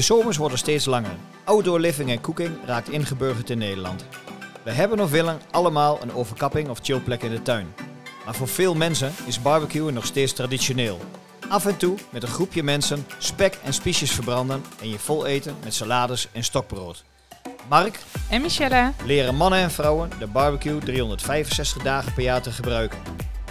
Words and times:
De 0.00 0.06
zomers 0.06 0.36
worden 0.36 0.58
steeds 0.58 0.84
langer. 0.84 1.16
Outdoor 1.44 1.80
living 1.80 2.10
en 2.10 2.20
cooking 2.20 2.50
raakt 2.64 2.88
ingeburgerd 2.88 3.50
in 3.50 3.58
Nederland. 3.58 4.04
We 4.62 4.70
hebben 4.70 5.00
of 5.00 5.10
willen 5.10 5.40
allemaal 5.50 6.02
een 6.02 6.12
overkapping 6.12 6.68
of 6.68 6.78
chillplek 6.82 7.22
in 7.22 7.30
de 7.30 7.42
tuin. 7.42 7.74
Maar 8.24 8.34
voor 8.34 8.48
veel 8.48 8.74
mensen 8.74 9.12
is 9.26 9.42
barbecuen 9.42 9.94
nog 9.94 10.04
steeds 10.04 10.32
traditioneel. 10.32 11.00
Af 11.48 11.66
en 11.66 11.76
toe 11.76 11.96
met 12.10 12.22
een 12.22 12.28
groepje 12.28 12.62
mensen 12.62 13.06
spek 13.18 13.58
en 13.64 13.72
spiesjes 13.72 14.10
verbranden 14.10 14.62
en 14.80 14.88
je 14.88 14.98
vol 14.98 15.26
eten 15.26 15.56
met 15.64 15.74
salades 15.74 16.28
en 16.32 16.44
stokbrood. 16.44 17.04
Mark 17.68 17.98
En 18.30 18.42
Michelle, 18.42 18.92
leren 19.04 19.34
mannen 19.34 19.58
en 19.58 19.70
vrouwen 19.70 20.10
de 20.18 20.26
barbecue 20.26 20.78
365 20.78 21.82
dagen 21.82 22.12
per 22.12 22.22
jaar 22.22 22.42
te 22.42 22.50
gebruiken. 22.50 22.98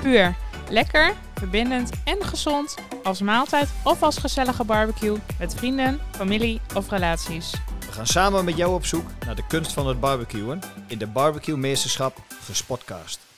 puur. 0.01 0.35
Lekker, 0.69 1.13
verbindend 1.35 1.91
en 2.03 2.23
gezond. 2.23 2.75
Als 3.03 3.21
maaltijd 3.21 3.69
of 3.83 4.03
als 4.03 4.17
gezellige 4.17 4.63
barbecue 4.63 5.17
met 5.39 5.55
vrienden, 5.55 5.99
familie 6.11 6.61
of 6.75 6.89
relaties. 6.89 7.51
We 7.85 7.91
gaan 7.91 8.07
samen 8.07 8.45
met 8.45 8.57
jou 8.57 8.73
op 8.73 8.85
zoek 8.85 9.05
naar 9.25 9.35
de 9.35 9.47
kunst 9.47 9.73
van 9.73 9.87
het 9.87 9.99
barbecuen 9.99 10.59
in 10.87 10.97
de 10.97 11.07
Barbecue 11.07 11.57
Meesterschap 11.57 12.17
Gespotcast. 12.43 13.28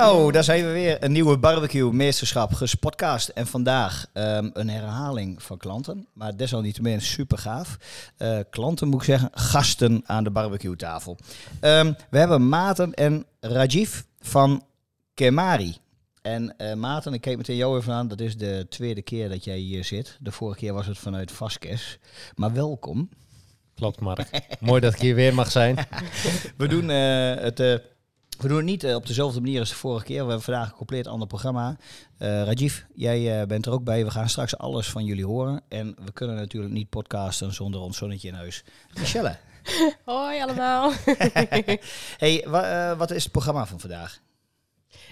Nou, 0.00 0.32
daar 0.32 0.44
zijn 0.44 0.66
we 0.66 0.72
weer. 0.72 1.04
Een 1.04 1.12
nieuwe 1.12 1.38
Barbecue 1.38 1.92
Meesterschap 1.92 2.52
Gespotcast. 2.52 3.28
En 3.28 3.46
vandaag 3.46 4.06
ehm, 4.12 4.50
een 4.52 4.68
herhaling 4.68 5.42
van 5.42 5.56
klanten. 5.58 6.06
Maar 6.12 6.36
desalniettemin 6.36 7.00
super 7.00 7.38
gaaf. 7.38 7.76
Eh, 8.16 8.38
klanten 8.50 8.88
moet 8.88 9.00
ik 9.00 9.06
zeggen, 9.06 9.30
gasten 9.32 10.02
aan 10.04 10.24
de 10.24 10.30
barbecue 10.30 10.76
tafel. 10.76 11.16
Ehm, 11.60 11.92
we 12.10 12.18
hebben 12.18 12.48
Maarten 12.48 12.94
en 12.94 13.26
Rajiv 13.40 14.02
van 14.20 14.64
Kemari. 15.14 15.76
En 16.22 16.56
eh 16.56 16.74
Maarten, 16.74 17.12
ik 17.12 17.20
keek 17.20 17.36
meteen 17.36 17.56
jou 17.56 17.78
even 17.78 17.92
aan. 17.92 18.08
Dat 18.08 18.20
is 18.20 18.36
de 18.36 18.66
tweede 18.68 19.02
keer 19.02 19.28
dat 19.28 19.44
jij 19.44 19.58
hier 19.58 19.84
zit. 19.84 20.16
De 20.20 20.32
vorige 20.32 20.58
keer 20.58 20.72
was 20.72 20.86
het 20.86 20.98
vanuit 20.98 21.32
Vaskes. 21.32 21.98
Maar 22.34 22.52
welkom. 22.52 23.08
Klopt, 23.74 24.00
Mark. 24.00 24.30
Mooi 24.60 24.80
dat 24.80 24.94
ik 24.94 25.00
hier 25.00 25.14
weer 25.14 25.34
mag 25.34 25.50
zijn. 25.50 25.76
We 26.56 26.68
doen, 26.68 26.90
eh, 26.90 27.34
het, 27.42 27.82
we 28.40 28.48
doen 28.48 28.56
het 28.56 28.66
niet 28.66 28.84
eh, 28.84 28.94
op 28.94 29.06
dezelfde 29.06 29.40
manier 29.40 29.60
als 29.60 29.68
de 29.68 29.74
vorige 29.74 30.04
keer. 30.04 30.22
We 30.22 30.26
hebben 30.26 30.42
vandaag 30.42 30.70
een 30.70 30.76
compleet 30.76 31.06
ander 31.06 31.26
programma. 31.26 31.76
Eh 32.18 32.42
Rajiv, 32.42 32.82
jij 32.94 33.40
eh, 33.40 33.46
bent 33.46 33.66
er 33.66 33.72
ook 33.72 33.84
bij. 33.84 34.04
We 34.04 34.10
gaan 34.10 34.28
straks 34.28 34.56
alles 34.58 34.90
van 34.90 35.04
jullie 35.04 35.26
horen. 35.26 35.62
En 35.68 35.96
we 36.04 36.12
kunnen 36.12 36.36
natuurlijk 36.36 36.72
niet 36.72 36.88
podcasten 36.88 37.52
zonder 37.54 37.80
ons 37.80 37.96
zonnetje 37.96 38.28
in 38.28 38.34
huis. 38.34 38.64
Michelle, 38.98 39.36
Hoi 40.04 40.42
allemaal. 40.42 40.92
hey, 42.18 42.44
wa- 42.48 42.96
wat 42.96 43.10
is 43.10 43.22
het 43.22 43.32
programma 43.32 43.66
van 43.66 43.80
vandaag? 43.80 44.20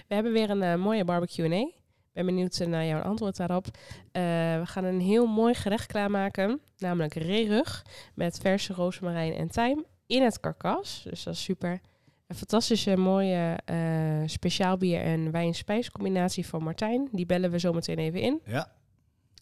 We 0.07 0.13
hebben 0.13 0.31
weer 0.31 0.49
een 0.49 0.79
mooie 0.79 1.05
barbecue 1.05 1.59
Ik 1.59 1.73
ben 2.13 2.25
benieuwd 2.25 2.59
naar 2.67 2.85
jouw 2.85 3.01
antwoord 3.01 3.37
daarop. 3.37 3.65
We 4.11 4.61
gaan 4.63 4.83
een 4.83 5.01
heel 5.01 5.25
mooi 5.25 5.53
gerecht 5.53 5.85
klaarmaken, 5.85 6.61
namelijk 6.77 7.13
reerug 7.13 7.85
met 8.13 8.37
verse 8.41 8.73
rozemarijn 8.73 9.33
en 9.33 9.49
tijm 9.49 9.85
in 10.07 10.23
het 10.23 10.39
karkas. 10.39 11.01
Dus 11.03 11.23
dat 11.23 11.33
is 11.33 11.43
super. 11.43 11.81
Een 12.29 12.35
fantastische 12.35 12.97
mooie 12.97 13.57
eh, 13.65 14.21
speciaal 14.25 14.77
bier 14.77 15.01
en 15.01 15.31
wijn-spijscombinatie 15.31 16.47
van 16.47 16.63
Martijn. 16.63 17.09
Die 17.11 17.25
bellen 17.25 17.51
we 17.51 17.59
zo 17.59 17.73
meteen 17.73 17.97
even 17.97 18.21
in. 18.21 18.41
Ja. 18.45 18.71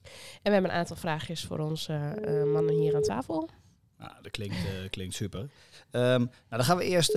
En 0.04 0.10
we 0.44 0.50
hebben 0.52 0.72
een 0.72 0.78
aantal 0.78 0.96
vraagjes 0.96 1.46
voor 1.46 1.60
onze 1.60 1.94
eh, 1.94 2.44
mannen 2.44 2.76
hier 2.76 2.96
aan 2.96 3.02
tafel. 3.02 3.50
Nou, 3.98 4.12
dat 4.22 4.32
klinkt, 4.32 4.56
eh, 4.56 4.90
klinkt 4.90 5.16
super. 5.16 5.50
Ehm, 5.92 6.20
nou, 6.20 6.30
dan 6.50 6.64
gaan 6.64 6.78
we 6.78 6.84
eerst 6.84 7.14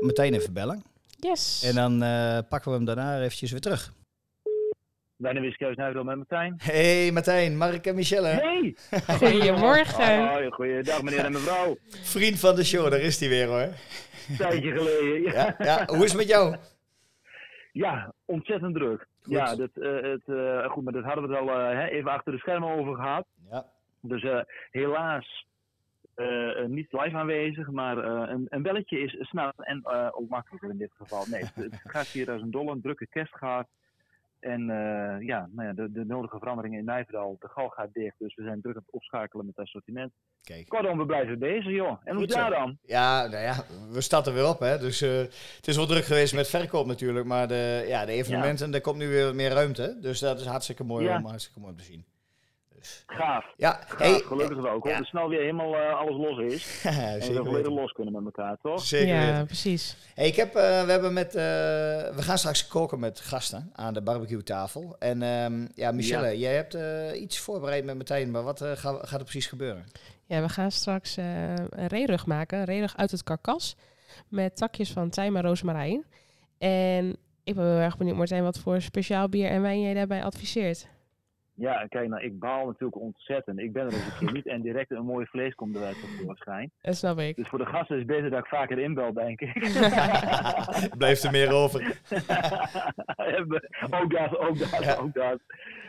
meteen 0.00 0.34
even 0.34 0.52
bellen. 0.52 0.82
Yes. 1.20 1.62
En 1.62 1.74
dan 1.74 1.98
pakken 2.48 2.70
we 2.70 2.76
hem 2.76 2.84
daarna 2.84 3.18
eventjes 3.20 3.50
weer 3.50 3.60
terug. 3.60 3.92
Bijna 5.16 5.40
Wiskeus 5.40 5.76
Nuidel 5.76 6.04
met 6.04 6.16
Martijn. 6.16 6.54
Hey 6.62 7.10
Martijn, 7.12 7.56
Mark 7.56 7.86
en 7.86 7.94
Michelle. 7.94 8.26
Hey! 8.28 8.76
Goedemorgen. 9.18 10.28
Hoi, 10.28 10.50
goeiedag 10.50 11.02
meneer 11.02 11.24
en 11.24 11.32
mevrouw. 11.32 11.76
Vriend 11.88 12.38
van 12.40 12.54
de 12.54 12.64
show, 12.64 12.90
daar 12.90 13.00
is 13.00 13.20
hij 13.20 13.28
weer 13.28 13.46
hoor. 13.46 13.60
Een 13.60 14.36
tijdje 14.38 14.72
geleden. 14.72 15.22
Ja, 15.22 15.54
Ja, 15.58 15.64
ja, 15.64 15.84
hoe 15.86 16.04
is 16.04 16.10
het 16.12 16.16
met 16.20 16.28
jou? 16.28 16.56
ja 17.72 18.12
ontzettend 18.24 18.74
druk. 18.74 19.06
Ja, 19.22 19.56
dat, 19.56 19.70
eh, 19.74 19.92
het, 20.10 20.22
eh, 20.26 20.70
goed, 20.70 20.84
maar 20.84 20.92
dat 20.92 21.04
hadden 21.04 21.28
we 21.28 21.34
het 21.36 21.48
al 21.48 21.60
eh, 21.60 21.68
hè, 21.78 21.86
even 21.86 22.10
achter 22.10 22.32
de 22.32 22.38
schermen 22.38 22.68
over 22.68 22.94
gehad. 22.94 23.26
Ja. 23.50 23.64
Dus 24.00 24.22
eh, 24.22 24.40
helaas 24.70 25.46
niet 26.66 26.92
live 26.92 27.16
aanwezig, 27.16 27.70
maar 27.70 27.98
eh, 27.98 28.30
een, 28.32 28.46
een 28.48 28.62
belletje 28.62 28.98
is 28.98 29.16
snel 29.28 29.52
en 29.56 29.80
eh, 29.82 30.08
ook 30.12 30.28
makkelijker 30.28 30.70
in 30.70 30.78
dit 30.78 30.90
geval. 30.96 31.24
Nee, 31.30 31.40
het, 31.44 31.54
het 31.54 31.80
gaat 31.84 32.06
hier 32.06 32.30
als 32.30 32.42
een 32.42 32.50
dolle, 32.50 32.70
een 32.72 32.80
drukke 32.80 33.06
kerst 33.06 33.34
gaat. 33.36 33.66
En 34.44 34.70
eh, 34.70 35.26
ja, 35.26 35.48
nou 35.52 35.68
ja 35.68 35.74
de, 35.74 35.92
de 35.92 36.04
nodige 36.04 36.38
veranderingen 36.38 36.78
in 36.78 36.84
Nijverdal, 36.84 37.36
de 37.40 37.48
gal 37.48 37.68
gaat 37.68 37.92
dicht, 37.92 38.14
dus 38.18 38.34
we 38.34 38.42
zijn 38.42 38.60
druk 38.60 38.74
aan 38.76 38.82
het 38.84 38.94
opschakelen 38.94 39.46
met 39.46 39.56
het 39.56 39.64
assortiment. 39.64 40.12
Kijk. 40.42 40.68
Kortom, 40.68 40.98
we 40.98 41.06
blijven 41.06 41.38
bezig, 41.38 41.72
joh. 41.72 42.00
En 42.04 42.16
hoe 42.16 42.26
daar 42.26 42.50
dan? 42.50 42.78
Ja, 42.82 43.26
nou 43.26 43.42
ja, 43.42 43.54
we 43.90 44.00
starten 44.00 44.34
weer 44.34 44.48
op 44.48 44.58
hè. 44.58 44.78
Dus 44.78 45.00
eh, 45.00 45.16
het 45.56 45.66
is 45.68 45.76
wel 45.76 45.86
druk 45.86 46.04
geweest 46.04 46.34
met 46.34 46.48
verkoop 46.48 46.86
natuurlijk. 46.86 47.26
Maar 47.26 47.48
de, 47.48 47.84
ja, 47.88 48.04
de 48.04 48.12
evenementen, 48.12 48.70
daar 48.70 48.80
komt 48.80 48.98
nu 48.98 49.08
weer 49.08 49.24
wat 49.24 49.34
meer 49.34 49.50
ruimte. 49.50 49.98
Dus 50.00 50.20
dat 50.20 50.40
is 50.40 50.46
hartstikke 50.46 50.84
mooi, 50.84 51.04
Ja. 51.04 51.16
om, 51.18 51.26
hartstikke 51.26 51.60
mooi 51.60 51.72
om 51.72 51.78
te 51.78 51.84
zien. 51.84 52.04
Gaaf. 53.06 53.44
Ja, 53.56 53.80
Gaaf, 53.86 53.98
hey, 53.98 54.18
gelukkig 54.20 54.60
wel. 54.62 54.72
Hoop 54.72 54.86
ja. 54.86 54.98
dat 54.98 55.06
snel 55.06 55.28
weer 55.28 55.40
helemaal 55.40 55.74
eh, 55.76 55.94
alles 55.98 56.16
los 56.16 56.38
is. 56.52 56.82
En 56.84 57.18
we 57.34 57.40
volledig 57.44 57.72
los 57.72 57.92
kunnen 57.92 58.12
met 58.12 58.24
elkaar, 58.24 58.56
toch? 58.62 58.80
Zeker 58.80 59.14
ja, 59.14 59.26
weten. 59.30 59.46
precies. 59.46 59.96
Hey, 60.14 60.26
ik 60.26 60.36
heb, 60.36 60.54
eh, 60.54 60.84
we, 60.84 60.90
hebben 60.90 61.12
met, 61.12 61.34
eh, 61.34 61.42
we 62.14 62.22
gaan 62.22 62.38
straks 62.38 62.66
koken 62.68 62.98
met 63.00 63.20
gasten 63.20 63.70
aan 63.74 63.94
de 63.94 64.02
barbecue 64.02 64.42
tafel. 64.42 64.96
En 64.98 65.22
ehm, 65.22 65.66
ja, 65.74 65.92
Michelle, 65.92 66.26
Ja. 66.28 66.32
jij 66.34 66.54
hebt 66.54 66.74
eh, 66.74 67.20
iets 67.20 67.38
voorbereid 67.38 67.84
met 67.84 67.94
Martijn. 67.96 68.30
Maar 68.30 68.42
wat 68.42 68.60
eh, 68.60 68.70
ga- 68.72 68.98
gaat 69.02 69.18
er 69.18 69.24
precies 69.24 69.46
gebeuren? 69.46 69.84
Ja, 70.26 70.40
we 70.40 70.48
gaan 70.48 70.70
straks 70.70 71.16
eh, 71.16 71.54
een 71.54 71.86
reerug 71.86 72.26
maken. 72.26 72.58
Een 72.58 72.64
reerug 72.64 72.96
uit 72.96 73.10
het 73.10 73.22
karkas. 73.22 73.76
Met 74.28 74.56
takjes 74.56 74.92
van 74.92 75.10
tijm 75.10 75.36
en 75.36 75.42
rozemarijn. 75.42 76.04
En 76.58 77.16
ik 77.44 77.54
ben 77.54 77.64
heel 77.64 77.78
erg 77.78 77.96
benieuwd, 77.96 78.16
Martijn, 78.16 78.42
wat 78.42 78.58
voor 78.58 78.80
speciaal 78.80 79.28
bier 79.28 79.48
en 79.50 79.62
wijn 79.62 79.80
jij 79.80 79.94
daarbij 79.94 80.24
adviseert. 80.24 80.86
Ja, 81.56 81.80
en 81.80 81.88
kijk, 81.88 82.08
nou, 82.08 82.22
ik 82.22 82.38
baal 82.38 82.66
natuurlijk 82.66 83.00
ontzettend. 83.00 83.58
Ik 83.58 83.72
ben 83.72 83.86
er 83.86 83.92
eens 83.92 84.06
een 84.06 84.18
keer 84.26 84.32
niet 84.32 84.46
en 84.46 84.60
direct 84.62 84.90
een 84.90 85.04
mooie 85.04 85.26
vlees 85.26 85.54
komt 85.54 85.76
eruit 85.76 86.00
tevoorschijn. 86.00 86.70
Dat 86.82 86.96
snap 86.96 87.18
ik. 87.18 87.36
Dus 87.36 87.48
voor 87.48 87.58
de 87.58 87.66
gasten 87.66 87.94
is 87.96 88.02
het 88.02 88.10
beter 88.10 88.30
dat 88.30 88.38
ik 88.38 88.46
vaker 88.46 88.78
inbel, 88.78 89.12
denk 89.12 89.40
ik. 89.40 89.52
Blijft 90.98 91.22
er 91.24 91.30
meer 91.30 91.52
over. 91.52 91.80
ook 94.00 94.10
dat, 94.10 94.38
ook 94.38 94.58
dat, 94.58 94.78
Ja. 94.84 94.94
ook 94.96 95.14
dat. 95.14 95.40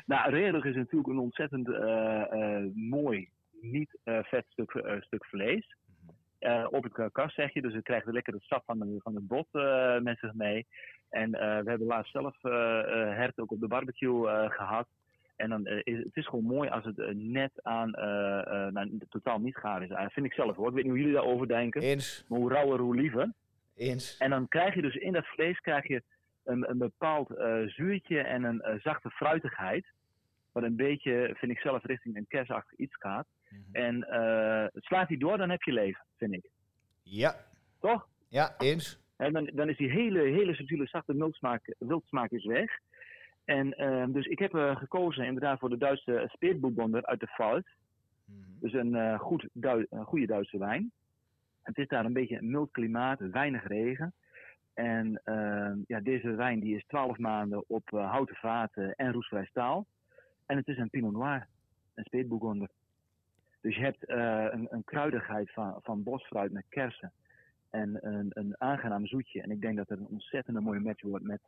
Nou, 0.05 0.29
Reerug 0.31 0.65
is 0.65 0.75
natuurlijk 0.75 1.07
een 1.09 1.19
ontzettend 1.19 1.69
eh, 1.69 2.21
eh, 2.31 2.63
mooi, 2.73 3.29
niet 3.61 3.97
eh, 4.03 4.19
vet 4.23 4.45
stuk, 4.49 4.71
stuk 4.99 5.25
vlees. 5.25 5.75
Eh, 6.39 6.67
op 6.69 6.83
het 6.83 6.93
karkas 6.93 7.33
zeg 7.33 7.53
je, 7.53 7.61
dus 7.61 7.73
het 7.73 7.83
krijgt 7.83 8.05
lekker 8.05 8.33
het 8.33 8.43
sap 8.43 8.63
van, 8.65 8.79
de, 8.79 8.95
van 9.03 9.15
het 9.15 9.27
bot 9.27 9.47
eh, 9.51 9.99
met 9.99 10.19
zich 10.19 10.33
mee. 10.33 10.67
En 11.09 11.33
eh, 11.33 11.59
we 11.63 11.69
hebben 11.69 11.87
laatst 11.87 12.11
zelf 12.11 12.43
eh, 12.43 12.79
eh, 12.79 13.15
hert 13.17 13.39
ook 13.39 13.51
op 13.51 13.59
de 13.59 13.67
barbecue 13.67 14.29
eh, 14.29 14.49
gehad. 14.51 14.87
En 15.35 15.49
dan 15.49 15.65
eh, 15.65 15.79
is 15.83 16.03
het 16.03 16.15
is 16.15 16.27
gewoon 16.27 16.45
mooi 16.45 16.69
als 16.69 16.85
het 16.85 16.99
eh, 16.99 17.07
net 17.13 17.51
aan, 17.63 17.93
eh, 17.93 18.67
nou, 18.67 18.99
totaal 19.09 19.39
niet 19.39 19.57
gaar 19.57 19.83
is. 19.83 19.89
Uh, 19.89 20.05
vind 20.09 20.25
ik 20.25 20.33
zelf 20.33 20.55
hoor. 20.55 20.67
Ik 20.67 20.73
weet 20.73 20.83
niet 20.83 20.91
hoe 20.91 21.01
jullie 21.01 21.15
daarover 21.15 21.47
denken. 21.47 21.81
Eens, 21.81 22.25
Maar 22.27 22.39
hoe 22.39 22.51
rauwer, 22.51 22.79
hoe 22.79 22.95
liever. 22.95 23.33
eens. 23.75 24.17
En 24.17 24.29
dan 24.29 24.47
krijg 24.47 24.75
je 24.75 24.81
dus 24.81 24.95
in 24.95 25.13
dat 25.13 25.25
vlees 25.25 25.59
krijg 25.59 25.87
je 25.87 26.03
een, 26.43 26.69
een 26.69 26.77
bepaald 26.77 27.27
zuurtje 27.65 28.19
en 28.19 28.43
een 28.43 28.79
zachte 28.81 29.09
fruitigheid. 29.09 29.85
Wat 30.51 30.63
een 30.63 30.75
beetje, 30.75 31.35
vind 31.37 31.51
ik 31.51 31.59
zelf, 31.59 31.83
richting 31.83 32.15
een 32.15 32.27
kersachtig 32.27 32.77
iets 32.77 32.95
gaat. 32.95 33.27
Mhm. 33.49 33.61
En 33.71 34.07
slaat 34.73 35.07
die 35.07 35.17
door, 35.17 35.37
dan 35.37 35.49
heb 35.49 35.61
je 35.61 35.71
leven, 35.71 36.05
vind 36.17 36.33
ik. 36.33 36.49
Ja, 37.03 37.35
Toch? 37.79 38.07
ja, 38.27 38.55
eens. 38.57 38.99
En 39.17 39.33
dan, 39.33 39.49
dan 39.53 39.69
is 39.69 39.77
die 39.77 39.89
hele, 39.89 40.19
hele 40.19 40.55
subtiele, 40.55 40.87
zachte 40.87 41.13
milksmaak, 41.13 41.75
wildsmaak 41.79 42.31
is 42.31 42.45
weg. 42.45 42.79
En 43.45 43.73
eh, 43.77 44.05
dus 44.07 44.25
ik 44.25 44.39
heb 44.39 44.55
eh, 44.55 44.75
gekozen 44.75 45.25
inderdaad 45.25 45.59
voor 45.59 45.69
de 45.69 45.77
Duitse 45.77 46.23
Speerboekbonder 46.27 47.05
uit 47.05 47.19
de 47.19 47.25
Pfalz. 47.25 47.63
Mhm. 48.25 48.39
Dus 48.59 48.73
een, 48.73 48.95
eh, 48.95 49.19
goed 49.19 49.47
goede 49.91 50.25
Duitse 50.25 50.57
wijn. 50.57 50.91
Het 51.61 51.77
is 51.77 51.87
daar 51.87 52.05
een 52.05 52.13
beetje 52.13 52.37
een 52.37 52.51
mild 52.51 52.71
klimaat, 52.71 53.19
weinig 53.19 53.67
regen. 53.67 54.13
En 54.73 55.21
eh, 55.23 55.71
ja, 55.87 55.99
deze 55.99 56.35
wijn 56.35 56.59
die 56.59 56.75
is 56.75 56.85
12 56.87 57.17
maanden 57.17 57.63
op 57.67 57.93
eh, 57.93 58.11
houten 58.11 58.35
vaten 58.35 58.95
en 58.95 59.11
roestvrij 59.11 59.45
staal. 59.45 59.85
En 60.45 60.57
het 60.57 60.67
is 60.67 60.77
een 60.77 60.89
Pinot 60.89 61.11
Noir, 61.11 61.47
een 61.93 62.03
Speetbourgonder. 62.03 62.69
Dus 63.61 63.75
je 63.75 63.81
hebt 63.81 64.09
een, 64.09 64.67
een 64.69 64.83
kruidigheid 64.83 65.51
van, 65.51 65.79
van 65.81 66.03
bosfruit 66.03 66.51
met 66.51 66.65
kersen. 66.69 67.11
En 67.69 68.07
een, 68.07 68.31
een 68.33 68.55
aangenaam 68.57 69.07
zoetje. 69.07 69.41
En 69.41 69.51
ik 69.51 69.61
denk 69.61 69.77
dat 69.77 69.89
het 69.89 69.99
een 69.99 70.07
ontzettende 70.07 70.61
mooie 70.61 70.79
match 70.79 71.01
wordt 71.01 71.25
met, 71.25 71.41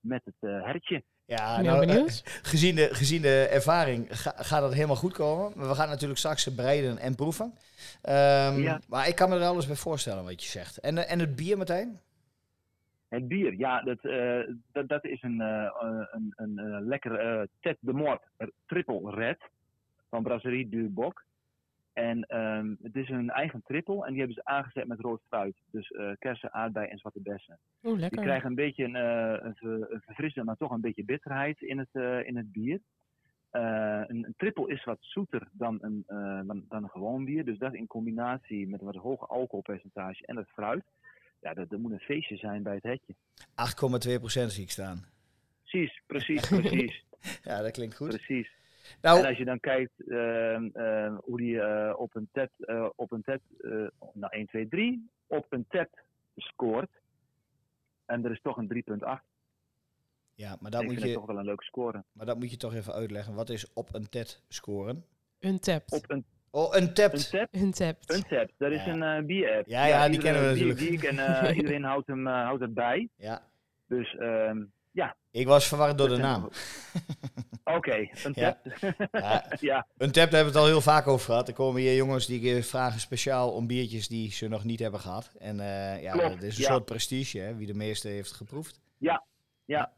met 0.00 0.22
het 0.24 0.34
eh, 0.40 0.64
hertje. 0.64 1.02
Ja, 1.24 1.56
ben 1.56 1.64
nou, 1.64 1.76
heel 1.78 1.88
eh, 1.88 1.94
benieuwd. 1.94 2.22
gezien, 2.42 2.74
de, 2.74 2.88
gezien 2.92 3.22
de 3.22 3.48
ervaring 3.50 4.06
ga- 4.10 4.34
gaat 4.36 4.60
dat 4.60 4.74
helemaal 4.74 4.96
goed 4.96 5.12
komen. 5.12 5.52
Maar 5.56 5.68
we 5.68 5.74
gaan 5.74 5.88
natuurlijk 5.88 6.18
straks 6.18 6.54
bereiden 6.54 6.98
en 6.98 7.14
proeven. 7.14 7.54
Ehm, 8.02 8.60
Ja. 8.60 8.80
Maar 8.88 9.08
ik 9.08 9.14
kan 9.14 9.28
me 9.28 9.36
er 9.38 9.44
alles 9.46 9.66
bij 9.66 9.76
voorstellen 9.76 10.24
wat 10.24 10.42
je 10.42 10.48
zegt. 10.50 10.78
En, 10.78 10.98
eh, 10.98 11.12
en 11.12 11.18
het 11.18 11.36
bier, 11.36 11.56
Martijn? 11.56 12.00
Het 13.08 13.28
bier, 13.28 13.54
ja, 13.58 13.82
dat, 13.82 13.98
eh, 14.04 14.40
dat, 14.72 14.88
dat 14.88 15.04
is 15.04 15.22
een, 15.22 15.40
eh, 15.40 15.64
eh, 15.64 16.06
een, 16.10 16.32
een, 16.36 16.58
eh, 16.58 16.78
lekker 16.86 17.46
Tet 17.60 17.76
de 17.80 17.92
Mort 17.92 18.22
Triple 18.66 19.10
Red 19.10 19.38
van 20.10 20.22
Brasserie 20.22 20.68
du 20.68 20.88
Boc. 20.88 21.24
En 22.00 22.22
ehm, 22.24 22.74
het 22.82 22.96
is 22.96 23.08
een 23.08 23.30
eigen 23.30 23.62
triple 23.66 24.04
en 24.04 24.08
die 24.10 24.18
hebben 24.18 24.36
ze 24.36 24.44
aangezet 24.44 24.86
met 24.86 25.00
rood 25.00 25.22
fruit. 25.26 25.56
Dus 25.70 25.90
eh, 25.90 26.10
kersen, 26.18 26.52
aardbei 26.52 26.88
en 26.88 26.98
zwarte 26.98 27.20
bessen. 27.20 27.58
Oeh, 27.82 27.92
Die 27.92 28.00
lekker. 28.00 28.22
krijgen 28.22 28.48
een 28.48 28.54
beetje 28.54 28.84
een, 28.84 28.96
eh, 28.96 29.44
een, 29.46 29.54
ver- 29.54 29.92
een 29.92 30.00
verfrissende, 30.00 30.46
maar 30.46 30.56
toch 30.56 30.70
een 30.70 30.80
beetje 30.80 31.04
bitterheid 31.04 31.60
in 31.62 31.78
het, 31.78 31.88
eh, 31.92 32.26
in 32.26 32.36
het 32.36 32.52
bier. 32.52 32.80
Eh, 33.50 34.02
een, 34.06 34.24
een 34.24 34.34
triple 34.36 34.68
is 34.68 34.84
wat 34.84 34.98
zoeter 35.00 35.48
dan 35.52 35.78
een, 35.80 36.04
eh, 36.06 36.40
dan, 36.46 36.64
dan 36.68 36.82
een 36.82 36.88
gewoon 36.90 37.24
bier. 37.24 37.44
Dus 37.44 37.58
dat 37.58 37.74
in 37.74 37.86
combinatie 37.86 38.68
met 38.68 38.80
een 38.80 38.86
wat 38.86 38.96
hoger 38.96 39.26
alcoholpercentage 39.26 40.26
en 40.26 40.36
het 40.36 40.48
fruit. 40.48 40.84
Ja, 41.40 41.54
dat, 41.54 41.70
dat 41.70 41.78
moet 41.78 41.92
een 41.92 41.98
feestje 42.00 42.36
zijn 42.36 42.62
bij 42.62 42.74
het 42.74 42.82
hetje. 42.82 43.14
8,2% 43.54 44.50
zie 44.50 44.62
ik 44.62 44.70
staan. 44.70 45.04
Precies, 45.64 46.02
precies, 46.06 46.48
precies. 46.48 47.04
Ja, 47.42 47.62
dat 47.62 47.70
klinkt 47.70 47.96
goed. 47.96 48.08
precies. 48.08 48.50
En 48.82 48.96
Nou, 49.00 49.26
als 49.26 49.38
je 49.38 49.44
dan 49.44 49.60
kijkt 49.60 50.08
ehm, 50.08 50.68
ehm, 50.72 51.14
hoe 51.14 51.36
die 51.38 51.60
eh, 51.60 51.94
op 52.00 52.14
een 52.16 52.28
TED, 52.32 52.50
eh, 52.58 52.88
op 52.96 53.12
een 53.12 53.22
TED 53.22 53.40
eh, 53.60 53.70
nou 54.12 54.32
1, 54.32 54.46
2, 54.46 54.68
3, 54.68 55.10
op 55.26 55.46
een 55.48 55.64
TED 55.68 55.88
scoort. 56.36 56.90
En 58.06 58.24
er 58.24 58.30
is 58.30 58.40
toch 58.42 58.56
een 58.56 58.68
3,8. 58.68 59.22
ja, 60.34 60.56
maar 60.60 60.70
dat, 60.70 60.82
Ik 60.82 60.88
moet 60.88 61.02
je, 61.02 61.12
toch 61.12 61.26
wel 61.26 61.38
een 61.38 61.44
leuke 61.44 61.64
score. 61.64 62.04
maar 62.12 62.26
dat 62.26 62.38
moet 62.38 62.50
je 62.50 62.56
toch 62.56 62.74
even 62.74 62.92
uitleggen. 62.92 63.34
Wat 63.34 63.48
is 63.50 63.72
op 63.72 63.94
een 63.94 64.08
TED 64.08 64.42
scoren? 64.48 65.04
Untapped. 65.40 65.92
Op 65.92 66.10
een, 66.10 66.24
Oh, 66.52 66.74
een 66.74 66.82
een 66.82 66.82
Untapped. 66.82 67.34
Untapped, 68.14 68.52
dat 68.58 68.72
is 68.72 68.84
Ja. 68.84 68.92
een 68.92 69.02
eh 69.02 69.24
bier-app. 69.26 69.66
Ja, 69.68 69.86
ja, 69.86 70.06
die 70.06 70.14
iedereen- 70.14 70.32
kennen 70.34 70.52
we 70.58 70.64
natuurlijk. 70.64 71.02
en 71.02 71.54
iedereen 71.60 71.82
houdt 71.82 72.06
hem, 72.06 72.26
houdt 72.26 72.60
het 72.62 72.74
bij. 72.74 73.08
Ja, 73.16 73.42
Dus 73.86 74.14
ehm, 74.16 74.58
ja. 74.58 74.66
Ik 75.30 75.46
was 75.46 75.68
verward 75.68 75.98
door 75.98 76.08
de 76.08 76.16
naam. 76.16 76.48
Oké, 77.64 77.94
een 77.94 78.32
Ja. 78.34 78.60
TED. 78.62 79.08
Ja, 79.12 79.44
ja, 79.60 79.86
een 79.96 80.10
tap, 80.10 80.30
daar 80.30 80.40
hebben 80.40 80.40
we 80.40 80.46
het 80.46 80.56
al 80.56 80.66
heel 80.66 80.80
vaak 80.80 81.06
over 81.06 81.24
gehad. 81.26 81.48
Er 81.48 81.54
komen 81.54 81.80
hier 81.80 81.94
jongens 81.94 82.26
die 82.26 82.64
vragen 82.64 83.00
speciaal 83.00 83.50
om 83.50 83.66
biertjes 83.66 84.08
die 84.08 84.32
ze 84.32 84.48
nog 84.48 84.64
niet 84.64 84.78
hebben 84.80 85.00
gehad. 85.00 85.30
En 85.38 85.60
eh, 85.60 86.02
ja, 86.02 86.12
Klopt, 86.12 86.34
dat 86.34 86.42
is 86.42 86.56
een 86.56 86.62
ja. 86.62 86.70
soort 86.70 86.84
prestige, 86.84 87.38
hè, 87.38 87.56
wie 87.56 87.66
de 87.66 87.74
meeste 87.74 88.08
heeft 88.08 88.32
geproefd. 88.32 88.80
Ja, 88.98 89.24
ja. 89.64 89.92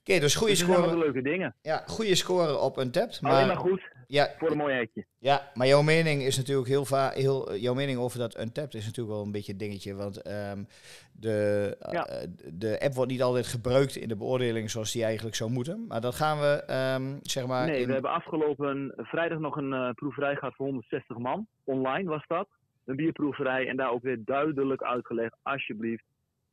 Oké, 0.00 0.18
dus 0.18 0.34
goede 0.34 0.52
dus 0.52 0.66
leuke 0.94 1.22
dingen. 1.22 1.54
ja, 1.62 1.82
goede 1.86 2.14
score 2.14 2.58
op 2.58 2.76
een 2.76 2.90
tap. 2.90 3.10
Alleen 3.20 3.46
maar 3.46 3.46
Maar, 3.46 3.56
goed 3.56 3.82
ja, 4.10 4.34
voor 4.38 4.50
een 4.50 4.56
mooi 4.56 4.74
hetje. 4.74 5.04
ja, 5.18 5.50
maar 5.54 5.66
jouw 5.66 5.82
mening 5.82 6.22
is 6.22 6.36
natuurlijk 6.36 6.68
heel 6.68 6.84
vaak. 6.84 7.14
Heel, 7.14 7.56
jouw 7.56 7.74
mening 7.74 7.98
over 7.98 8.18
dat 8.18 8.38
Untapped 8.40 8.74
is 8.74 8.84
natuurlijk 8.86 9.16
wel 9.16 9.24
een 9.24 9.32
beetje 9.32 9.52
een 9.52 9.58
dingetje. 9.58 9.94
Want 9.94 10.22
ehm, 10.22 10.64
de, 11.12 11.76
Ja. 11.90 12.06
eh, 12.06 12.28
de 12.52 12.80
app 12.80 12.94
wordt 12.94 13.10
niet 13.10 13.22
altijd 13.22 13.46
gebruikt 13.46 13.96
in 13.96 14.08
de 14.08 14.16
beoordeling 14.16 14.70
zoals 14.70 14.92
die 14.92 15.04
eigenlijk 15.04 15.36
zou 15.36 15.50
moeten. 15.50 15.86
Maar 15.88 16.00
dat 16.00 16.14
gaan 16.14 16.38
we, 16.40 16.62
ehm, 16.66 17.18
zeg 17.22 17.46
maar. 17.46 17.66
Nee, 17.66 17.80
in- 17.80 17.86
we 17.86 17.92
hebben 17.92 18.10
afgelopen 18.10 18.92
vrijdag 18.96 19.38
nog 19.38 19.56
een 19.56 19.72
eh, 19.72 19.90
proeverij 19.90 20.34
gehad 20.36 20.54
voor 20.54 20.66
160 20.66 21.18
man. 21.18 21.46
Online 21.64 22.08
was 22.08 22.24
dat. 22.26 22.48
Een 22.84 22.96
bierproeverij 22.96 23.68
en 23.68 23.76
daar 23.76 23.90
ook 23.92 24.02
weer 24.02 24.24
duidelijk 24.24 24.82
uitgelegd. 24.82 25.36
Alsjeblieft, 25.42 26.04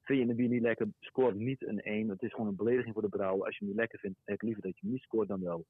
vind 0.04 0.20
je 0.24 0.30
een 0.30 0.36
bier 0.36 0.50
niet 0.50 0.62
lekker, 0.62 0.88
scoor 1.00 1.36
niet 1.36 1.68
een 1.68 1.80
1. 1.84 2.10
Het 2.10 2.22
is 2.22 2.32
gewoon 2.32 2.48
een 2.48 2.56
belediging 2.56 2.94
voor 2.94 3.02
de 3.04 3.10
brouwer. 3.10 3.46
Als 3.46 3.54
je 3.58 3.60
hem 3.60 3.68
niet 3.68 3.78
lekker 3.80 4.00
vindt, 4.00 4.20
heb 4.26 4.36
ik 4.36 4.42
liever 4.42 4.62
dat 4.62 4.72
je 4.72 4.80
hem 4.82 4.92
niet 4.92 5.02
scoort 5.02 5.28
dan 5.28 5.44
wel. 5.44 5.66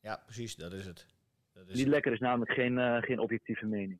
Ja, 0.00 0.22
precies, 0.24 0.56
dat 0.56 0.72
is 0.72 0.86
het. 0.86 1.06
Dat 1.54 1.68
is 1.68 1.76
Niet 1.76 1.86
lekker 1.86 2.12
is 2.12 2.18
namelijk 2.18 2.52
geen, 2.52 2.78
eh, 2.78 2.96
geen 3.02 3.18
objectieve 3.18 3.66
mening. 3.66 3.98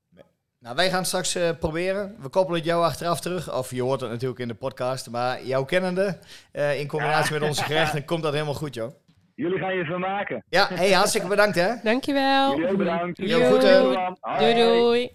Nou, 0.59 0.77
wij 0.77 0.91
gaan 0.91 1.05
straks 1.05 1.35
eh, 1.35 1.51
proberen. 1.59 2.17
We 2.21 2.29
koppelen 2.29 2.61
het 2.61 2.69
jou 2.69 2.85
achteraf 2.85 3.21
terug. 3.21 3.55
Of 3.55 3.71
je 3.71 3.83
hoort 3.83 4.01
het 4.01 4.11
natuurlijk 4.11 4.41
in 4.41 4.49
de 4.49 4.55
podcast. 4.55 5.11
Maar 5.11 5.45
jouw 5.45 5.65
kennende, 5.65 6.19
eh, 6.53 6.81
in 6.81 6.87
combinatie 6.87 7.33
met 7.33 7.49
onze 7.49 7.65
gerechten, 7.71 8.05
komt 8.05 8.23
dat 8.23 8.33
helemaal 8.33 8.55
goed, 8.55 8.75
joh. 8.75 8.91
Jullie 9.35 9.59
gaan 9.59 9.77
je 9.77 9.85
vermaken. 9.85 10.45
Ja, 10.49 10.69
hey, 10.69 10.93
hartstikke 10.93 11.29
bedankt, 11.29 11.57
hè. 11.57 11.75
Dankjewel. 11.83 12.51
Jullie 12.51 12.71
ook 12.71 12.77
bedankt. 12.77 13.19
Jo, 13.19 13.51
goed, 13.51 13.63
hè. 13.63 13.83
Doei 14.39 14.55
doei. 14.55 15.11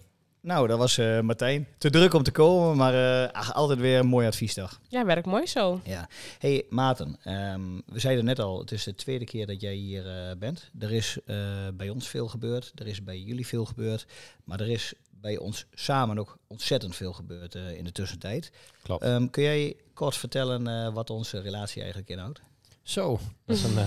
Nou, 0.48 0.66
dat 0.66 0.78
was 0.78 0.98
eh, 0.98 1.20
Martijn. 1.20 1.66
Te 1.78 1.90
druk 1.90 2.14
om 2.14 2.22
te 2.22 2.30
komen, 2.30 2.76
maar 2.76 3.24
eh, 3.24 3.32
ach, 3.32 3.54
altijd 3.54 3.78
weer 3.78 3.98
een 3.98 4.06
mooi 4.06 4.26
advies, 4.26 4.54
toch? 4.54 4.80
Ja, 4.88 5.04
werkt 5.04 5.26
mooi 5.26 5.46
zo. 5.46 5.80
Ja. 5.84 6.08
hey, 6.38 6.64
Maarten, 6.68 7.16
ehm, 7.24 7.60
we 7.86 7.98
zeiden 7.98 8.24
net 8.24 8.38
al, 8.38 8.58
het 8.58 8.72
is 8.72 8.84
de 8.84 8.94
tweede 8.94 9.24
keer 9.24 9.46
dat 9.46 9.60
jij 9.60 9.74
hier 9.74 10.06
eh, 10.06 10.36
bent. 10.38 10.70
Er 10.78 10.92
is 10.92 11.18
eh, 11.26 11.36
bij 11.74 11.88
ons 11.88 12.08
veel 12.08 12.28
gebeurd, 12.28 12.72
er 12.74 12.86
is 12.86 13.02
bij 13.04 13.18
jullie 13.18 13.46
veel 13.46 13.64
gebeurd, 13.64 14.06
maar 14.44 14.60
er 14.60 14.68
is 14.68 14.94
bij 15.20 15.36
ons 15.36 15.66
samen 15.74 16.18
ook 16.18 16.38
ontzettend 16.46 16.96
veel 16.96 17.12
gebeurd 17.12 17.54
eh, 17.54 17.72
in 17.72 17.84
de 17.84 17.92
tussentijd. 17.92 18.50
Klopt. 18.82 19.02
Ehm, 19.02 19.28
kun 19.28 19.42
jij 19.42 19.76
kort 19.94 20.16
vertellen 20.16 20.66
eh, 20.66 20.94
wat 20.94 21.10
onze 21.10 21.40
relatie 21.40 21.80
eigenlijk 21.80 22.10
inhoudt? 22.10 22.40
Zo, 22.88 23.18
dat 23.46 23.56
is 23.56 23.62
een... 23.62 23.76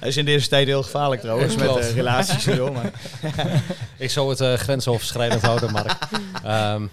Hij 0.00 0.08
is 0.08 0.16
in 0.16 0.24
deze 0.24 0.48
tijd 0.48 0.66
heel 0.66 0.82
gevaarlijk 0.82 1.20
trouwens, 1.20 1.56
met 1.56 1.76
eh, 1.76 1.90
relaties 1.90 2.46
en 2.46 2.54
zo. 2.54 2.72
Maar... 2.72 2.92
ik 3.98 4.10
zou 4.10 4.30
het 4.30 4.40
eh, 4.40 4.52
grensoverschrijdend 4.52 5.42
houden, 5.42 5.72
Mark. 5.72 6.08
Ehm, 6.42 6.86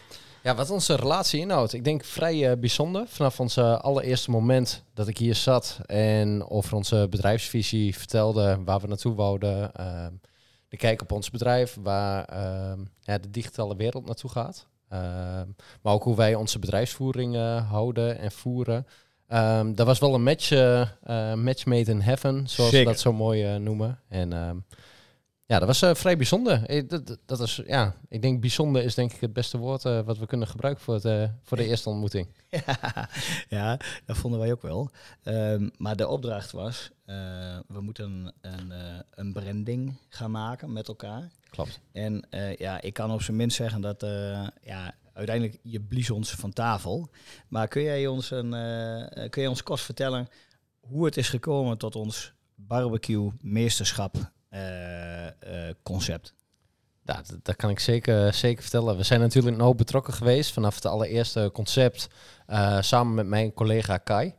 ja, 0.44 0.56
wat 0.56 0.69
onze 0.69 0.95
relatie 0.95 1.39
inhoudt. 1.39 1.73
Ik 1.73 1.83
denk 1.83 2.03
vrij 2.03 2.51
eh, 2.51 2.57
bijzonder. 2.57 3.06
Vanaf 3.07 3.39
ons 3.39 3.57
allereerste 3.57 4.31
moment 4.31 4.83
dat 4.94 5.07
ik 5.07 5.17
hier 5.17 5.35
zat 5.35 5.79
en 5.85 6.50
over 6.50 6.75
onze 6.75 7.07
bedrijfsvisie 7.09 7.97
vertelde, 7.97 8.59
waar 8.65 8.79
we 8.79 8.88
naartoe 8.88 9.15
wouden. 9.15 9.73
ehm, 9.73 10.12
de 10.67 10.77
kijk 10.77 11.01
op 11.01 11.12
ons 11.12 11.29
bedrijf, 11.29 11.77
waar 11.81 12.25
ehm, 12.25 12.79
ja, 13.01 13.17
de 13.17 13.29
digitale 13.29 13.75
wereld 13.75 14.06
naartoe 14.06 14.29
gaat. 14.29 14.67
Ehm, 14.89 15.47
maar 15.81 15.94
ook 15.94 16.03
hoe 16.03 16.15
wij 16.15 16.35
onze 16.35 16.59
bedrijfsvoering 16.59 17.35
eh, 17.35 17.69
houden 17.69 18.19
en 18.19 18.31
voeren. 18.31 18.85
Ehm 19.27 19.74
dat 19.74 19.86
was 19.86 20.00
wel 20.00 20.13
een 20.13 20.24
match, 20.24 20.51
eh, 20.51 20.81
eh, 20.81 21.33
match 21.38 21.66
made 21.66 21.92
in 21.92 22.01
heaven, 22.01 22.48
zoals 22.50 22.69
Zeker. 22.72 22.86
we 22.86 22.92
dat 22.92 23.01
zo 23.01 23.13
mooi 23.13 23.44
eh, 23.44 23.56
noemen. 23.56 24.00
En 24.07 24.33
ehm, 24.33 24.57
ja, 25.45 25.60
dat 25.60 25.80
was 25.80 26.00
vrij 26.00 26.18
bijzonder. 26.18 26.88
Dat, 26.88 27.18
dat- 27.25 27.39
is, 27.39 27.62
ja, 27.68 27.95
ik 28.10 28.22
denk 28.22 28.42
bijzonder 28.42 28.83
is 28.83 28.95
denk 28.95 29.13
ik 29.13 29.22
het 29.22 29.33
beste 29.33 29.57
woord 29.57 29.83
wat 29.83 30.18
we 30.18 30.25
kunnen 30.25 30.48
gebruiken 30.48 30.83
voor, 30.83 30.94
het, 30.94 31.31
voor 31.44 31.57
de 31.57 31.66
eerste 31.66 31.89
ontmoeting. 31.89 32.27
Ja, 32.50 33.10
ja, 33.50 33.77
dat 34.06 34.18
vonden 34.18 34.39
wij 34.39 34.51
ook 34.51 34.62
wel. 34.62 34.89
Ehm, 35.24 35.69
maar 35.77 35.95
de 35.95 36.07
opdracht 36.07 36.51
was, 36.51 36.92
we 37.68 37.81
moeten 37.81 38.33
een, 38.42 38.74
een 39.12 39.33
branding 39.33 39.98
gaan 40.10 40.31
maken 40.31 40.74
met 40.74 40.88
elkaar. 40.88 41.31
Klopt. 41.50 41.80
En 41.92 42.27
ja, 42.57 42.81
ik 42.81 42.94
kan 42.94 43.12
op 43.12 43.22
zijn 43.22 43.38
minst 43.38 43.56
zeggen 43.57 43.81
dat 43.81 44.06
ja, 44.62 44.94
uiteindelijk 45.15 45.60
je 45.63 45.81
blies 45.81 46.10
ons 46.10 46.31
van 46.31 46.53
tafel. 46.53 47.10
Maar 47.48 47.67
kun 47.67 47.81
jij 47.81 48.07
ons, 48.07 48.31
een, 48.31 48.53
eh, 48.53 49.01
eh, 49.01 49.29
kun 49.29 49.41
jij 49.41 49.48
ons 49.48 49.63
kort 49.63 49.81
vertellen 49.81 50.27
hoe 50.79 51.05
het 51.05 51.17
is 51.17 51.29
gekomen 51.29 51.77
tot 51.77 51.95
ons 51.95 52.34
barbecue 52.55 53.31
meesterschap 53.41 54.31
eh, 54.50 55.27
concept? 55.84 56.34
Ja, 57.03 57.22
dat, 57.41 57.55
kan 57.55 57.69
ik 57.69 57.79
zeker, 57.79 58.34
zeker 58.34 58.62
vertellen. 58.62 58.98
We 58.98 59.03
zijn 59.03 59.19
natuurlijk 59.19 59.57
nauw 59.57 59.74
betrokken 59.74 60.13
geweest 60.13 60.51
vanaf 60.51 60.75
het 60.75 60.86
allereerste 60.86 61.50
concept 61.53 62.07
samen 62.79 63.13
met 63.13 63.27
mijn 63.27 63.53
collega 63.53 63.98
Kai. 63.98 64.36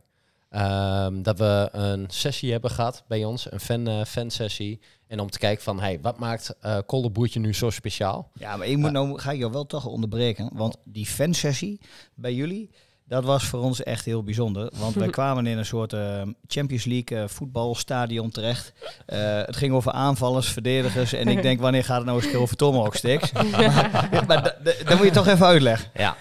Ehm, 0.49 1.21
dat 1.21 1.37
we 1.39 1.69
een 1.71 2.05
sessie 2.09 2.51
hebben 2.51 2.71
gehad 2.71 3.03
bij 3.07 3.23
ons, 3.25 3.51
een 3.51 3.59
fan, 3.59 3.87
eh, 3.87 4.03
fansessie. 4.05 4.79
En 5.07 5.19
om 5.19 5.29
te 5.29 5.37
kijken 5.39 5.63
van, 5.63 5.79
hey, 5.79 5.99
wat 6.01 6.17
maakt 6.19 6.55
eh 6.61 6.77
Kolderboertje 6.85 7.39
nu 7.39 7.53
zo 7.53 7.69
speciaal? 7.69 8.31
Ja, 8.33 8.57
maar 8.57 8.67
ik 8.67 8.77
moet 8.77 8.91
nou 8.91 9.19
ga 9.19 9.31
ik 9.31 9.37
jou 9.39 9.51
wel 9.51 9.65
toch 9.65 9.85
onderbreken. 9.85 10.49
Want 10.53 10.77
die 10.83 11.05
fansessie 11.05 11.79
bij 12.15 12.33
jullie, 12.33 12.69
dat 13.05 13.23
was 13.23 13.43
voor 13.43 13.59
ons 13.59 13.83
echt 13.83 14.05
heel 14.05 14.23
bijzonder. 14.23 14.71
Want 14.77 14.95
wij 14.95 15.09
kwamen 15.19 15.47
in 15.47 15.57
een 15.57 15.65
soort 15.65 15.93
eh, 15.93 16.21
Champions 16.47 16.85
League 16.85 17.17
eh, 17.21 17.27
voetbalstadion 17.27 18.29
terecht. 18.31 18.73
Eh, 19.05 19.41
het 19.45 19.55
ging 19.55 19.73
over 19.73 19.91
aanvallers, 19.91 20.47
verdedigers. 20.47 21.13
En 21.13 21.27
ik 21.27 21.41
denk, 21.41 21.59
wanneer 21.59 21.83
gaat 21.83 21.97
het 21.97 22.05
nou 22.05 22.23
eens 22.23 22.35
over 22.35 22.55
tomahawk 22.55 22.95
sticks? 22.95 23.31
maar 23.51 24.23
maar 24.27 24.41
d- 24.43 24.65
d- 24.65 24.87
dat 24.87 24.97
moet 24.97 25.05
je 25.05 25.11
toch 25.11 25.27
even 25.27 25.45
uitleggen. 25.45 25.89
Ja, 25.93 26.15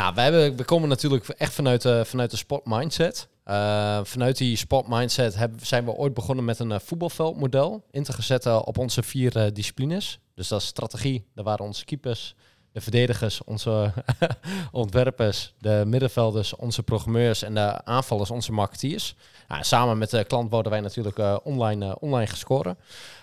ja 0.00 0.14
wij 0.14 0.24
hebben, 0.24 0.56
we 0.56 0.64
komen 0.64 0.88
natuurlijk 0.88 1.28
echt 1.28 1.52
vanuit, 1.52 1.82
de 1.82 2.04
vanuit 2.04 2.30
de 2.30 2.36
sport 2.36 2.66
mindset. 2.66 3.28
Eh, 3.44 4.00
vanuit 4.02 4.36
die 4.36 4.56
sport 4.56 4.88
mindset 4.88 5.34
hebben, 5.34 5.66
zijn 5.66 5.84
we 5.84 5.92
ooit 5.92 6.14
begonnen 6.14 6.44
met 6.44 6.58
een 6.58 6.72
eh, 6.72 6.78
voetbalveldmodel 6.78 7.84
in 7.90 8.02
te 8.02 8.22
zetten 8.22 8.64
op 8.64 8.78
onze 8.78 9.02
vier 9.02 9.52
disciplines. 9.52 10.18
Dus 10.34 10.48
dat 10.48 10.60
is 10.60 10.66
strategie, 10.66 11.26
daar 11.34 11.44
waren 11.44 11.64
onze 11.64 11.84
keepers, 11.84 12.34
de 12.72 12.80
verdedigers, 12.80 13.44
onze 13.44 13.92
ontwerpers, 14.72 15.54
de 15.58 15.82
middenvelders, 15.86 16.56
onze 16.56 16.82
programmeurs 16.82 17.42
en 17.42 17.54
de 17.54 17.84
aanvallers, 17.84 18.30
onze 18.30 18.52
marketeers. 18.52 19.14
Samen 19.60 19.98
met 19.98 20.10
de 20.10 20.24
klant 20.24 20.50
worden 20.50 20.72
wij 20.72 20.80
natuurlijk 20.80 21.18
eh, 21.18 21.36
online, 21.42 21.86
eh, 21.86 21.94
online 22.00 22.26
gescoren. 22.26 22.76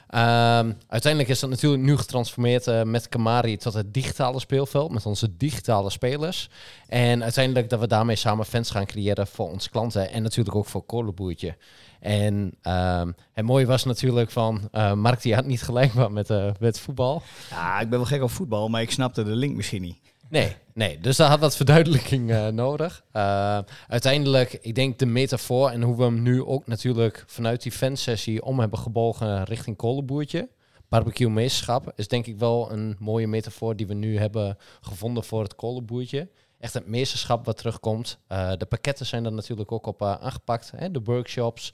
Ehm, 0.07 0.71
uiteindelijk 0.87 1.31
is 1.31 1.39
dat 1.39 1.49
natuurlijk 1.49 1.83
nu 1.83 1.97
getransformeerd 1.97 2.67
eh, 2.67 2.83
met 2.83 3.09
Kamari 3.09 3.57
tot 3.57 3.73
het 3.73 3.93
digitale 3.93 4.39
speelveld, 4.39 4.91
met 4.91 5.05
onze 5.05 5.37
digitale 5.37 5.89
spelers. 5.89 6.49
En 6.87 7.23
uiteindelijk 7.23 7.69
dat 7.69 7.79
we 7.79 7.87
daarmee 7.87 8.15
samen 8.15 8.45
fans 8.45 8.71
gaan 8.71 8.85
creëren 8.85 9.27
voor 9.27 9.49
onze 9.49 9.69
klanten 9.69 10.11
en 10.11 10.23
natuurlijk 10.23 10.55
ook 10.55 10.65
voor 10.65 10.83
Kolenboertje. 10.85 11.55
En 11.99 12.53
ehm, 12.61 13.11
het 13.33 13.45
mooie 13.45 13.65
was 13.65 13.83
natuurlijk 13.83 14.31
van, 14.31 14.67
eh 14.71 14.93
Mark 14.93 15.21
die 15.21 15.35
had 15.35 15.45
niet 15.45 15.61
gelijk 15.61 15.93
wat 15.93 16.11
met, 16.11 16.29
eh, 16.29 16.51
met 16.59 16.79
voetbal. 16.79 17.21
Ja, 17.49 17.79
ik 17.79 17.89
ben 17.89 17.99
wel 17.99 18.07
gek 18.07 18.21
op 18.21 18.29
voetbal, 18.29 18.69
maar 18.69 18.81
ik 18.81 18.91
snapte 18.91 19.23
de 19.23 19.35
link 19.35 19.55
misschien 19.55 19.81
niet. 19.81 19.97
Nee, 20.29 20.55
nee. 20.73 20.99
Dus 20.99 21.17
daar 21.17 21.29
had 21.29 21.39
wat 21.39 21.55
verduidelijking 21.55 22.31
eh, 22.31 22.47
nodig. 22.47 23.03
Uh, 23.13 23.59
uiteindelijk, 23.87 24.53
ik 24.61 24.75
denk 24.75 24.99
de 24.99 25.05
metafoor 25.05 25.69
en 25.69 25.81
hoe 25.81 25.97
we 25.97 26.03
hem 26.03 26.21
nu 26.21 26.43
ook 26.43 26.67
natuurlijk 26.67 27.23
vanuit 27.27 27.61
die 27.61 27.71
fansessie 27.71 28.43
om 28.43 28.59
hebben 28.59 28.79
gebogen 28.79 29.43
richting 29.43 29.75
kolenboertje. 29.75 30.49
Barbecue 30.89 31.29
meesterschap 31.29 31.91
is 31.95 32.07
denk 32.07 32.25
ik 32.25 32.37
wel 32.37 32.71
een 32.71 32.95
mooie 32.99 33.27
metafoor 33.27 33.75
die 33.75 33.87
we 33.87 33.93
nu 33.93 34.17
hebben 34.17 34.57
gevonden 34.81 35.23
voor 35.23 35.43
het 35.43 35.55
kolenboertje. 35.55 36.29
Echt 36.59 36.73
het 36.73 36.87
meesterschap 36.87 37.45
wat 37.45 37.57
terugkomt. 37.57 38.19
Uh, 38.31 38.51
de 38.57 38.65
pakketten 38.65 39.05
zijn 39.05 39.25
er 39.25 39.33
natuurlijk 39.33 39.71
ook 39.71 39.85
op 39.85 40.03
aangepakt. 40.03 40.71
Hè? 40.75 40.91
De 40.91 41.01
workshops, 41.03 41.73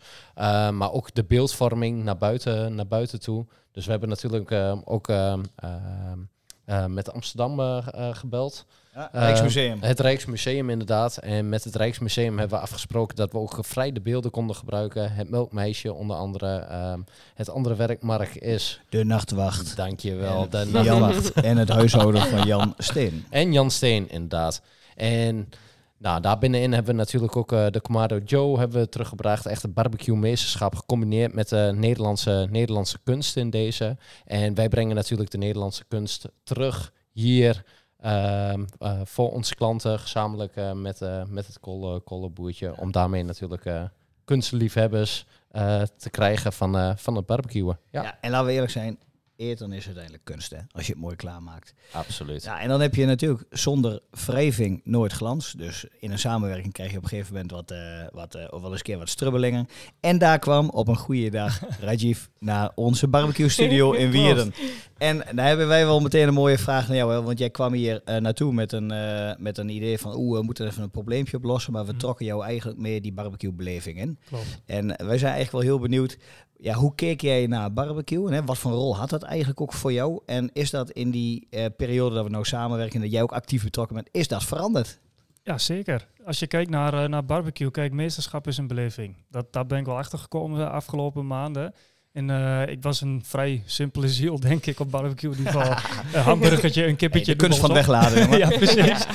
maar 0.71 0.91
ook 0.91 1.13
de 1.13 1.23
beeldvorming 1.23 2.03
naar 2.03 2.17
buiten, 2.17 2.75
naar 2.75 2.87
buiten 2.87 3.19
toe. 3.19 3.45
Dus 3.71 3.85
we 3.85 3.91
hebben 3.91 4.09
natuurlijk 4.09 4.51
ook 4.85 5.07
uh, 6.65 6.85
met 6.85 7.13
Amsterdam 7.13 7.59
uh, 7.59 7.77
gebeld. 8.11 8.65
Ja, 8.95 9.09
Rijksmuseum. 9.11 9.77
het 9.81 9.99
Rijksmuseum 9.99 10.69
inderdaad. 10.69 11.17
En 11.17 11.49
met 11.49 11.63
het 11.63 11.75
Rijksmuseum 11.75 12.39
hebben 12.39 12.57
we 12.57 12.63
afgesproken 12.63 13.15
dat 13.15 13.31
we 13.31 13.37
ook 13.37 13.53
gevrijde 13.53 14.01
beelden 14.01 14.31
konden 14.31 14.55
gebruiken. 14.55 15.13
Het 15.13 15.29
Melkmeisje 15.29 15.93
onder 15.93 16.15
andere. 16.15 16.55
Ehm, 16.55 16.99
het 17.35 17.49
andere 17.49 17.75
werkmark 17.75 18.35
is... 18.35 18.81
De 18.89 19.05
Nachtwacht. 19.05 19.75
Dankjewel, 19.75 20.41
en 20.41 20.49
de 20.49 20.65
Nachtwacht. 20.71 21.31
en 21.31 21.57
het 21.57 21.69
huishouden 21.69 22.21
van 22.21 22.47
Jan 22.47 22.73
Steen. 22.77 23.25
En 23.29 23.51
Jan 23.51 23.71
Steen, 23.71 24.09
inderdaad. 24.09 24.61
En 24.95 25.49
nou, 26.03 26.21
daar 26.21 26.37
binnenin 26.37 26.73
hebben 26.73 26.91
we 26.91 26.97
natuurlijk 26.97 27.35
ook 27.35 27.51
uh, 27.51 27.67
de 27.69 27.81
Comado 27.81 28.17
Joe 28.17 28.59
hebben 28.59 28.81
we 28.81 28.89
teruggebracht. 28.89 29.45
Echt 29.45 29.63
een 29.63 29.73
barbecue 29.73 30.15
meesterschap 30.15 30.75
gecombineerd 30.75 31.33
met 31.33 31.49
de 31.49 31.71
Nederlandse, 31.75 32.47
Nederlandse 32.49 32.97
kunst 33.03 33.37
in 33.37 33.49
deze. 33.49 33.97
En 34.25 34.53
wij 34.53 34.69
brengen 34.69 34.95
natuurlijk 34.95 35.31
de 35.31 35.37
Nederlandse 35.37 35.83
kunst 35.87 36.25
terug 36.43 36.93
hier 37.11 37.63
uh, 38.05 38.53
uh, 38.79 39.01
voor 39.03 39.31
onze 39.31 39.55
klanten. 39.55 39.99
Gezamenlijk 39.99 40.55
met, 40.73 40.99
met 41.27 41.47
het 41.47 41.59
kolenboertje. 42.03 42.77
Om 42.77 42.91
daarmee 42.91 43.23
natuurlijk 43.23 43.69
kunstliefhebbers 44.25 45.25
te 45.97 46.09
krijgen 46.11 46.53
van, 46.53 46.97
van 46.97 47.15
het 47.15 47.25
barbecuen. 47.25 47.79
Ja. 47.89 48.03
ja, 48.03 48.17
en 48.21 48.31
laten 48.31 48.47
we 48.47 48.53
eerlijk 48.53 48.71
zijn 48.71 48.97
eert, 49.35 49.59
dan 49.59 49.71
is 49.71 49.77
het 49.77 49.85
uiteindelijk 49.85 50.25
kunst, 50.25 50.51
hè? 50.51 50.57
Als 50.71 50.85
je 50.85 50.91
het 50.91 51.01
mooi 51.01 51.15
klaarmaakt. 51.15 51.73
Absoluut. 51.91 52.43
Ja, 52.43 52.59
en 52.59 52.67
dan 52.67 52.81
heb 52.81 52.95
je 52.95 53.05
natuurlijk 53.05 53.43
zonder 53.49 53.99
wrijving 54.25 54.81
nooit 54.83 55.11
glans. 55.11 55.51
Dus 55.51 55.85
in 55.99 56.11
een 56.11 56.19
samenwerking 56.19 56.73
krijg 56.73 56.91
je 56.91 56.97
op 56.97 57.03
een 57.03 57.09
gegeven 57.09 57.33
moment 57.33 57.51
wat, 57.51 57.71
uh, 57.71 57.79
wat 58.11 58.35
uh, 58.35 58.43
of 58.49 58.61
wel 58.61 58.69
eens 58.69 58.79
een 58.79 58.85
keer 58.85 58.97
wat 58.97 59.09
strubbelingen. 59.09 59.67
En 59.99 60.17
daar 60.17 60.39
kwam 60.39 60.69
op 60.69 60.87
een 60.87 60.95
goede 60.95 61.29
dag 61.29 61.59
Rajiv 61.79 62.25
naar 62.39 62.71
onze 62.75 63.07
barbecue 63.07 63.49
studio 63.49 63.91
in 63.91 64.11
Wierden. 64.11 64.53
En 65.03 65.35
daar 65.35 65.47
hebben 65.47 65.67
wij 65.67 65.85
wel 65.85 65.99
meteen 65.99 66.27
een 66.27 66.33
mooie 66.33 66.57
vraag 66.57 66.87
naar 66.87 66.97
jou, 66.97 67.23
want 67.23 67.39
jij 67.39 67.49
kwam 67.49 67.73
hier 67.73 68.01
uh, 68.05 68.15
naartoe 68.15 68.53
met 68.53 68.71
een, 68.71 68.87
met 69.37 69.57
een 69.57 69.69
idee 69.69 69.97
van, 69.97 70.15
oeh, 70.15 70.37
we 70.37 70.45
moeten 70.45 70.67
even 70.67 70.83
een 70.83 70.91
probleempje 70.91 71.37
oplossen, 71.37 71.73
maar 71.73 71.85
we 71.85 71.91
mm. 71.91 71.97
trokken 71.97 72.25
jou 72.25 72.43
eigenlijk 72.43 72.79
meer 72.79 73.01
die 73.01 73.13
barbecue 73.13 73.51
beleving 73.51 73.99
in. 73.99 74.19
Klopt. 74.25 74.61
En 74.65 74.87
wij 74.87 75.17
zijn 75.17 75.33
eigenlijk 75.33 75.51
wel 75.51 75.61
heel 75.61 75.79
benieuwd, 75.79 76.17
ja, 76.57 76.73
hoe 76.73 76.95
keek 76.95 77.21
jij 77.21 77.47
naar 77.47 77.73
barbecue 77.73 78.27
en 78.27 78.33
hè, 78.33 78.43
wat 78.43 78.57
voor 78.57 78.71
rol 78.71 78.97
had 78.97 79.09
dat 79.09 79.23
eigenlijk 79.23 79.61
ook 79.61 79.73
voor 79.73 79.93
jou? 79.93 80.21
En 80.25 80.49
is 80.53 80.69
dat 80.69 80.91
in 80.91 81.11
die 81.11 81.47
uh, 81.49 81.65
periode 81.77 82.15
dat 82.15 82.23
we 82.23 82.29
nou 82.29 82.45
samenwerken, 82.45 83.01
dat 83.01 83.11
jij 83.11 83.21
ook 83.21 83.31
actief 83.31 83.63
betrokken 83.63 83.95
bent, 83.95 84.09
is 84.11 84.27
dat 84.27 84.43
veranderd? 84.43 84.99
Ja, 85.43 85.57
zeker. 85.57 86.07
Als 86.25 86.39
je 86.39 86.47
kijkt 86.47 86.69
naar, 86.69 87.09
naar 87.09 87.25
barbecue, 87.25 87.71
kijk, 87.71 87.93
meesterschap 87.93 88.47
is 88.47 88.57
een 88.57 88.67
beleving. 88.67 89.15
Dat, 89.29 89.53
daar 89.53 89.65
ben 89.65 89.79
ik 89.79 89.85
wel 89.85 89.97
achter 89.97 90.19
gekomen 90.19 90.57
de 90.57 90.69
afgelopen 90.69 91.27
maanden. 91.27 91.73
En 92.13 92.29
uh, 92.29 92.67
ik 92.67 92.83
was 92.83 93.01
een 93.01 93.21
vrij 93.25 93.63
simpele 93.65 94.09
ziel, 94.09 94.39
denk 94.39 94.65
ik, 94.65 94.79
op 94.79 94.91
barbecue 94.91 95.35
niveau. 95.37 95.67
een 96.13 96.21
hamburgertje, 96.21 96.85
een 96.85 96.95
kippetje. 96.95 97.25
Hey, 97.25 97.35
de 97.35 97.47
kunst 97.47 97.59
van 97.59 97.73
wegladen. 97.73 98.29
ja, 98.37 98.47
precies. 98.47 99.05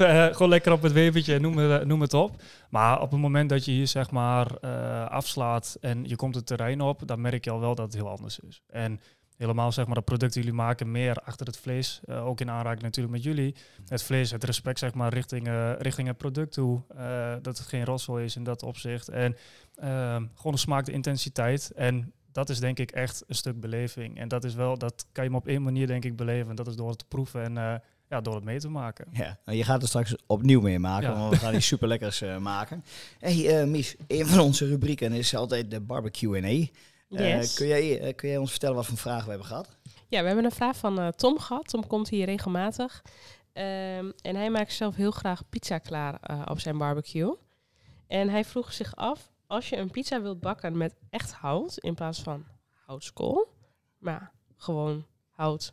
uh, 0.00 0.24
gewoon 0.32 0.48
lekker 0.48 0.72
op 0.72 0.82
het 0.82 0.92
wevertje, 0.92 1.40
noem, 1.40 1.56
het, 1.56 1.86
noem 1.86 2.00
het 2.00 2.14
op. 2.14 2.42
Maar 2.70 3.00
op 3.00 3.10
het 3.10 3.20
moment 3.20 3.48
dat 3.48 3.64
je 3.64 3.70
hier 3.70 3.86
zeg 3.86 4.10
maar 4.10 4.50
uh, 4.64 5.06
afslaat 5.06 5.76
en 5.80 6.04
je 6.08 6.16
komt 6.16 6.34
het 6.34 6.46
terrein 6.46 6.80
op, 6.80 7.02
dan 7.04 7.20
merk 7.20 7.44
je 7.44 7.50
al 7.50 7.60
wel 7.60 7.74
dat 7.74 7.86
het 7.86 7.94
heel 7.94 8.10
anders 8.10 8.38
is. 8.38 8.62
En 8.66 9.00
helemaal 9.36 9.72
zeg 9.72 9.86
maar 9.86 9.94
de 9.94 10.02
producten 10.02 10.40
die 10.40 10.50
jullie 10.50 10.64
maken 10.64 10.90
meer 10.90 11.14
achter 11.14 11.46
het 11.46 11.58
vlees. 11.58 12.00
Ook 12.08 12.40
in 12.40 12.50
aanraking 12.50 12.82
natuurlijk 12.82 13.14
met 13.14 13.24
jullie. 13.24 13.54
Het 13.88 14.02
vlees, 14.02 14.30
het 14.30 14.44
respect 14.44 14.78
zeg 14.78 14.94
maar 14.94 15.12
richting, 15.12 15.48
richting 15.78 16.08
het 16.08 16.16
product 16.16 16.52
toe. 16.52 16.80
Dat 17.42 17.58
het 17.58 17.66
geen 17.66 17.84
rossel 17.84 18.18
is 18.18 18.36
in 18.36 18.44
dat 18.44 18.62
opzicht. 18.62 19.08
En 19.08 19.36
gewoon 20.34 20.52
de 20.52 20.56
smaak, 20.56 20.84
de 20.84 20.92
intensiteit. 20.92 21.72
En 21.74 22.12
dat 22.32 22.48
is 22.48 22.60
denk 22.60 22.78
ik 22.78 22.90
echt 22.90 23.24
een 23.26 23.34
stuk 23.34 23.60
beleving. 23.60 24.18
En 24.18 24.28
dat 24.28 24.44
is 24.44 24.54
wel, 24.54 24.78
dat 24.78 25.06
kan 25.12 25.24
je 25.24 25.30
maar 25.30 25.40
op 25.40 25.46
één 25.46 25.62
manier 25.62 25.86
denk 25.86 26.04
ik 26.04 26.16
beleven. 26.16 26.50
En 26.50 26.56
dat 26.56 26.66
is 26.66 26.76
door 26.76 26.88
het 26.88 26.98
te 26.98 27.04
proeven 27.08 27.42
en 27.56 27.82
ja, 28.08 28.20
door 28.20 28.34
het 28.34 28.44
mee 28.44 28.58
te 28.58 28.68
maken. 28.68 29.06
Ja, 29.12 29.38
nou, 29.44 29.58
je 29.58 29.64
gaat 29.64 29.82
er 29.82 29.88
straks 29.88 30.14
opnieuw 30.26 30.60
mee 30.60 30.78
maken, 30.78 31.18
want 31.18 31.32
we 31.32 31.38
gaan 31.38 31.52
die 31.52 31.60
super 31.60 31.88
lekkers 31.88 32.22
maken. 32.38 32.84
Hey 33.18 33.66
Mies, 33.66 33.96
een 34.06 34.26
van 34.26 34.40
onze 34.40 34.66
rubrieken 34.66 35.12
is 35.12 35.34
altijd 35.34 35.70
de 35.70 35.80
barbecue 35.80 36.36
en 36.36 36.44
eh, 37.08 37.36
yes. 37.36 37.54
kun, 37.54 37.66
jij, 37.66 38.00
eh, 38.00 38.14
kun 38.14 38.28
jij 38.28 38.38
ons 38.38 38.50
vertellen 38.50 38.76
wat 38.76 38.86
voor 38.86 38.98
vragen 38.98 39.24
we 39.24 39.28
hebben 39.28 39.46
gehad? 39.46 39.76
Ja, 40.08 40.20
we 40.20 40.26
hebben 40.26 40.44
een 40.44 40.50
vraag 40.50 40.76
van 40.76 41.00
uh, 41.00 41.08
Tom 41.08 41.38
gehad. 41.38 41.68
Tom 41.68 41.86
komt 41.86 42.08
hier 42.08 42.24
regelmatig. 42.24 43.02
Um, 43.52 44.12
en 44.22 44.36
hij 44.36 44.50
maakt 44.50 44.72
zelf 44.72 44.96
heel 44.96 45.10
graag 45.10 45.48
pizza 45.48 45.78
klaar 45.78 46.20
uh, 46.30 46.42
op 46.44 46.60
zijn 46.60 46.78
barbecue. 46.78 47.36
En 48.06 48.28
hij 48.28 48.44
vroeg 48.44 48.72
zich 48.72 48.96
af, 48.96 49.30
als 49.46 49.68
je 49.68 49.76
een 49.76 49.90
pizza 49.90 50.22
wilt 50.22 50.40
bakken 50.40 50.76
met 50.76 50.94
echt 51.10 51.32
hout, 51.32 51.78
in 51.78 51.94
plaats 51.94 52.22
van 52.22 52.44
houtskool, 52.84 53.48
maar 53.98 54.32
gewoon 54.56 55.06
hout, 55.30 55.72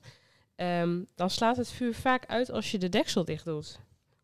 um, 0.56 1.08
dan 1.16 1.30
slaat 1.30 1.58
het 1.58 1.72
vuur 1.72 1.96
vaak 1.96 2.26
uit 2.26 2.52
als 2.52 2.72
je 2.72 2.78
de 2.78 2.90
deksel 2.90 3.26
dicht 3.26 3.46
doet. 3.46 3.80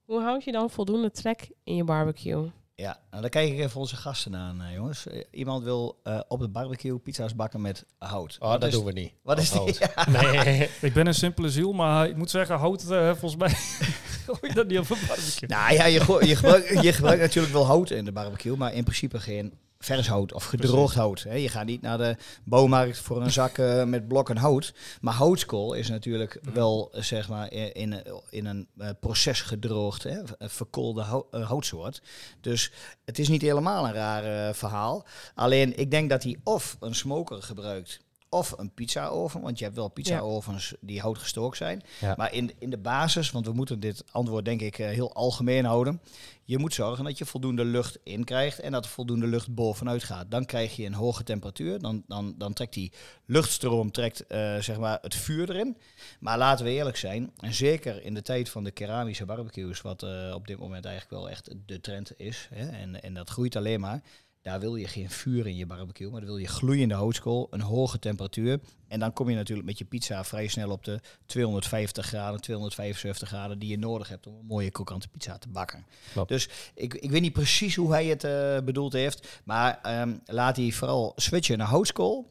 Hoe 0.06 0.22
houd 0.22 0.44
je 0.44 0.52
dan 0.52 0.70
voldoende 0.70 1.12
trek 1.12 1.52
in 1.64 1.76
je 1.76 1.84
barbecue? 1.84 2.52
Ja, 2.80 3.00
nou 3.10 3.22
dan 3.22 3.30
kijk 3.30 3.52
ik 3.52 3.60
even 3.60 3.80
onze 3.80 3.96
gasten 3.96 4.36
aan, 4.36 4.62
uh, 4.62 4.74
jongens. 4.74 5.08
Eh, 5.08 5.24
iemand 5.32 5.64
wil 5.64 6.00
uh, 6.04 6.20
op 6.28 6.40
de 6.40 6.48
barbecue 6.48 6.98
pizza's 6.98 7.36
bakken 7.36 7.62
met 7.62 7.86
hout. 7.98 8.38
Oh, 8.40 8.60
dat 8.60 8.72
doen 8.72 8.86
we 8.86 8.92
niet. 8.92 9.14
Wat 9.24 9.40
is 9.40 9.52
die? 9.52 9.76
Ja. 9.80 10.08
Nee, 10.44 10.70
ik 10.82 10.94
ben 10.94 11.08
een 11.08 11.14
simpele 11.14 11.50
ziel, 11.50 11.74
maar 11.74 12.08
ik 12.08 12.16
moet 12.16 12.30
zeggen, 12.30 12.58
hout, 12.58 12.84
volgens 12.84 13.36
mij 13.36 13.50
gooi 14.26 14.40
je 14.42 14.54
dat 14.54 14.68
niet 14.68 14.80
op 14.80 14.90
een 14.90 14.98
barbecue. 15.08 15.50
Nou 15.50 15.74
ja, 15.74 15.86
je, 15.86 16.26
je, 16.28 16.36
gebruikt, 16.36 16.82
je 16.82 16.94
gebruikt 16.94 17.22
natuurlijk 17.22 17.54
wel 17.54 17.66
hout 17.66 17.90
in 17.90 18.06
de 18.06 18.12
barbecue, 18.12 18.58
maar 18.58 18.74
in 18.74 18.84
principe 18.84 19.20
geen 19.20 19.54
vers 19.80 20.08
hout 20.08 20.34
of 20.34 20.44
gedroogd 20.46 20.96
hout. 20.96 21.24
Hè. 21.24 21.34
Je 21.34 21.50
gaat 21.50 21.66
niet 21.66 21.82
naar 21.82 21.98
de 21.98 22.16
bouwmarkt 22.44 22.98
voor 22.98 23.22
een 23.22 23.32
zak 23.32 23.58
uh, 23.58 23.84
met 23.84 24.08
blokken 24.08 24.38
hout. 24.38 24.74
Maar 25.02 25.14
houtskool 25.14 25.74
is 25.74 25.90
natuurlijk 25.90 26.40
mhm. 26.42 26.54
wel 26.54 26.90
zeg 26.92 27.30
maar 27.30 27.52
in, 27.52 28.04
in 28.30 28.46
een 28.46 28.68
uh, 28.78 28.90
proces 29.00 29.42
gedroogd, 29.42 30.04
hè, 30.04 30.22
verkoolde 30.40 31.24
houtsoort. 31.32 32.02
Dus 32.42 32.72
het 33.06 33.20
is 33.20 33.28
niet 33.28 33.42
helemaal 33.42 33.86
een 33.86 33.94
raar 33.94 34.56
verhaal. 34.56 35.06
Alleen 35.36 35.78
ik 35.78 35.92
denk 35.92 36.10
dat 36.10 36.24
hij 36.24 36.38
of 36.44 36.78
een 36.80 36.96
smoker 36.96 37.44
gebruikt 37.44 38.00
of 38.30 38.54
een 38.58 38.74
pizzaoven, 38.74 39.42
want 39.42 39.58
je 39.58 39.64
hebt 39.64 39.76
wel 39.76 39.88
pizzaovens 39.88 40.74
die 40.80 41.02
houtgestookt 41.02 41.58
zijn. 41.58 41.84
Maar 42.16 42.34
in, 42.34 42.52
in 42.60 42.70
de 42.70 42.78
basis, 42.78 43.32
want 43.32 43.46
we 43.46 43.54
moeten 43.54 43.80
dit 43.80 44.04
antwoord 44.12 44.46
denk 44.46 44.62
ik 44.62 44.76
heel 44.76 45.14
algemeen 45.14 45.66
houden. 45.66 46.02
Je 46.44 46.58
moet 46.58 46.74
zorgen 46.74 47.04
dat 47.04 47.18
je 47.18 47.26
voldoende 47.26 47.66
lucht 47.66 48.00
in 48.04 48.24
krijgt 48.24 48.60
en 48.60 48.72
dat 48.72 48.86
er 48.86 48.92
voldoende 48.92 49.28
lucht 49.28 49.54
bovenuit 49.54 50.04
gaat. 50.04 50.32
Dan 50.32 50.46
krijg 50.46 50.76
je 50.76 50.86
een 50.86 50.94
hoge 50.94 51.24
temperatuur. 51.24 51.80
Dan, 51.80 52.04
dan, 52.08 52.36
dan 52.38 52.54
trekt 52.54 52.74
die 52.74 52.92
luchtstroom 53.26 53.92
trekt, 53.92 54.24
uh, 54.28 54.58
zeg 54.58 54.78
maar 54.78 54.98
het 55.02 55.16
vuur 55.16 55.50
erin. 55.50 55.78
Maar 56.20 56.38
laten 56.38 56.66
we 56.66 56.72
eerlijk 56.72 56.98
zijn, 56.98 57.32
en 57.40 57.54
zeker 57.54 58.04
in 58.04 58.14
de 58.14 58.22
tijd 58.22 58.50
van 58.50 58.64
de 58.64 58.72
keramische 58.72 59.26
barbecues, 59.26 59.82
wat 59.82 60.04
uh, 60.04 60.34
op 60.34 60.48
dit 60.48 60.60
moment 60.60 60.86
eigenlijk 60.86 61.22
wel 61.22 61.30
echt 61.30 61.50
de 61.66 61.82
trend 61.82 62.12
is, 62.18 62.48
hè, 62.54 62.70
en, 62.70 63.02
en 63.02 63.14
dat 63.14 63.30
groeit 63.30 63.56
alleen 63.56 63.80
maar 63.80 64.02
daar 64.50 64.60
wil 64.60 64.76
je 64.76 64.88
geen 64.88 65.10
vuur 65.10 65.48
in 65.48 65.56
je 65.56 65.66
barbecue, 65.66 66.10
maar 66.10 66.20
dan 66.20 66.30
wil 66.30 66.38
je 66.38 66.48
gloeiende 66.48 66.94
houtskool, 66.94 67.48
een 67.50 67.62
hoge 67.62 68.00
temperatuur. 68.00 68.60
En 68.88 69.00
dan 69.00 69.14
kom 69.14 69.30
je 69.30 69.36
natuurlijk 69.36 69.68
met 69.68 69.78
je 69.78 69.86
pizza 69.86 70.24
vrij 70.24 70.48
snel 70.48 70.72
op 70.72 70.84
de 70.84 71.00
250 71.26 72.06
graden, 72.06 72.42
275 72.42 73.28
graden 73.28 73.60
die 73.60 73.70
je 73.70 73.78
nodig 73.78 74.10
hebt 74.10 74.28
om 74.28 74.36
een 74.36 74.46
mooie 74.46 74.72
krokante 74.72 75.08
pizza 75.08 75.38
te 75.38 75.50
bakken. 75.50 75.86
Dus 76.26 76.50
ik, 76.74 76.94
ik 76.94 77.12
weet 77.12 77.22
niet 77.22 77.34
precies 77.34 77.76
hoe 77.76 77.92
hij 77.92 78.06
het 78.06 78.24
uh, 78.24 78.60
bedoeld 78.60 78.94
heeft, 78.94 79.42
maar 79.44 80.02
um, 80.02 80.22
laat 80.26 80.56
hij 80.56 80.72
vooral 80.72 81.14
switchen 81.16 81.58
naar 81.58 81.68
houtskool. 81.68 82.28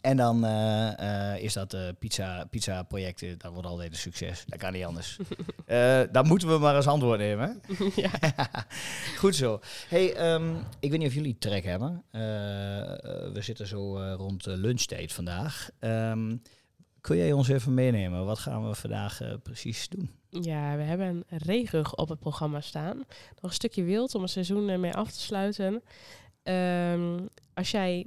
En 0.00 0.16
dan 0.16 0.44
uh, 0.44 0.90
uh, 1.00 1.42
is 1.42 1.52
dat 1.52 1.74
uh, 1.74 1.80
pizza, 1.98 2.44
pizza 2.50 2.82
project, 2.82 3.40
dat 3.40 3.52
wordt 3.52 3.66
altijd 3.66 3.90
een 3.90 3.98
succes. 3.98 4.44
Dat 4.46 4.58
kan 4.58 4.72
niet 4.72 4.84
anders. 4.84 5.18
dan 6.12 6.26
moeten 6.26 6.48
we 6.48 6.58
maar 6.58 6.74
als 6.74 6.86
antwoord 6.86 7.18
nemen. 7.18 7.60
ja. 7.96 8.10
Goed 9.18 9.34
zo. 9.34 9.60
Hey, 9.88 10.32
um, 10.34 10.56
ik 10.80 10.90
weet 10.90 10.98
niet 10.98 11.08
of 11.08 11.14
jullie 11.14 11.38
trek 11.38 11.64
hebben. 11.64 12.02
we 13.32 13.38
zitten 13.40 13.66
zo 13.66 14.14
rond 14.14 14.46
lunchtijd 14.46 15.12
vandaag. 15.12 15.68
Um, 15.80 16.42
kun 17.00 17.16
jij 17.16 17.32
ons 17.32 17.48
even 17.48 17.74
meenemen? 17.74 18.24
Wat 18.24 18.38
gaan 18.38 18.68
we 18.68 18.74
vandaag 18.74 19.20
precies 19.42 19.88
doen? 19.88 20.10
Ja, 20.30 20.76
we 20.76 20.82
hebben 20.82 21.06
een 21.06 21.38
regenrug 21.38 21.94
op 21.94 22.08
het 22.08 22.18
programma 22.18 22.60
staan. 22.60 22.96
Nog 22.96 23.06
een 23.40 23.52
stukje 23.52 23.82
wild 23.82 24.14
om 24.14 24.22
een 24.22 24.28
seizoen 24.28 24.80
mee 24.80 24.94
af 24.94 25.12
te 25.12 25.20
sluiten. 25.20 25.82
Um, 26.42 27.28
als 27.54 27.70
jij 27.70 28.06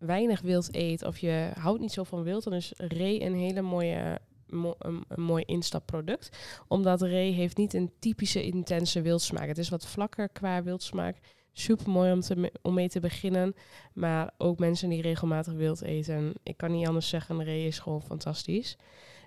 weinig 0.00 0.40
wild 0.40 0.74
eet 0.74 1.04
of 1.04 1.18
je 1.18 1.50
houdt 1.58 1.80
niet 1.80 1.92
zo 1.92 2.04
van 2.04 2.22
wild, 2.22 2.44
dan 2.44 2.52
is 2.52 2.72
ree 2.76 3.22
een 3.22 3.34
hele 3.34 3.60
mooie 3.60 4.18
mo- 4.52 4.76
een, 4.78 5.04
mooi 5.16 5.44
instapproduct. 5.44 6.28
Omdat 6.68 7.02
Ray 7.02 7.30
heeft 7.30 7.56
niet 7.56 7.74
een 7.74 7.92
typische 7.98 8.42
intense 8.42 9.02
wildsmaak. 9.02 9.48
Het 9.48 9.58
is 9.58 9.68
wat 9.68 9.86
vlakker 9.86 10.28
qua 10.28 10.62
wildsmaak. 10.62 11.16
Super 11.52 11.90
mooi 11.90 12.12
om, 12.12 12.20
om 12.62 12.74
mee 12.74 12.88
te 12.88 13.00
beginnen. 13.00 13.54
Maar 13.92 14.34
ook 14.38 14.58
mensen 14.58 14.88
die 14.88 15.02
regelmatig 15.02 15.52
wild 15.52 15.82
eten. 15.82 16.32
Ik 16.42 16.56
kan 16.56 16.72
niet 16.72 16.86
anders 16.86 17.08
zeggen, 17.08 17.44
Ray 17.44 17.66
is 17.66 17.78
gewoon 17.78 18.02
fantastisch. 18.02 18.76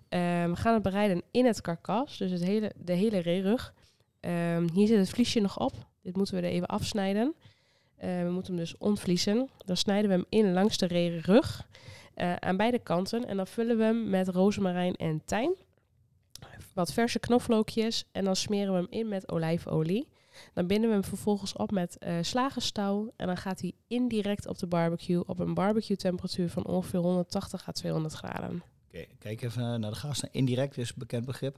Ehm, 0.10 0.50
we 0.50 0.56
gaan 0.56 0.74
het 0.74 0.84
bereiden 0.84 1.22
in 1.32 1.46
het 1.46 1.62
karkas. 1.62 2.18
Dus 2.18 2.32
het 2.32 2.44
hele, 2.44 2.72
de 2.78 2.94
hele 2.94 3.22
Ray-rug. 3.22 3.74
Ehm, 4.20 4.68
hier 4.74 4.88
zit 4.88 4.98
het 4.98 5.10
vliesje 5.10 5.40
nog 5.40 5.60
op. 5.60 5.74
Dit 6.02 6.16
moeten 6.16 6.36
we 6.36 6.42
er 6.42 6.54
even 6.54 6.68
afsnijden. 6.68 7.36
Eh, 8.04 8.24
we 8.24 8.30
moeten 8.30 8.54
hem 8.54 8.64
dus 8.64 8.78
ontvliezen. 8.78 9.50
Dan 9.66 9.78
snijden 9.78 10.10
we 10.10 10.16
hem 10.16 10.26
in 10.30 10.54
langs 10.54 10.78
de 10.78 11.20
rug. 11.20 11.68
eh, 12.14 12.36
aan 12.36 12.58
beide 12.58 12.80
kanten. 12.80 13.28
En 13.28 13.38
dan 13.38 13.48
vullen 13.48 13.78
we 13.78 13.84
hem 13.84 14.10
met 14.10 14.28
rozemarijn 14.28 14.96
en 14.96 15.22
tijm. 15.26 15.54
Wat 16.74 16.94
verse 16.94 17.20
knoflookjes. 17.20 18.06
En 18.12 18.24
dan 18.26 18.36
smeren 18.36 18.74
we 18.74 18.80
hem 18.80 18.88
in 18.90 19.08
met 19.08 19.32
olijfolie. 19.32 20.08
Dan 20.54 20.68
binden 20.68 20.90
we 20.90 20.96
hem 20.96 21.04
vervolgens 21.04 21.54
op 21.54 21.72
met 21.72 21.98
eh 21.98 22.18
slagerstouw. 22.22 23.12
En 23.16 23.28
dan 23.28 23.38
gaat 23.38 23.62
hij 23.62 23.74
indirect 23.88 24.48
op 24.48 24.58
de 24.58 24.68
barbecue. 24.68 25.28
Op 25.28 25.40
een 25.40 25.54
barbecue 25.54 25.98
temperatuur 25.98 26.50
van 26.50 26.66
ongeveer 26.66 27.00
180 27.00 27.68
à 27.68 27.72
200 27.72 28.14
graden. 28.14 28.64
Kijk 29.20 29.42
even 29.42 29.80
naar 29.80 29.92
de 29.92 29.98
gasten. 29.98 30.30
Indirect 30.32 30.78
is 30.78 30.90
een 30.90 30.96
bekend 30.98 31.26
begrip. 31.26 31.58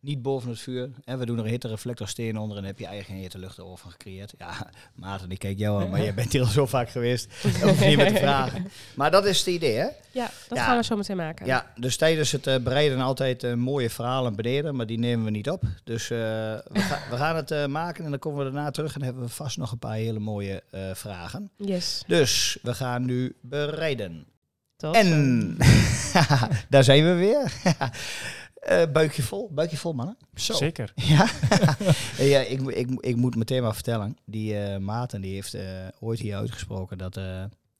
Niet 0.00 0.22
boven 0.22 0.50
het 0.50 0.58
vuur. 0.60 0.90
En 1.04 1.18
we 1.18 1.26
doen 1.26 1.38
er 1.38 1.44
een 1.44 1.50
hittereflectorsteen 1.50 2.38
onder 2.38 2.56
en 2.56 2.64
heb 2.64 2.78
je 2.78 2.86
eigen 2.86 3.14
hittelucht 3.14 3.60
over 3.60 3.90
gecreëerd. 3.90 4.32
Ja, 4.38 4.70
Maarten, 4.94 5.30
ik 5.30 5.38
kijk 5.38 5.58
jou 5.58 5.82
aan, 5.82 5.90
maar 5.90 6.02
jij 6.02 6.14
bent 6.20 6.32
hier 6.32 6.40
al 6.40 6.46
zo 6.46 6.66
vaak 6.66 6.88
geweest. 6.90 7.32
Je 7.42 7.74
niet 7.86 7.96
meer 7.96 8.12
te 8.12 8.18
vragen. 8.18 8.68
Maar 8.94 9.10
dat 9.10 9.26
is 9.26 9.38
het 9.38 9.46
idee, 9.46 9.76
hè? 9.76 9.86
Ja, 10.10 10.30
dat 10.48 10.58
Ja. 10.58 10.64
gaan 10.64 10.76
we 10.76 10.84
zo 10.84 10.96
meteen 10.96 11.16
maken. 11.16 11.46
Ja, 11.46 11.72
dus 11.76 11.96
tijdens 11.96 12.32
het 12.32 12.46
eh, 12.46 12.56
bereiden 12.58 13.00
altijd 13.00 13.42
eh, 13.44 13.54
mooie 13.54 13.90
verhalen 13.90 14.34
beneden, 14.36 14.76
maar 14.76 14.86
die 14.86 14.98
nemen 14.98 15.24
we 15.24 15.30
niet 15.30 15.50
op. 15.50 15.62
Dus 15.84 16.02
eh, 16.10 16.18
we, 16.18 16.60
ga- 16.80 17.02
we 17.10 17.16
gaan 17.16 17.36
het 17.36 17.66
maken 17.68 18.04
en 18.04 18.10
dan 18.10 18.18
komen 18.18 18.38
we 18.44 18.52
daarna 18.52 18.70
terug 18.70 18.94
en 18.94 19.02
hebben 19.02 19.22
we 19.22 19.28
vast 19.28 19.56
nog 19.56 19.72
een 19.72 19.78
paar 19.78 19.94
hele 19.94 20.18
mooie 20.18 20.62
vragen. 20.94 21.50
Yes. 21.56 22.02
Dus 22.06 22.58
we 22.62 22.74
gaan 22.74 23.04
nu 23.04 23.36
bereiden. 23.42 24.26
Tot 24.76 24.94
En 24.94 25.56
daar 26.70 26.84
zijn 26.84 27.04
we 27.04 27.12
weer. 27.14 27.52
Eh, 28.58 28.82
buikje 28.92 29.22
vol, 29.22 29.50
buikje 29.52 29.76
vol 29.76 29.92
mannen. 29.92 30.16
Zo. 30.34 30.54
Zeker. 30.54 30.92
Ja, 31.14 31.28
ja 32.34 32.40
ik, 32.40 32.60
ik, 32.60 32.90
ik 33.00 33.16
moet 33.16 33.36
meteen 33.36 33.62
maar 33.62 33.74
vertellen. 33.74 34.16
Die 34.24 34.58
eh 34.58 34.78
Maarten 34.78 35.20
die 35.20 35.34
heeft 35.34 35.54
eh, 35.54 35.64
ooit 36.00 36.18
hier 36.18 36.36
uitgesproken 36.36 36.98
dat 36.98 37.20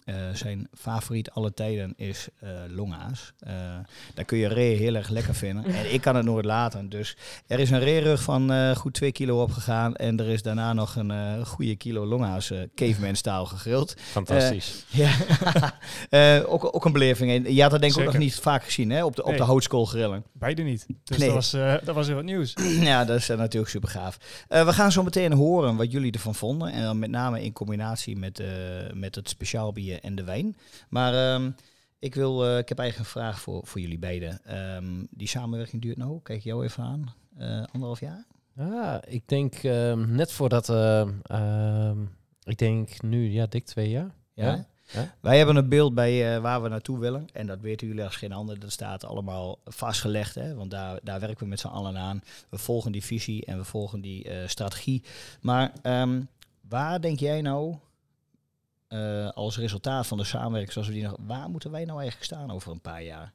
eh, 0.08 0.14
zijn 0.32 0.68
favoriet 0.74 1.30
alle 1.30 1.54
tijden 1.54 1.92
is 1.96 2.28
eh 2.40 2.48
longa's. 2.68 3.32
Eh 3.38 3.52
daar 4.14 4.24
kun 4.24 4.38
je 4.38 4.48
ree 4.48 4.76
heel 4.76 4.94
erg 4.94 5.08
lekker 5.08 5.34
vinden. 5.34 5.64
En 5.64 5.92
ik 5.92 6.00
kan 6.00 6.16
het 6.16 6.24
nooit 6.24 6.44
laten. 6.44 6.88
Dus 6.88 7.16
er 7.46 7.58
is 7.58 7.70
een 7.70 7.80
reerug 7.80 8.22
van 8.22 8.52
eh, 8.52 8.76
goed 8.76 8.94
2 8.94 9.12
kilo 9.12 9.42
opgegaan. 9.42 9.96
En 9.96 10.20
er 10.20 10.28
is 10.28 10.42
daarna 10.42 10.72
nog 10.72 10.96
een 10.96 11.10
eh, 11.10 11.44
goede 11.46 11.76
kilo 11.76 12.06
longa's 12.06 12.50
uh, 12.50 12.58
caveman 12.74 13.16
staal 13.16 13.46
gegrild. 13.46 13.94
Fantastisch. 14.00 14.84
Ja, 14.88 15.10
Eh, 16.10 16.40
ook, 16.46 16.74
ook 16.74 16.84
een 16.84 16.92
beleving. 16.92 17.30
En 17.30 17.54
je 17.54 17.62
had 17.62 17.70
dat 17.70 17.80
denk 17.80 17.92
ik 17.92 17.98
ook 17.98 18.04
nog 18.04 18.18
niet 18.18 18.34
vaak 18.34 18.64
gezien 18.64 18.90
hè? 18.90 19.04
op 19.04 19.16
de, 19.16 19.22
op 19.24 19.30
de 19.32 19.38
Nee. 19.38 19.46
houtskoolgrillen. 19.46 20.24
Beide 20.32 20.62
niet. 20.62 20.86
Dus 21.04 21.16
Nee. 21.18 21.26
dat, 21.26 21.36
was, 21.36 21.52
eh, 21.52 21.74
dat 21.84 21.94
was 21.94 22.06
heel 22.06 22.16
wat 22.16 22.24
nieuws. 22.24 22.52
Ja, 22.88 23.04
dat 23.04 23.16
is 23.16 23.28
natuurlijk 23.28 23.70
super 23.72 23.88
gaaf. 23.88 24.18
Eh, 24.48 24.64
we 24.64 24.72
gaan 24.72 24.92
zo 24.92 25.02
meteen 25.02 25.32
horen 25.32 25.76
wat 25.76 25.92
jullie 25.92 26.12
ervan 26.12 26.34
vonden. 26.34 26.72
En 26.72 26.82
dan 26.82 26.98
met 26.98 27.10
name 27.10 27.42
in 27.44 27.52
combinatie 27.52 28.16
met, 28.16 28.40
eh, 28.40 28.46
met 28.94 29.14
het 29.14 29.28
speciaal 29.28 29.72
bier 29.72 29.97
en 30.00 30.14
de 30.14 30.24
wijn. 30.24 30.56
Maar 30.88 31.14
ehm, 31.14 31.50
ik, 31.98 32.14
wil, 32.14 32.46
eh, 32.46 32.58
ik 32.58 32.68
heb 32.68 32.78
eigenlijk 32.78 33.08
een 33.08 33.20
vraag 33.20 33.40
voor, 33.40 33.66
voor 33.66 33.80
jullie 33.80 33.98
beiden. 33.98 34.44
Ehm, 34.44 35.04
die 35.10 35.28
samenwerking 35.28 35.82
duurt 35.82 35.96
nou, 35.96 36.20
kijk 36.22 36.42
jou 36.42 36.64
even 36.64 36.82
aan, 36.84 37.14
eh, 37.36 37.62
anderhalf 37.72 38.00
jaar? 38.00 38.26
Ja, 38.54 39.04
ik 39.04 39.28
denk 39.28 39.54
ehm, 39.54 40.14
net 40.14 40.32
voordat... 40.32 40.68
eh, 40.68 41.90
ik 42.42 42.58
denk 42.58 43.02
nu, 43.02 43.30
ja, 43.30 43.46
dik 43.46 43.64
twee 43.64 43.90
jaar. 43.90 44.14
Ja. 44.34 44.66
Ja. 44.92 45.14
Wij 45.20 45.37
hebben 45.37 45.56
een 45.56 45.68
beeld 45.68 45.94
bij 45.94 46.34
eh, 46.34 46.40
waar 46.40 46.62
we 46.62 46.68
naartoe 46.68 46.98
willen. 46.98 47.26
En 47.32 47.46
dat 47.46 47.61
weten 47.61 47.87
jullie 47.87 48.04
als 48.04 48.16
geen 48.16 48.32
ander. 48.32 48.58
Dat 48.58 48.72
staat 48.72 49.04
allemaal 49.04 49.58
vastgelegd. 49.64 50.34
Hè? 50.34 50.54
Want 50.54 50.70
daar, 50.70 51.00
daar 51.02 51.20
werken 51.20 51.42
we 51.42 51.46
met 51.46 51.61
z'n 51.61 51.66
allen 51.66 51.96
aan. 51.98 52.22
We 52.48 52.58
volgen 52.58 52.92
die 52.92 53.04
visie 53.04 53.44
en 53.44 53.58
we 53.58 53.64
volgen 53.64 54.00
die 54.00 54.24
eh, 54.24 54.48
strategie. 54.48 55.02
Maar 55.40 55.72
waar 56.68 57.00
denk 57.00 57.18
jij 57.18 57.40
nou, 57.40 57.76
eh, 58.88 59.29
als 59.29 59.59
resultaat 59.59 60.07
van 60.07 60.18
de 60.18 60.24
samenwerking 60.24 60.72
zoals 60.72 60.88
we 60.88 60.94
die 60.94 61.03
nog... 61.03 61.16
Waar 61.27 61.51
moeten 61.51 61.70
wij 61.70 61.85
nou 61.85 61.98
eigenlijk 62.01 62.33
staan 62.33 62.51
over 62.51 62.72
een 62.72 62.81
paar 62.81 63.03
jaar? 63.03 63.33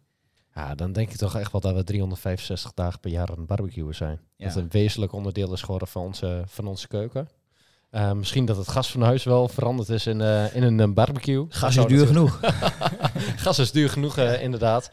Ja, 0.56 0.76
dan 0.76 0.92
denk 0.92 1.10
ik 1.10 1.18
toch 1.18 1.36
echt 1.36 1.52
wel 1.52 1.62
dat 1.62 1.76
we 1.76 1.84
365 1.84 2.74
dagen 2.74 3.00
per 3.00 3.12
jaar 3.12 3.30
aan 3.30 3.38
het 3.38 3.48
barbecuen 3.48 3.96
zijn. 3.96 4.20
Ja. 4.38 4.48
Dat 4.48 4.56
een 4.56 4.70
wezenlijk 4.70 5.14
onderdeel 5.14 5.54
is 5.54 5.62
geworden 5.62 5.88
van 5.88 6.02
onze, 6.02 6.44
van 6.46 6.68
onze 6.68 6.88
keuken. 6.88 7.30
Eh, 7.90 8.12
misschien 8.12 8.46
dat 8.46 8.58
het 8.58 8.68
gas 8.68 8.92
van 8.92 9.02
huis 9.02 9.24
wel 9.24 9.48
veranderd 9.48 9.90
is 9.90 10.08
in, 10.08 10.22
eh, 10.22 10.56
in 10.56 10.80
een 10.80 10.94
barbecue. 10.94 11.48
Dat 11.48 11.56
Gas 11.58 11.78
is 11.78 11.86
duur 11.86 12.08
genoeg. 12.08 12.40
gas 13.36 13.60
is 13.60 13.72
duur 13.72 13.90
genoeg, 13.90 14.18
inderdaad. 14.18 14.92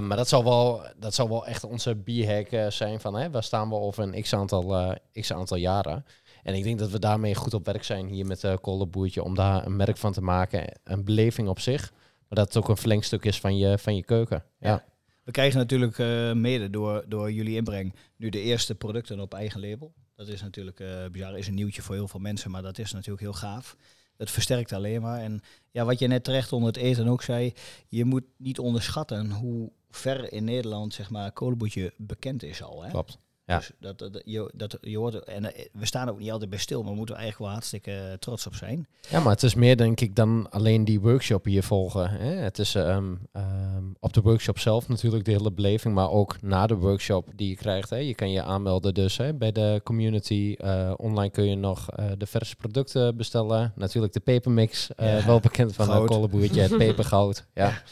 Maar 0.00 0.16
dat 0.16 0.28
zal, 0.28 0.44
wel, 0.44 0.82
dat 0.96 1.14
zal 1.14 1.28
wel 1.28 1.46
echt 1.46 1.64
onze 1.64 1.94
bierhack 1.94 2.46
eh, 2.46 2.66
zijn 2.70 3.00
van 3.00 3.14
hè, 3.14 3.30
waar 3.30 3.42
staan 3.42 3.68
we 3.68 3.74
over 3.74 4.02
een 4.02 4.22
x 4.22 4.34
aantal, 4.34 4.76
eh, 4.76 5.22
x 5.22 5.32
aantal 5.32 5.56
jaren. 5.56 6.04
En 6.42 6.54
ik 6.54 6.62
denk 6.62 6.78
dat 6.78 6.90
we 6.90 6.98
daarmee 6.98 7.34
goed 7.34 7.54
op 7.54 7.66
werk 7.66 7.84
zijn 7.84 8.06
hier 8.06 8.26
met 8.26 8.44
uh, 8.44 8.54
Kolenboertje 8.60 9.22
om 9.22 9.34
daar 9.34 9.66
een 9.66 9.76
merk 9.76 9.96
van 9.96 10.12
te 10.12 10.22
maken. 10.22 10.80
Een 10.84 11.04
beleving 11.04 11.48
op 11.48 11.60
zich. 11.60 11.92
Maar 12.28 12.38
dat 12.38 12.54
het 12.54 12.56
ook 12.56 12.68
een 12.68 12.76
verlengstuk 12.76 13.24
is 13.24 13.40
van 13.40 13.58
je, 13.58 13.78
van 13.78 13.96
je 13.96 14.04
keuken. 14.04 14.44
Ja. 14.58 14.84
We 15.24 15.30
krijgen 15.30 15.58
natuurlijk 15.58 15.98
eh, 15.98 16.32
mede 16.32 16.70
door, 16.70 17.04
door 17.08 17.32
jullie 17.32 17.56
inbreng 17.56 17.94
nu 18.16 18.28
de 18.28 18.40
eerste 18.40 18.74
producten 18.74 19.20
op 19.20 19.34
eigen 19.34 19.60
label. 19.60 19.92
Dat 20.14 20.28
is 20.28 20.42
natuurlijk 20.42 20.80
eh 20.80 21.06
bizar, 21.12 21.38
is 21.38 21.46
een 21.46 21.54
nieuwtje 21.54 21.82
voor 21.82 21.94
heel 21.94 22.08
veel 22.08 22.20
mensen, 22.20 22.50
maar 22.50 22.62
dat 22.62 22.78
is 22.78 22.92
natuurlijk 22.92 23.20
heel 23.20 23.32
gaaf. 23.32 23.76
Het 24.16 24.30
versterkt 24.30 24.72
alleen 24.72 25.00
maar. 25.00 25.20
En 25.20 25.40
ja, 25.70 25.84
wat 25.84 25.98
je 25.98 26.06
net 26.06 26.24
terecht 26.24 26.52
onder 26.52 26.68
het 26.68 26.76
eten 26.76 27.08
ook 27.08 27.22
zei, 27.22 27.52
je 27.88 28.04
moet 28.04 28.24
niet 28.36 28.58
onderschatten 28.58 29.30
hoe 29.30 29.72
ver 29.90 30.32
in 30.32 30.44
Nederland 30.44 30.94
zeg 30.94 31.10
maar 31.10 31.32
kolenboetje 31.32 31.92
bekend 31.96 32.42
is 32.42 32.62
al. 32.62 32.82
Hè? 32.82 32.90
Klopt. 32.90 33.18
Ja. 33.50 33.56
Dus 33.56 33.70
dat, 33.78 33.98
dat, 33.98 34.22
je, 34.24 34.50
dat, 34.54 34.78
je 34.80 34.98
hoort, 34.98 35.24
en 35.24 35.54
eh, 35.54 35.64
we 35.72 35.86
staan 35.86 36.08
ook 36.08 36.18
niet 36.18 36.30
altijd 36.30 36.50
bij 36.50 36.58
stil, 36.58 36.82
maar 36.82 36.90
we 36.90 36.96
moeten 36.96 37.14
er 37.14 37.20
eigenlijk 37.20 37.50
wel 37.50 37.60
hartstikke 37.60 37.92
eh, 37.92 38.12
trots 38.18 38.46
op 38.46 38.54
zijn. 38.54 38.86
Ja, 39.08 39.20
maar 39.20 39.32
het 39.32 39.42
is 39.42 39.54
meer 39.54 39.76
denk 39.76 40.00
ik 40.00 40.16
dan 40.16 40.50
alleen 40.50 40.84
die 40.84 41.00
workshop 41.00 41.44
hier 41.44 41.62
volgen. 41.62 42.10
Hè? 42.10 42.34
Het 42.34 42.58
is 42.58 42.74
ehm, 42.74 43.14
ehm, 43.32 43.84
op 44.00 44.12
de 44.12 44.20
workshop 44.20 44.58
zelf 44.58 44.88
natuurlijk 44.88 45.24
de 45.24 45.30
hele 45.30 45.52
beleving, 45.52 45.94
maar 45.94 46.10
ook 46.10 46.42
na 46.42 46.66
de 46.66 46.74
workshop 46.74 47.28
die 47.34 47.48
je 47.48 47.56
krijgt. 47.56 47.90
Hè? 47.90 47.96
Je 47.96 48.14
kan 48.14 48.30
je 48.30 48.42
aanmelden 48.42 48.94
dus 48.94 49.16
hè, 49.16 49.34
bij 49.34 49.52
de 49.52 49.80
community. 49.84 50.54
Eh, 50.58 50.92
online 50.96 51.30
kun 51.30 51.44
je 51.44 51.56
nog 51.56 51.86
de 52.18 52.26
verse 52.26 52.56
producten 52.56 53.16
bestellen. 53.16 53.72
Natuurlijk 53.76 54.12
de 54.12 54.20
pepermix, 54.20 54.88
Ja, 54.96 55.26
wel 55.26 55.40
bekend 55.40 55.74
van 55.74 55.90
een 55.90 56.06
kolenboertje, 56.06 56.60
het 56.60 56.76
pepergoud. 56.86 57.46
Ja. 57.54 57.82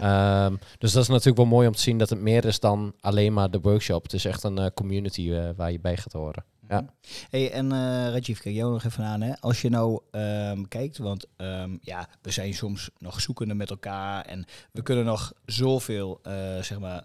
Ehm, 0.00 0.56
dus 0.78 0.92
dat 0.92 1.02
is 1.02 1.08
natuurlijk 1.08 1.36
wel 1.36 1.46
mooi 1.46 1.66
om 1.66 1.74
te 1.74 1.80
zien 1.80 1.98
dat 1.98 2.08
het 2.08 2.20
meer 2.20 2.44
is 2.44 2.60
dan 2.60 2.94
alleen 3.00 3.32
maar 3.32 3.50
de 3.50 3.60
workshop. 3.60 4.02
Het 4.02 4.12
is 4.12 4.24
echt 4.24 4.44
een 4.44 4.58
eh, 4.58 4.66
community 5.08 5.48
eh, 5.48 5.56
waar 5.56 5.72
je 5.72 5.80
bij 5.80 5.96
gaat 5.96 6.12
horen. 6.12 6.44
Ja. 6.68 6.84
Hey, 7.30 7.50
en 7.50 7.72
eh 7.72 7.78
Rajiv, 8.10 8.38
kijk 8.38 8.54
jou 8.54 8.72
nog 8.72 8.84
even 8.84 9.04
aan. 9.04 9.20
Hè? 9.20 9.40
Als 9.40 9.62
je 9.62 9.68
nou 9.68 10.00
ehm, 10.10 10.62
kijkt, 10.62 10.98
want 10.98 11.26
ehm, 11.36 11.76
ja, 11.80 12.08
we 12.22 12.30
zijn 12.30 12.54
soms 12.54 12.90
nog 12.98 13.20
zoekende 13.20 13.54
met 13.54 13.70
elkaar 13.70 14.24
en 14.24 14.44
we 14.72 14.82
kunnen 14.82 15.04
nog 15.04 15.32
zoveel 15.44 16.20
eh, 16.22 16.32
zeg 16.62 16.78
maar, 16.78 17.04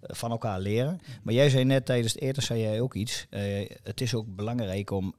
van 0.00 0.30
elkaar 0.30 0.60
leren. 0.60 1.00
Maar 1.22 1.34
jij 1.34 1.50
zei 1.50 1.64
net 1.64 1.86
tijdens 1.86 2.12
het 2.12 2.22
eten, 2.22 2.42
zei 2.42 2.60
jij 2.60 2.80
ook 2.80 2.94
iets. 2.94 3.26
Het 3.82 4.00
is 4.00 4.14
ook 4.14 4.36
belangrijk 4.36 4.90
om 4.90 5.14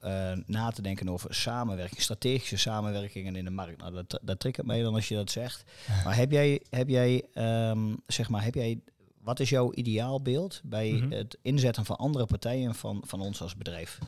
na 0.45 0.69
te 0.69 0.81
denken 0.81 1.09
over 1.09 1.35
samenwerking, 1.35 2.01
strategische 2.01 2.57
samenwerkingen 2.57 3.35
in 3.35 3.45
de 3.45 3.51
markt. 3.51 3.77
Nou, 3.77 3.93
dat, 3.93 4.19
dat 4.23 4.39
triggert 4.39 4.67
mij 4.67 4.81
dan 4.81 4.93
als 4.93 5.07
je 5.07 5.15
dat 5.15 5.31
zegt. 5.31 5.63
Maar 6.05 6.15
heb 6.15 6.31
jij, 6.31 6.61
heb 6.69 6.89
jij, 6.89 7.23
ehm, 7.33 7.95
zeg 8.07 8.29
maar, 8.29 8.43
heb 8.43 8.53
jij 8.53 8.79
wat 9.27 9.39
is 9.39 9.49
jouw 9.49 9.73
ideaalbeeld 9.73 10.61
bij 10.63 10.91
Mhm. 10.91 11.11
het 11.11 11.37
inzetten 11.41 11.85
van 11.85 11.95
andere 11.95 12.25
partijen 12.25 12.75
van, 12.75 13.01
van 13.05 13.21
ons 13.21 13.41
als 13.41 13.55
bedrijf? 13.55 13.99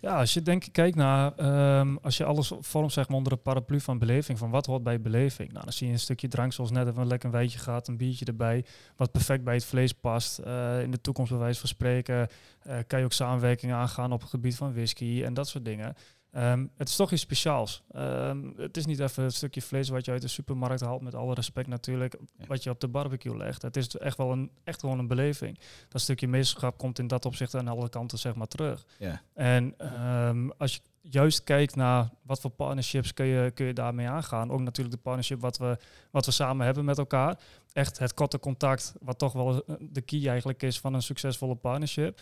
Ja, 0.00 0.18
als 0.18 0.34
je 0.34 0.42
denk 0.42 0.64
kijkt 0.72 0.96
naar, 0.96 1.32
ehm, 1.36 1.96
als 2.02 2.16
je 2.16 2.24
alles 2.24 2.52
vormt 2.60 2.92
zeg 2.92 3.08
maar 3.08 3.16
onder 3.16 3.32
de 3.32 3.38
paraplu 3.38 3.80
van 3.80 3.98
beleving, 3.98 4.38
van 4.38 4.50
wat 4.50 4.66
hoort 4.66 4.82
bij 4.82 5.00
beleving. 5.00 5.52
Nou, 5.52 5.64
dan 5.64 5.72
zie 5.72 5.86
je 5.86 5.92
een 5.92 5.98
stukje 5.98 6.28
drank 6.28 6.52
zoals 6.52 6.70
net 6.70 6.86
even 6.88 7.00
een 7.00 7.06
lekker 7.06 7.30
wijtje 7.30 7.58
gehad, 7.58 7.88
een 7.88 7.96
biertje 7.96 8.24
erbij, 8.24 8.64
wat 8.96 9.10
perfect 9.12 9.44
bij 9.44 9.54
het 9.54 9.64
vlees 9.64 9.92
past. 9.92 10.38
Eh, 10.38 10.82
in 10.82 10.90
de 10.90 11.00
toekomst 11.00 11.30
bij 11.30 11.40
wijze 11.40 11.60
van 11.60 11.68
spreken 11.68 12.28
eh, 12.62 12.78
kan 12.86 12.98
je 12.98 13.04
ook 13.04 13.12
samenwerkingen 13.12 13.76
aangaan 13.76 14.12
op 14.12 14.20
het 14.20 14.30
gebied 14.30 14.56
van 14.56 14.72
whisky 14.72 15.22
en 15.24 15.34
dat 15.34 15.48
soort 15.48 15.64
dingen. 15.64 15.94
Ehm, 16.32 16.66
het 16.76 16.88
is 16.88 16.96
toch 16.96 17.12
iets 17.12 17.22
speciaals. 17.22 17.82
Ehm, 17.90 18.50
het 18.56 18.76
is 18.76 18.86
niet 18.86 18.98
even 19.00 19.24
een 19.24 19.30
stukje 19.32 19.62
vlees 19.62 19.88
wat 19.88 20.04
je 20.04 20.10
uit 20.10 20.22
de 20.22 20.28
supermarkt 20.28 20.80
haalt, 20.80 21.02
met 21.02 21.14
alle 21.14 21.34
respect 21.34 21.68
natuurlijk, 21.68 22.16
Ja. 22.36 22.44
wat 22.46 22.62
je 22.62 22.70
op 22.70 22.80
de 22.80 22.88
barbecue 22.88 23.36
legt. 23.36 23.62
Het 23.62 23.76
is 23.76 23.96
echt 23.96 24.16
wel 24.16 24.32
een, 24.32 24.50
echt 24.64 24.80
gewoon 24.80 24.98
een 24.98 25.06
beleving. 25.06 25.58
Dat 25.88 26.00
stukje 26.00 26.28
meesterschap 26.28 26.78
komt 26.78 26.98
in 26.98 27.06
dat 27.06 27.24
opzicht 27.24 27.54
aan 27.54 27.68
alle 27.68 27.88
kanten 27.88 28.18
zeg 28.18 28.34
maar 28.34 28.46
terug. 28.46 28.84
Ja. 28.98 29.22
En 29.34 29.74
ehm, 29.78 30.48
als 30.58 30.74
je 30.74 30.80
juist 31.00 31.44
kijkt 31.44 31.76
naar 31.76 32.10
wat 32.22 32.40
voor 32.40 32.50
partnerships 32.50 33.14
kun 33.14 33.26
je, 33.26 33.50
kun 33.50 33.66
je 33.66 33.72
daarmee 33.72 34.08
aangaan. 34.08 34.50
Ook 34.50 34.60
natuurlijk 34.60 34.96
de 34.96 35.02
partnership 35.02 35.40
wat 35.40 35.58
we, 35.58 35.78
wat 36.10 36.26
we 36.26 36.32
samen 36.32 36.64
hebben 36.66 36.84
met 36.84 36.98
elkaar. 36.98 37.38
Echt 37.72 37.98
het 37.98 38.14
korte 38.14 38.38
contact, 38.38 38.94
wat 39.00 39.18
toch 39.18 39.32
wel 39.32 39.64
eh, 39.64 39.74
de 39.80 40.00
key 40.00 40.28
eigenlijk 40.28 40.62
is 40.62 40.80
van 40.80 40.94
een 40.94 41.02
succesvolle 41.02 41.54
partnership. 41.54 42.20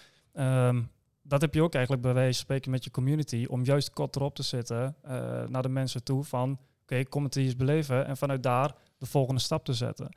Dat 1.30 1.40
heb 1.40 1.54
je 1.54 1.62
ook 1.62 1.74
eigenlijk 1.74 2.02
bij 2.02 2.14
wijze 2.14 2.32
van 2.32 2.42
spreken 2.44 2.70
met 2.70 2.84
je 2.84 2.90
community. 2.90 3.46
Om 3.48 3.64
juist 3.64 3.90
kort 3.90 4.16
erop 4.16 4.34
te 4.34 4.42
zetten 4.42 4.94
eh, 5.02 5.12
naar 5.48 5.62
de 5.62 5.68
mensen 5.68 6.04
toe 6.04 6.24
van... 6.24 6.58
Oké, 6.82 7.04
kom 7.04 7.24
het 7.24 7.36
eens 7.36 7.56
beleven. 7.56 8.06
En 8.06 8.16
vanuit 8.16 8.42
daar 8.42 8.74
de 8.98 9.06
volgende 9.06 9.40
stap 9.40 9.64
te 9.64 9.72
zetten. 9.72 10.08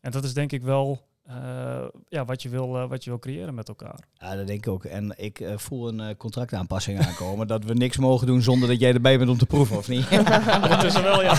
En 0.00 0.10
dat 0.10 0.24
is 0.24 0.34
denk 0.34 0.52
ik 0.52 0.62
wel 0.62 1.08
eh, 1.26 1.84
ja, 2.08 2.24
wat, 2.24 2.42
je 2.42 2.48
wil, 2.48 2.76
eh, 2.76 2.88
wat 2.88 3.04
je 3.04 3.10
wil 3.10 3.18
creëren 3.18 3.54
met 3.54 3.68
elkaar. 3.68 3.98
Ja, 4.14 4.36
dat 4.36 4.46
denk 4.46 4.66
ik 4.66 4.72
ook. 4.72 4.84
En 4.84 5.14
ik 5.16 5.44
voel 5.56 5.88
een 5.88 6.16
contractaanpassing 6.16 7.06
aankomen. 7.06 7.46
dat 7.46 7.64
we 7.64 7.74
niks 7.74 7.96
mogen 7.96 8.26
doen 8.26 8.42
zonder 8.42 8.68
dat 8.68 8.80
jij 8.80 8.92
erbij 8.92 9.18
bent 9.18 9.30
om 9.30 9.38
te 9.38 9.46
proeven, 9.46 9.76
of 9.76 9.88
niet? 9.88 10.06
Ondertussen 10.62 11.02
wel, 11.02 11.22
ja. 11.22 11.34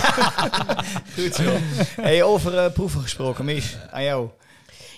Goed 1.16 1.34
zo. 1.34 1.50
Hey, 2.00 2.22
over 2.22 2.72
proeven 2.72 3.00
gesproken, 3.00 3.44
Mies. 3.44 3.76
Aan 3.90 4.04
jou. 4.04 4.30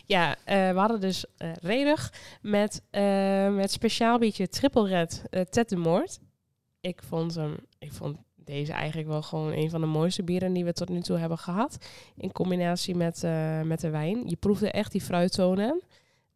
Ja, 0.07 0.37
eh, 0.45 0.71
we 0.71 0.79
hadden 0.79 1.01
dus 1.01 1.25
eh 1.37 1.49
redig 1.61 2.13
met, 2.43 2.83
eh, 2.91 3.55
met 3.55 3.71
speciaal 3.71 4.19
biertje 4.19 4.49
Triple 4.49 4.89
Red 4.89 5.25
eh 5.31 5.41
Tet 5.41 5.69
de 5.69 5.77
Moord. 5.77 6.19
Ik 6.81 7.03
vond, 7.03 7.35
hem, 7.35 7.57
ik 7.79 7.93
vond 7.93 8.19
deze 8.37 8.73
eigenlijk 8.73 9.09
wel 9.09 9.23
gewoon 9.23 9.53
een 9.53 9.71
van 9.71 9.81
de 9.81 9.87
mooiste 9.87 10.23
bieren 10.23 10.53
die 10.53 10.65
we 10.65 10.73
tot 10.73 10.89
nu 10.89 11.01
toe 11.01 11.19
hebben 11.19 11.39
gehad. 11.39 11.77
In 12.17 12.33
combinatie 12.33 12.95
met, 12.95 13.23
met 13.65 13.81
de 13.81 13.91
wijn. 13.91 14.29
Je 14.29 14.37
proefde 14.37 14.71
echt 14.71 14.93
die 14.93 15.01
fruittonen. 15.01 15.83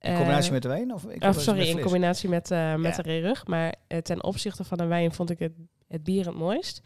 In 0.01 0.15
combinatie 0.17 0.53
met 0.53 0.63
de 0.63 0.69
wijn? 0.69 0.93
Of, 0.93 1.05
ik 1.05 1.25
Of 1.25 1.41
sorry, 1.41 1.69
in 1.69 1.81
combinatie 1.81 2.29
met, 2.29 2.49
met 2.49 2.97
Ja. 2.97 3.03
de 3.03 3.03
rerug. 3.03 3.47
Maar 3.47 3.75
ten 4.03 4.25
opzichte 4.25 4.65
van 4.65 4.79
de 4.79 4.87
wijn 4.87 5.13
vond 5.13 5.31
ik 5.31 5.39
het, 5.39 5.53
het 5.89 6.05
bier 6.05 6.27
het 6.27 6.35
mooist. 6.35 6.81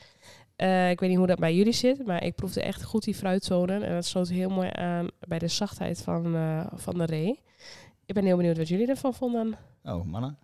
Eh, 0.57 0.91
ik 0.91 1.01
weet 1.01 1.09
niet 1.09 1.19
hoe 1.19 1.27
dat 1.27 1.39
bij 1.39 1.55
jullie 1.55 1.73
zit, 1.73 2.07
maar 2.07 2.25
ik 2.25 2.35
proefde 2.35 2.63
echt 2.63 2.83
goed 2.83 3.05
die 3.05 3.15
fruitzonen. 3.15 3.83
En 3.83 3.95
dat 3.95 4.05
sloot 4.05 4.29
heel 4.29 4.51
mooi 4.51 4.69
aan 4.73 5.09
bij 5.21 5.39
de 5.39 5.49
zachtheid 5.49 6.03
van, 6.03 6.35
eh, 6.35 6.67
van 6.75 6.99
de 6.99 7.05
ree. 7.05 7.41
Ik 8.07 8.15
ben 8.15 8.25
heel 8.25 8.37
benieuwd 8.37 8.57
wat 8.57 8.69
jullie 8.69 8.89
ervan 8.89 9.15
vonden. 9.15 9.55
Oh, 9.83 10.05
mannen. 10.05 10.39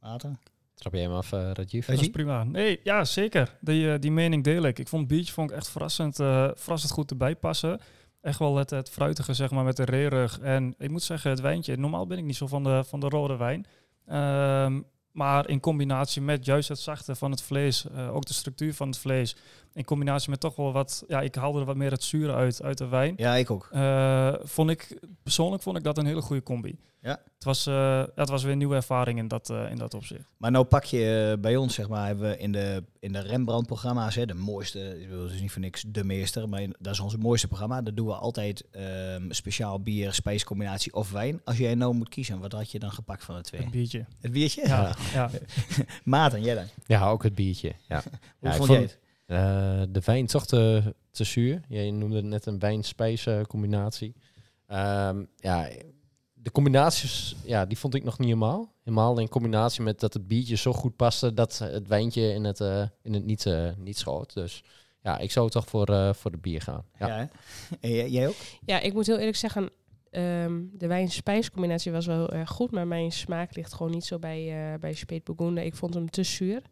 Water. 0.00 0.38
Trap 0.74 0.92
jij 0.92 1.02
hem 1.02 1.12
af, 1.12 1.32
eh 1.32 1.50
Rajiv? 1.52 1.86
Dat 1.86 2.00
is 2.00 2.10
prima. 2.10 2.44
Nee, 2.44 2.80
ja, 2.82 3.04
zeker. 3.04 3.56
Die, 3.60 3.98
die 3.98 4.10
mening 4.10 4.44
deel 4.44 4.62
ik. 4.62 4.78
Ik 4.78 4.88
vond 4.88 5.02
het 5.02 5.10
biertje 5.10 5.32
vond 5.32 5.50
ik 5.50 5.56
echt 5.56 5.68
verrassend, 5.68 6.20
eh, 6.20 6.50
verrassend 6.54 6.92
goed 6.92 7.10
erbij 7.10 7.36
passen. 7.36 7.80
Echt 8.20 8.38
wel 8.38 8.56
het, 8.56 8.70
het 8.70 8.90
fruitige, 8.90 9.34
zeg 9.34 9.50
maar, 9.50 9.64
met 9.64 9.76
de 9.76 9.84
reerug. 9.84 10.40
En 10.40 10.74
ik 10.78 10.90
moet 10.90 11.02
zeggen, 11.02 11.30
het 11.30 11.40
wijntje. 11.40 11.76
Normaal 11.76 12.06
ben 12.06 12.18
ik 12.18 12.24
niet 12.24 12.36
zo 12.36 12.46
van 12.46 12.64
de, 12.64 12.84
van 12.84 13.00
de 13.00 13.08
rode 13.08 13.36
wijn. 13.36 13.66
Ehm, 14.06 14.80
maar 15.16 15.48
in 15.48 15.60
combinatie 15.60 16.22
met 16.22 16.44
juist 16.44 16.68
het 16.68 16.78
zachte 16.78 17.14
van 17.14 17.30
het 17.30 17.42
vlees, 17.42 17.86
eh, 17.88 18.14
ook 18.14 18.24
de 18.24 18.34
structuur 18.34 18.74
van 18.74 18.88
het 18.88 18.98
vlees. 18.98 19.36
In 19.76 19.84
combinatie 19.84 20.30
met 20.30 20.40
toch 20.40 20.56
wel 20.56 20.72
wat, 20.72 21.04
ja, 21.08 21.20
ik 21.20 21.34
haalde 21.34 21.58
er 21.60 21.64
wat 21.64 21.76
meer 21.76 21.90
het 21.90 22.02
zure 22.04 22.34
uit, 22.34 22.62
uit 22.62 22.78
de 22.78 22.86
wijn. 22.86 23.14
Ja, 23.16 23.34
ik 23.34 23.50
ook. 23.50 23.68
Eh, 23.72 24.34
vond 24.42 24.70
ik, 24.70 24.98
persoonlijk 25.22 25.62
vond 25.62 25.76
ik 25.76 25.82
dat 25.84 25.98
een 25.98 26.06
hele 26.06 26.20
goede 26.22 26.42
combi. 26.42 26.78
Ja. 27.00 27.20
Het 27.34 27.44
was, 27.44 27.66
eh, 27.66 27.74
ja, 27.74 28.06
het 28.14 28.28
was 28.28 28.42
weer 28.42 28.52
een 28.52 28.58
nieuwe 28.58 28.74
ervaring 28.74 29.18
in 29.18 29.28
dat, 29.28 29.50
eh, 29.50 29.70
in 29.70 29.76
dat 29.76 29.94
opzicht. 29.94 30.22
Maar 30.36 30.50
nou 30.50 30.64
pak 30.64 30.84
je 30.84 31.36
bij 31.40 31.56
ons, 31.56 31.74
zeg 31.74 31.88
maar, 31.88 32.06
hebben 32.06 32.28
we 32.30 32.38
in 32.38 32.52
de, 32.52 32.84
in 32.98 33.12
de 33.12 33.18
Rembrandt-programma's, 33.20 34.14
hè, 34.14 34.26
de 34.26 34.34
mooiste, 34.34 35.00
ik 35.02 35.08
wil 35.08 35.28
dus 35.28 35.40
niet 35.40 35.50
voor 35.52 35.60
niks 35.60 35.84
de 35.86 36.04
meester, 36.04 36.48
maar 36.48 36.62
in- 36.62 36.74
dat 36.78 36.92
is 36.92 37.00
ons 37.00 37.16
mooiste 37.16 37.46
programma. 37.46 37.82
Daar 37.82 37.94
doen 37.94 38.06
we 38.06 38.14
altijd 38.14 38.64
ehm, 38.70 39.30
speciaal 39.30 39.80
bier, 39.80 40.12
spijscombinatie 40.12 40.94
of 40.94 41.10
wijn. 41.10 41.40
Als 41.44 41.56
jij 41.58 41.74
nou 41.74 41.94
moet 41.94 42.08
kiezen, 42.08 42.38
wat 42.38 42.52
had 42.52 42.70
je 42.70 42.78
dan 42.78 42.92
gepakt 42.92 43.24
van 43.24 43.34
de 43.36 43.42
twee? 43.42 43.60
Het 43.60 43.70
biertje. 43.70 44.04
Het 44.20 44.32
biertje? 44.32 44.66
Ja, 44.68 44.94
ja. 45.12 45.30
Maarten, 46.04 46.42
jij 46.42 46.54
dan? 46.54 46.64
Ja, 46.86 47.08
ook 47.10 47.22
het 47.22 47.34
biertje. 47.34 47.72
Ja. 47.88 48.02
Hoe 48.38 48.48
Ja, 48.48 48.50
ik 48.50 48.56
vond 48.56 48.68
jij 48.68 48.78
vond- 48.78 48.90
het? 48.90 49.04
Eh, 49.26 49.82
de 49.88 50.00
wijn 50.04 50.26
toch 50.26 50.46
te, 50.46 50.94
te 51.10 51.24
zuur. 51.24 51.60
Jij 51.68 51.90
noemde 51.90 52.16
het 52.16 52.24
net 52.24 52.46
een 52.46 52.58
wijn-spijs 52.58 53.26
eh, 53.26 53.42
combinatie. 53.42 54.14
Ehm, 54.66 55.24
ja, 55.36 55.68
de 56.46 56.52
combinaties, 56.52 57.36
ja, 57.44 57.66
die 57.66 57.78
vond 57.78 57.94
ik 57.94 58.04
nog 58.04 58.18
niet 58.18 58.28
helemaal. 58.28 58.72
Helemaal 58.82 59.18
in 59.18 59.28
combinatie 59.28 59.82
met 59.82 60.00
dat 60.00 60.12
het 60.12 60.28
biertje 60.28 60.56
zo 60.56 60.72
goed 60.72 60.96
paste 60.96 61.34
dat 61.34 61.58
het 61.58 61.88
wijntje 61.88 62.32
in 62.32 62.44
het, 62.44 62.60
eh, 62.60 62.82
in 63.02 63.14
het 63.14 63.24
niet, 63.24 63.46
eh, 63.46 63.68
niet 63.76 63.98
schoot. 63.98 64.34
Dus 64.34 64.62
ja, 65.02 65.18
ik 65.18 65.30
zou 65.30 65.50
toch 65.50 65.68
voor, 65.68 65.86
eh, 65.86 66.12
voor 66.12 66.30
de 66.30 66.36
bier 66.36 66.60
gaan. 66.60 66.84
Ja. 66.98 67.06
Ja. 67.06 67.16
hè? 67.16 67.24
En 67.80 68.10
jij, 68.10 68.28
ook? 68.28 68.34
Ja, 68.64 68.80
ik 68.80 68.92
moet 68.92 69.06
heel 69.06 69.18
eerlijk 69.18 69.36
zeggen, 69.36 69.70
ehm, 70.10 70.62
de 70.72 70.86
wijn-spijscombinatie 70.86 71.92
was 71.92 72.06
wel 72.06 72.16
heel 72.16 72.32
erg 72.32 72.50
goed, 72.50 72.70
maar 72.70 72.86
mijn 72.86 73.12
smaak 73.12 73.54
ligt 73.56 73.72
gewoon 73.74 73.92
niet 73.92 74.04
zo 74.04 74.18
bij, 74.18 74.72
eh 74.72 74.78
bij 74.80 74.92
Speet 74.92 75.24
Burgonde. 75.24 75.64
Ik 75.64 75.74
vond 75.74 75.94
hem 75.94 76.10
te 76.10 76.22
zuur. 76.22 76.62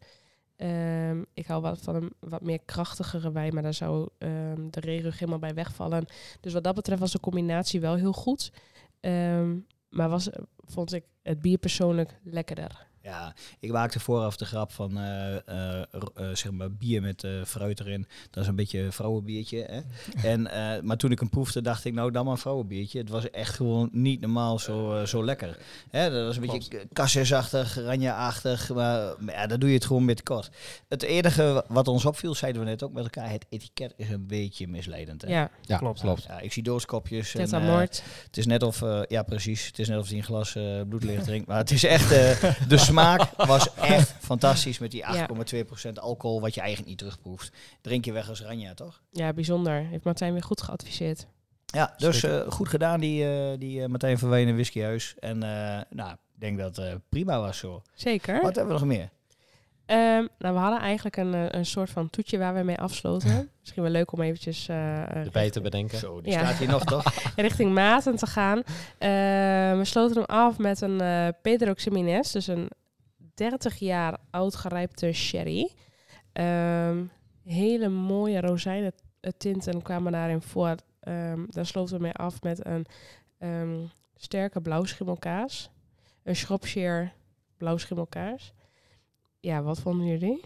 Ehm, 0.55 1.23
ik 1.33 1.45
hou 1.45 1.61
wat 1.61 1.81
van 1.81 1.95
een 1.95 2.13
wat 2.19 2.41
meer 2.41 2.59
krachtigere 2.65 3.31
wijn, 3.31 3.53
maar 3.53 3.63
daar 3.63 3.73
zou 3.73 4.09
ehm, 4.17 4.69
de 4.69 4.79
rerug 4.79 5.19
helemaal 5.19 5.39
bij 5.39 5.53
wegvallen. 5.53 6.05
Dus 6.39 6.53
wat 6.53 6.63
dat 6.63 6.75
betreft 6.75 6.99
was 6.99 7.11
de 7.11 7.19
combinatie 7.19 7.79
wel 7.79 7.95
heel 7.95 8.13
goed. 8.13 8.51
Ehm, 8.99 9.57
maar 9.89 10.09
was, 10.09 10.29
vond 10.57 10.93
ik 10.93 11.03
het 11.21 11.41
bier 11.41 11.57
persoonlijk 11.57 12.19
lekkerder. 12.23 12.87
Ja, 13.05 13.33
ik 13.59 13.71
maakte 13.71 13.99
vooraf 13.99 14.35
de 14.37 14.45
grap 14.45 14.71
van 14.71 14.97
eh, 14.97 15.35
eh, 15.35 15.81
eh, 15.81 15.85
zeg 16.33 16.51
maar 16.51 16.71
bier 16.71 17.01
met 17.01 17.23
eh, 17.23 17.31
fruit 17.45 17.79
erin. 17.79 18.07
Dat 18.31 18.43
is 18.43 18.49
een 18.49 18.55
beetje 18.55 18.79
een 18.79 18.91
vrouwenbiertje. 18.91 19.57
Hè? 19.69 19.79
en, 20.31 20.47
eh, 20.47 20.81
maar 20.81 20.97
toen 20.97 21.11
ik 21.11 21.19
hem 21.19 21.29
proefde, 21.29 21.61
dacht 21.61 21.85
ik, 21.85 21.93
nou 21.93 22.11
dan 22.11 22.23
maar 22.23 22.33
een 22.33 22.39
vrouwenbiertje. 22.39 22.99
Het 22.99 23.09
was 23.09 23.29
echt 23.29 23.55
gewoon 23.55 23.89
niet 23.91 24.21
normaal 24.21 24.59
zo, 24.59 25.03
zo 25.05 25.23
lekker. 25.25 25.57
Hè? 25.89 26.09
Dat 26.09 26.25
was 26.25 26.35
een 26.37 26.41
beetje 26.47 26.87
kassesachtig, 26.93 27.75
ranja-achtig. 27.79 28.69
Maar, 28.73 29.13
maar 29.19 29.33
ja, 29.33 29.47
dan 29.47 29.59
doe 29.59 29.69
je 29.69 29.75
het 29.75 29.85
gewoon 29.85 30.05
met 30.05 30.23
kort. 30.23 30.49
Het 30.87 31.03
enige 31.03 31.65
wat 31.67 31.87
ons 31.87 32.05
opviel, 32.05 32.35
zeiden 32.35 32.61
we 32.61 32.67
net 32.67 32.83
ook 32.83 32.93
met 32.93 33.03
elkaar, 33.03 33.29
het 33.31 33.45
etiket 33.49 33.93
is 33.97 34.09
een 34.09 34.27
beetje 34.27 34.67
misleidend. 34.67 35.21
Hè? 35.21 35.27
Ja, 35.27 35.49
Ja, 35.61 35.77
Klopt. 35.77 35.99
klopt. 36.01 36.23
Ja, 36.23 36.39
ik 36.39 36.53
zie 36.53 36.63
dooskopjes. 36.63 37.35
en, 37.35 37.45
Teta 37.45 37.59
eh, 37.59 37.67
Moord. 37.67 38.03
het 38.25 38.37
is 38.37 38.45
net 38.45 38.63
of, 38.63 38.83
ja 39.07 39.23
precies, 39.23 39.65
het 39.65 39.79
is 39.79 39.87
net 39.87 39.99
of 39.99 40.07
hij 40.07 40.17
een 40.17 40.23
glas 40.23 40.55
eh 40.55 40.63
bloedlicht 40.89 41.23
drinkt. 41.23 41.47
Maar 41.47 41.57
het 41.57 41.71
is 41.71 41.83
echt, 41.83 42.11
eh, 42.11 42.53
de 42.67 42.77
smaak 42.87 42.93
was 43.37 43.73
echt 43.73 44.15
fantastisch 44.19 44.79
met 44.79 44.91
die 44.91 45.03
8,2% 45.85 45.91
alcohol, 45.93 46.41
wat 46.41 46.53
je 46.53 46.59
eigenlijk 46.59 46.89
niet 46.89 46.97
terugproeft. 46.97 47.51
Drink 47.81 48.05
je 48.05 48.11
weg 48.11 48.29
als 48.29 48.41
ranja, 48.41 48.73
toch? 48.73 49.01
Ja, 49.11 49.33
bijzonder. 49.33 49.85
Heeft 49.85 50.03
Martijn 50.03 50.33
weer 50.33 50.43
goed 50.43 50.61
geadviseerd. 50.61 51.27
Ja, 51.65 51.93
dus 51.97 52.23
eh, 52.23 52.41
goed 52.49 52.69
gedaan 52.69 52.99
die, 52.99 53.25
eh 53.25 53.57
die 53.59 53.81
eh, 53.81 53.87
Martijn 53.87 54.17
van 54.17 54.29
Wenen 54.29 54.53
whiskyhuis. 54.53 55.15
En 55.19 55.43
eh, 55.43 55.81
nou, 55.89 56.11
ik 56.11 56.17
denk 56.39 56.57
dat 56.57 56.75
het 56.75 57.09
prima 57.09 57.39
was 57.39 57.57
zo. 57.57 57.81
Zeker. 57.93 58.41
Wat 58.41 58.55
hebben 58.55 58.73
we 58.73 58.79
nog 58.79 58.89
meer? 58.89 59.09
Ehm, 59.85 60.25
nou, 60.37 60.53
we 60.53 60.59
hadden 60.59 60.79
eigenlijk 60.79 61.17
een, 61.17 61.57
een 61.57 61.65
soort 61.65 61.89
van 61.89 62.09
toetje 62.09 62.37
waar 62.37 62.53
we 62.53 62.63
mee 62.63 62.77
afsloten. 62.77 63.49
Misschien 63.59 63.83
wel 63.83 63.91
leuk 63.91 64.11
om 64.11 64.21
eventjes 64.21 64.67
eh, 64.67 65.01
eh, 65.03 65.15
Erbij 65.15 65.49
te 65.49 65.61
bedenken. 65.61 65.97
Zo, 65.97 66.21
die 66.21 66.31
Ja. 66.31 66.39
staat 66.39 66.57
hier 66.57 66.67
nog, 66.67 66.83
toch? 66.95 67.03
richting 67.35 67.73
Maten 67.73 68.15
te 68.15 68.27
gaan. 68.27 68.57
Eh, 68.97 69.09
we 69.77 69.81
sloten 69.83 70.15
hem 70.15 70.25
af 70.25 70.57
met 70.57 70.81
een 70.81 71.01
Pedro 71.41 71.73
Ximenez, 71.73 72.31
dus 72.31 72.47
een 72.47 72.69
30 73.35 73.75
jaar 73.79 74.17
oud 74.29 74.55
gerijpte 74.55 75.11
sherry. 75.11 75.71
Ehm, 76.33 77.05
hele 77.43 77.89
mooie 77.89 78.41
rozijnen 78.41 78.93
tinten 79.37 79.81
kwamen 79.81 80.11
daarin 80.11 80.41
voor. 80.41 80.75
Ehm, 80.99 81.45
daar 81.49 81.65
sloten 81.65 81.95
we 81.95 82.01
mee 82.01 82.13
af 82.13 82.41
met 82.41 82.65
een 82.65 82.85
ehm, 83.37 83.85
sterke 84.15 84.61
blauwschimmelkaas. 84.61 85.69
Een 86.23 86.35
Shropshire 86.35 87.11
blauwschimmelkaas. 87.57 88.53
Ja, 89.39 89.61
wat 89.61 89.79
vonden 89.79 90.07
jullie? 90.07 90.41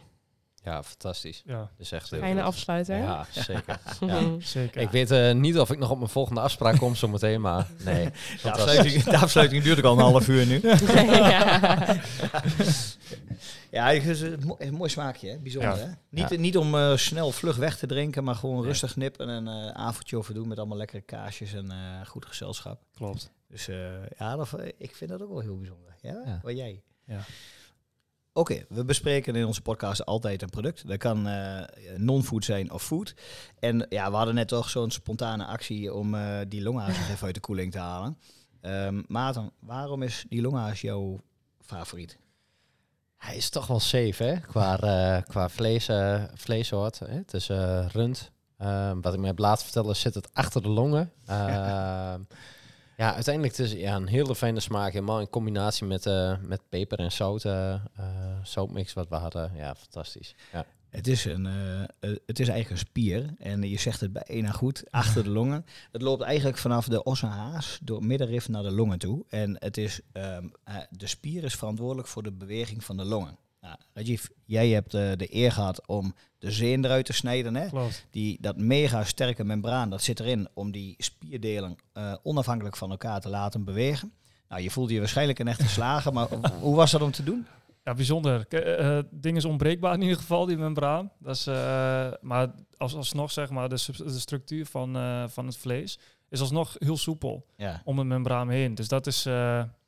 Ja, 0.70 0.84
fantastisch. 0.84 1.42
Ja, 1.46 1.70
Dus 1.78 1.92
echt 1.92 2.10
heel 2.10 2.20
Fijne 2.20 2.36
goed. 2.40 2.48
afsluiter. 2.50 2.98
Ja, 2.98 3.26
zeker. 3.32 3.80
Ja. 4.08 4.22
zeker. 4.40 4.82
Ik 4.82 4.90
weet 4.90 5.12
eh, 5.12 5.34
niet 5.34 5.60
of 5.60 5.72
ik 5.72 5.78
nog 5.80 5.90
op 5.90 5.98
mijn 5.98 6.10
volgende 6.10 6.42
afspraak 6.42 6.78
kom 6.78 6.96
zometeen, 6.96 7.42
maar 7.42 7.68
nee. 7.86 8.10
De 8.42 8.52
afsluiting, 8.52 9.04
de 9.04 9.18
afsluiting 9.18 9.64
duurt 9.64 9.78
ook 9.78 9.84
al 9.86 9.92
een 9.94 10.00
half 10.04 10.28
uur 10.28 10.46
nu. 10.46 10.62
ja. 11.32 11.98
Ja, 13.72 13.88
het 13.94 14.06
is 14.06 14.22
een 14.22 14.42
mo- 14.46 14.56
een 14.60 14.74
mooi 14.74 14.90
smaakje, 14.90 15.30
hè? 15.30 15.38
bijzonder. 15.38 15.78
Ja. 15.78 15.84
Hè? 15.86 15.90
Niet, 16.10 16.30
Ja. 16.30 16.38
niet 16.38 16.58
om 16.58 16.76
eh, 16.76 16.96
snel 16.96 17.32
vlug 17.32 17.56
weg 17.56 17.78
te 17.78 17.88
drinken, 17.88 18.24
maar 18.24 18.36
gewoon 18.36 18.64
rustig 18.64 18.94
knippen 18.94 19.30
en 19.30 19.46
een 19.48 19.68
eh, 19.70 19.76
avondje 19.82 20.18
over 20.18 20.34
doen 20.34 20.48
met 20.48 20.58
allemaal 20.58 20.78
lekkere 20.78 21.02
kaasjes 21.02 21.54
en 21.54 21.72
eh, 21.72 21.78
goed 22.08 22.26
gezelschap. 22.26 22.82
Klopt. 22.96 23.32
Dus 23.48 23.68
eh, 23.68 23.78
ja, 24.18 24.36
dat, 24.36 24.50
ik 24.78 24.96
vind 24.96 25.10
dat 25.10 25.22
ook 25.22 25.30
wel 25.30 25.40
heel 25.40 25.58
bijzonder. 25.58 25.96
Ja, 26.02 26.22
Ja. 26.26 26.40
wat 26.44 26.56
jij? 26.58 26.82
Ja. 27.06 27.20
Oké, 28.40 28.66
we 28.70 28.86
bespreken 28.86 29.36
in 29.36 29.46
onze 29.46 29.62
podcast 29.62 30.06
altijd 30.06 30.42
een 30.42 30.50
product. 30.50 30.88
Dat 30.88 30.98
kan 30.98 31.28
eh, 31.28 31.64
non-food 31.98 32.46
zijn 32.46 32.72
of 32.72 32.84
food. 32.84 33.14
En 33.60 33.86
ja, 33.90 34.10
we 34.10 34.16
hadden 34.16 34.36
net 34.36 34.48
toch 34.48 34.70
zo'n 34.70 34.92
spontane 34.92 35.46
actie 35.46 35.94
om 35.94 36.16
eh, 36.16 36.38
die 36.48 36.62
longhaas 36.62 36.98
even 37.10 37.26
uit 37.26 37.34
de 37.34 37.40
koeling 37.40 37.72
te 37.72 37.80
halen. 37.80 38.18
Ehm 38.62 39.02
Maarten, 39.08 39.52
waarom 39.60 40.02
is 40.02 40.26
die 40.30 40.42
longhaas 40.42 40.82
jouw 40.82 41.20
favoriet? 41.62 42.18
Hij 43.18 43.36
is 43.36 43.50
toch 43.50 43.68
wel 43.68 43.80
safe, 43.80 44.24
hè? 44.24 44.40
Qua, 44.40 44.80
eh, 44.80 45.24
qua 45.24 45.50
vlees, 45.50 45.90
vleessoort. 46.34 47.00
Hè? 47.00 47.14
Het 47.14 47.34
is 47.34 47.48
rund. 47.92 48.32
Ehm, 48.58 49.02
wat 49.02 49.14
ik 49.14 49.20
me 49.20 49.28
heb 49.28 49.40
laten 49.40 49.64
vertellen, 49.64 49.96
zit 49.96 50.14
het 50.14 50.30
achter 50.34 50.62
de 50.62 50.70
longen. 50.70 51.12
Ja, 53.00 53.14
uiteindelijk 53.14 53.58
het 53.58 53.66
is 53.66 53.74
ja, 53.74 53.96
een 53.96 54.08
hele 54.08 54.36
fijne 54.36 54.60
smaak. 54.60 54.94
Helemaal 54.94 55.20
in 55.20 55.30
combinatie 55.30 55.86
met, 55.86 56.06
eh, 56.06 56.38
met 56.42 56.62
peper 56.70 57.00
en 57.00 57.12
zout. 57.12 57.46
eh, 57.46 57.82
zoutmix 58.44 58.94
wat 58.94 59.10
we 59.10 59.16
hadden. 59.16 59.52
Ja, 59.56 59.76
fantastisch. 59.76 60.36
Ja. 60.52 60.66
Het 60.90 61.08
is, 61.08 61.26
een, 61.26 61.46
het 62.00 62.40
is 62.40 62.48
eigenlijk 62.48 62.70
een 62.70 62.78
spier. 62.78 63.34
En 63.38 63.62
je 63.70 63.80
zegt 63.80 64.00
het 64.00 64.14
bijna 64.14 64.52
goed, 64.52 64.84
achter 64.92 65.24
de 65.24 65.30
longen. 65.30 65.66
Het 65.92 66.02
loopt 66.02 66.22
eigenlijk 66.22 66.58
vanaf 66.58 66.88
de 66.88 67.04
ossenhaas 67.04 67.80
door 67.84 67.98
het 67.98 68.06
middenrif 68.06 68.50
naar 68.50 68.64
de 68.64 68.72
longen 68.72 69.00
toe. 69.00 69.26
En 69.30 69.56
het 69.60 69.78
is, 69.78 70.00
ehm, 70.12 70.48
eh, 70.64 70.76
de 70.90 71.08
spier 71.08 71.44
is 71.44 71.56
verantwoordelijk 71.56 72.08
voor 72.08 72.24
de 72.24 72.32
beweging 72.32 72.84
van 72.84 72.98
de 72.98 73.06
longen. 73.06 73.38
Nou, 73.70 73.82
Rajiv, 73.94 74.26
jij 74.46 74.70
hebt 74.70 74.94
eh, 74.94 75.12
de 75.16 75.36
eer 75.36 75.52
gehad 75.52 75.88
om 75.88 76.14
de 76.40 76.52
zeen 76.52 76.86
eruit 76.86 77.06
te 77.06 77.14
snijden. 77.14 77.56
Hè? 77.56 77.68
Klopt. 77.68 78.06
Die, 78.10 78.38
dat 78.42 78.58
mega 78.58 79.04
sterke 79.04 79.44
membraan, 79.44 79.90
dat 79.90 80.02
zit 80.02 80.20
erin 80.20 80.48
om 80.54 80.72
die 80.72 80.96
spierdelen 80.98 81.76
eh, 81.94 82.14
onafhankelijk 82.24 82.76
van 82.78 82.90
elkaar 82.92 83.22
te 83.22 83.30
laten 83.30 83.64
bewegen. 83.64 84.14
Nou, 84.50 84.62
je 84.62 84.72
voelde 84.72 84.94
je 84.94 85.00
waarschijnlijk 85.00 85.40
een 85.40 85.48
echte 85.48 85.68
slager, 85.78 86.14
maar 86.14 86.28
hoe 86.60 86.76
was 86.76 86.92
dat 86.92 87.02
om 87.02 87.12
te 87.12 87.24
doen? 87.24 87.46
Ja, 87.84 87.94
bijzonder. 87.94 88.46
K- 88.46 88.54
eh, 88.54 89.00
ding 89.12 89.38
is 89.38 89.46
onbreekbaar 89.46 89.94
in 89.94 90.02
ieder 90.02 90.18
geval, 90.18 90.46
die 90.46 90.58
membraan. 90.58 91.12
Dat 91.20 91.36
is, 91.36 91.46
maar 92.22 92.48
als, 92.78 92.96
alsnog, 92.96 93.32
zeg 93.32 93.50
maar, 93.50 93.70
de, 93.70 93.78
structuur 94.06 94.66
van, 94.66 94.98
van 95.30 95.46
het 95.46 95.58
vlees 95.58 96.00
is 96.30 96.40
alsnog 96.40 96.76
heel 96.80 96.98
soepel 96.98 97.46
Ja. 97.58 97.82
om 97.86 98.00
een 98.00 98.08
membraan 98.08 98.50
heen. 98.50 98.76
Dus 98.76 98.88
dat 98.88 99.08
is, 99.08 99.26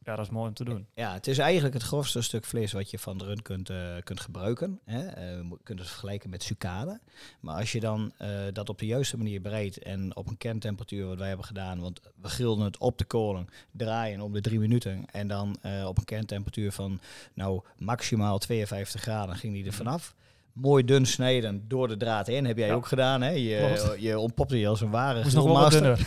ja, 0.04 0.16
dat 0.16 0.26
is 0.26 0.32
mooi 0.32 0.48
om 0.48 0.54
te 0.54 0.64
doen. 0.64 0.88
Ja, 0.94 1.14
het 1.14 1.28
is 1.28 1.38
eigenlijk 1.38 1.74
het 1.74 1.84
grofste 1.84 2.22
stuk 2.22 2.46
vlees 2.46 2.72
wat 2.72 2.92
je 2.92 3.00
van 3.00 3.18
de 3.18 3.26
rund 3.26 3.42
kunt, 3.42 3.70
eh, 3.70 3.96
kunt 4.04 4.20
gebruiken. 4.20 4.80
Hè. 4.86 5.08
Eh, 5.08 5.38
je 5.38 5.58
kunt 5.64 5.80
het 5.80 5.88
vergelijken 5.88 6.30
met 6.30 6.44
sucade. 6.44 7.00
Maar 7.40 7.56
als 7.56 7.72
je 7.72 7.80
dan 7.80 8.14
eh, 8.18 8.30
dat 8.54 8.70
op 8.70 8.80
de 8.80 8.86
juiste 8.86 9.18
manier 9.18 9.42
bereidt 9.42 9.78
en 9.78 10.16
op 10.16 10.28
een 10.28 10.38
kerntemperatuur 10.38 11.08
wat 11.08 11.18
wij 11.18 11.28
hebben 11.28 11.46
gedaan, 11.46 11.80
want 11.80 12.02
we 12.22 12.30
grilden 12.30 12.66
het 12.66 12.78
op 12.78 12.98
de 12.98 13.06
kolen, 13.06 13.48
draaien 13.72 14.22
om 14.22 14.34
de 14.34 14.42
drie 14.42 14.60
minuten 14.60 15.06
en 15.12 15.28
dan 15.28 15.58
op 15.86 15.98
een 15.98 16.06
kerntemperatuur 16.06 16.72
van 16.72 17.00
nou 17.34 17.62
maximaal 17.78 18.38
52 18.38 19.02
graden 19.02 19.36
ging 19.36 19.54
die 19.54 19.66
er 19.66 19.74
vanaf. 19.74 20.16
Mooi 20.54 20.86
dun 20.86 21.06
snijden 21.06 21.64
door 21.68 21.88
de 21.88 21.98
draad 21.98 22.28
heen, 22.28 22.46
heb 22.46 22.58
jij 22.58 22.68
Ja. 22.68 22.74
ook 22.74 22.88
gedaan. 22.88 23.22
Hè? 23.22 23.30
Je, 23.30 23.96
je 24.00 24.20
ontpopte 24.20 24.60
je 24.60 24.68
als 24.68 24.82
een 24.82 24.90
ware 24.90 25.24
Moest 25.24 25.36
nog 25.36 25.46
wel 25.60 25.70
dunner. 25.70 26.00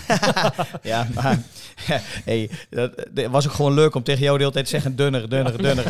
Ja, 0.82 1.06
maar 1.14 1.38
hey, 2.24 2.50
dat, 2.70 3.06
dat 3.10 3.30
was 3.30 3.46
ook 3.46 3.52
gewoon 3.52 3.74
leuk 3.74 3.94
om 3.94 4.02
tegen 4.02 4.22
jou 4.22 4.32
de 4.36 4.42
hele 4.42 4.54
tijd 4.54 4.64
te 4.64 4.70
zeggen 4.70 4.96
dunner, 4.96 5.28
dunner, 5.28 5.62
dunner. 5.62 5.84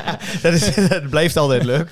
dat, 0.42 0.52
is, 0.52 0.74
dat 0.88 1.10
blijft 1.10 1.36
altijd 1.36 1.64
leuk. 1.64 1.88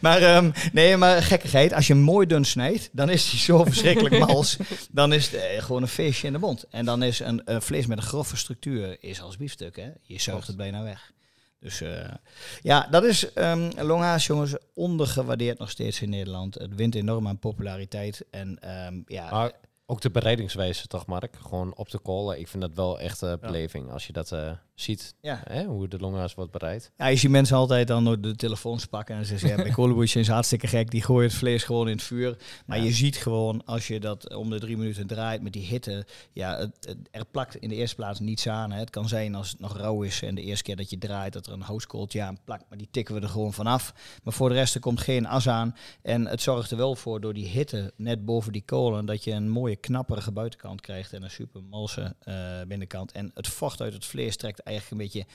maar 0.00 0.22
ehm, 0.22 0.50
nee, 0.72 0.96
maar 0.96 1.22
gekkigheid. 1.22 1.72
Als 1.72 1.86
je 1.86 1.92
hem 1.92 2.02
mooi 2.02 2.26
dun 2.26 2.44
snijdt, 2.44 2.88
dan 2.92 3.10
is 3.10 3.30
hij 3.30 3.38
zo 3.38 3.64
verschrikkelijk 3.64 4.18
mals. 4.18 4.56
Dan 4.90 5.12
is 5.12 5.30
het 5.30 5.40
eh, 5.40 5.62
gewoon 5.62 5.82
een 5.82 5.88
feestje 5.88 6.26
in 6.26 6.32
de 6.32 6.38
mond. 6.38 6.64
En 6.70 6.84
dan 6.84 7.02
is 7.02 7.20
een 7.20 7.44
eh, 7.44 7.56
vlees 7.60 7.86
met 7.86 7.98
een 7.98 8.04
grove 8.04 8.36
structuur 8.36 8.96
is 9.00 9.20
als 9.22 9.36
biefstuk. 9.36 9.76
Hè? 9.76 9.88
Je 10.02 10.20
zuigt 10.20 10.46
het 10.46 10.56
bijna 10.56 10.82
weg. 10.82 11.12
Dus 11.60 11.80
eh, 11.80 12.14
ja, 12.60 12.86
dat 12.90 13.04
is 13.04 13.36
um, 13.36 13.70
Longhaas, 13.76 14.26
jongens, 14.26 14.56
ondergewaardeerd 14.74 15.58
nog 15.58 15.70
steeds 15.70 16.02
in 16.02 16.10
Nederland. 16.10 16.54
Het 16.54 16.74
wint 16.74 16.94
enorm 16.94 17.28
aan 17.28 17.38
populariteit. 17.38 18.24
En 18.30 18.58
ehm, 18.58 19.00
ja, 19.06 19.30
Maar 19.30 19.52
ook 19.86 20.00
de 20.00 20.10
bereidingswijze 20.10 20.86
toch, 20.86 21.06
Mark? 21.06 21.36
Gewoon 21.36 21.74
op 21.76 21.90
de 21.90 21.98
kolen. 21.98 22.38
Ik 22.38 22.48
vind 22.48 22.62
dat 22.62 22.74
wel 22.74 23.00
echt 23.00 23.20
een 23.20 23.38
beleving. 23.40 23.90
Als 23.90 24.06
je 24.06 24.12
dat 24.12 24.32
eh, 24.32 24.50
ziet, 24.80 25.14
ja. 25.20 25.40
hè, 25.44 25.64
hoe 25.64 25.88
de 25.88 25.98
longaas 25.98 26.34
wordt 26.34 26.52
bereid. 26.52 26.90
Ja, 26.96 27.06
je 27.06 27.16
ziet 27.16 27.30
mensen 27.30 27.56
altijd 27.56 27.86
dan 27.86 28.04
door 28.04 28.20
de 28.20 28.36
telefoons 28.36 28.86
pakken 28.86 29.16
en 29.16 29.24
ze 29.24 29.38
zeggen, 29.38 29.48
ja, 29.58 29.62
bij 29.64 29.72
Kolenboes 29.72 30.16
is 30.16 30.28
hartstikke 30.28 30.66
gek, 30.66 30.90
die 30.90 31.02
gooien 31.02 31.28
het 31.28 31.38
vlees 31.38 31.62
gewoon 31.64 31.86
in 31.88 31.92
het 31.96 32.02
vuur. 32.02 32.36
Maar 32.66 32.78
Ja. 32.78 32.84
je 32.84 32.92
ziet 32.92 33.16
gewoon, 33.16 33.64
als 33.64 33.86
je 33.86 34.00
dat 34.00 34.34
om 34.34 34.50
de 34.50 34.58
drie 34.58 34.76
minuten 34.76 35.06
draait 35.06 35.42
met 35.42 35.52
die 35.52 35.66
hitte, 35.66 36.06
ja, 36.32 36.56
het, 36.58 36.76
het- 36.80 36.96
er 37.10 37.24
plakt 37.24 37.56
in 37.56 37.68
de 37.68 37.74
eerste 37.74 37.96
plaats 37.96 38.20
niets 38.20 38.48
aan. 38.48 38.72
Hè. 38.72 38.78
Het 38.78 38.90
kan 38.90 39.08
zijn 39.08 39.34
als 39.34 39.50
het 39.50 39.60
nog 39.60 39.76
rauw 39.76 40.02
is 40.02 40.22
en 40.22 40.34
de 40.34 40.42
eerste 40.42 40.64
keer 40.64 40.76
dat 40.76 40.90
je 40.90 40.98
draait, 40.98 41.32
dat 41.32 41.46
er 41.46 41.52
een 41.52 41.60
houtskooltje 41.60 42.22
aan 42.22 42.38
plakt, 42.44 42.64
maar 42.68 42.78
die 42.78 42.88
tikken 42.90 43.14
we 43.14 43.20
er 43.20 43.28
gewoon 43.28 43.52
vanaf. 43.52 43.94
Maar 44.24 44.32
voor 44.32 44.48
de 44.48 44.54
rest, 44.54 44.74
er 44.74 44.80
komt 44.80 45.00
geen 45.00 45.26
as 45.26 45.48
aan. 45.48 45.76
En 46.02 46.26
het 46.26 46.42
zorgt 46.42 46.70
er 46.70 46.76
wel 46.76 46.94
voor, 46.94 47.20
door 47.20 47.34
die 47.34 47.46
hitte 47.46 47.92
net 47.96 48.24
boven 48.24 48.52
die 48.52 48.62
kolen, 48.64 49.06
dat 49.06 49.24
je 49.24 49.30
een 49.32 49.48
mooie 49.48 49.76
knapperige 49.76 50.32
buitenkant 50.32 50.80
krijgt 50.80 51.12
en 51.12 51.22
een 51.22 51.30
super 51.30 51.62
malse 51.64 52.14
eh, 52.20 52.34
binnenkant. 52.68 53.12
En 53.12 53.30
het 53.34 53.48
vocht 53.48 53.80
uit 53.80 53.92
het 53.92 54.04
vlees 54.04 54.36
trekt 54.36 54.60
eigenlijk 54.68 54.90
een 54.90 55.06
beetje 55.08 55.26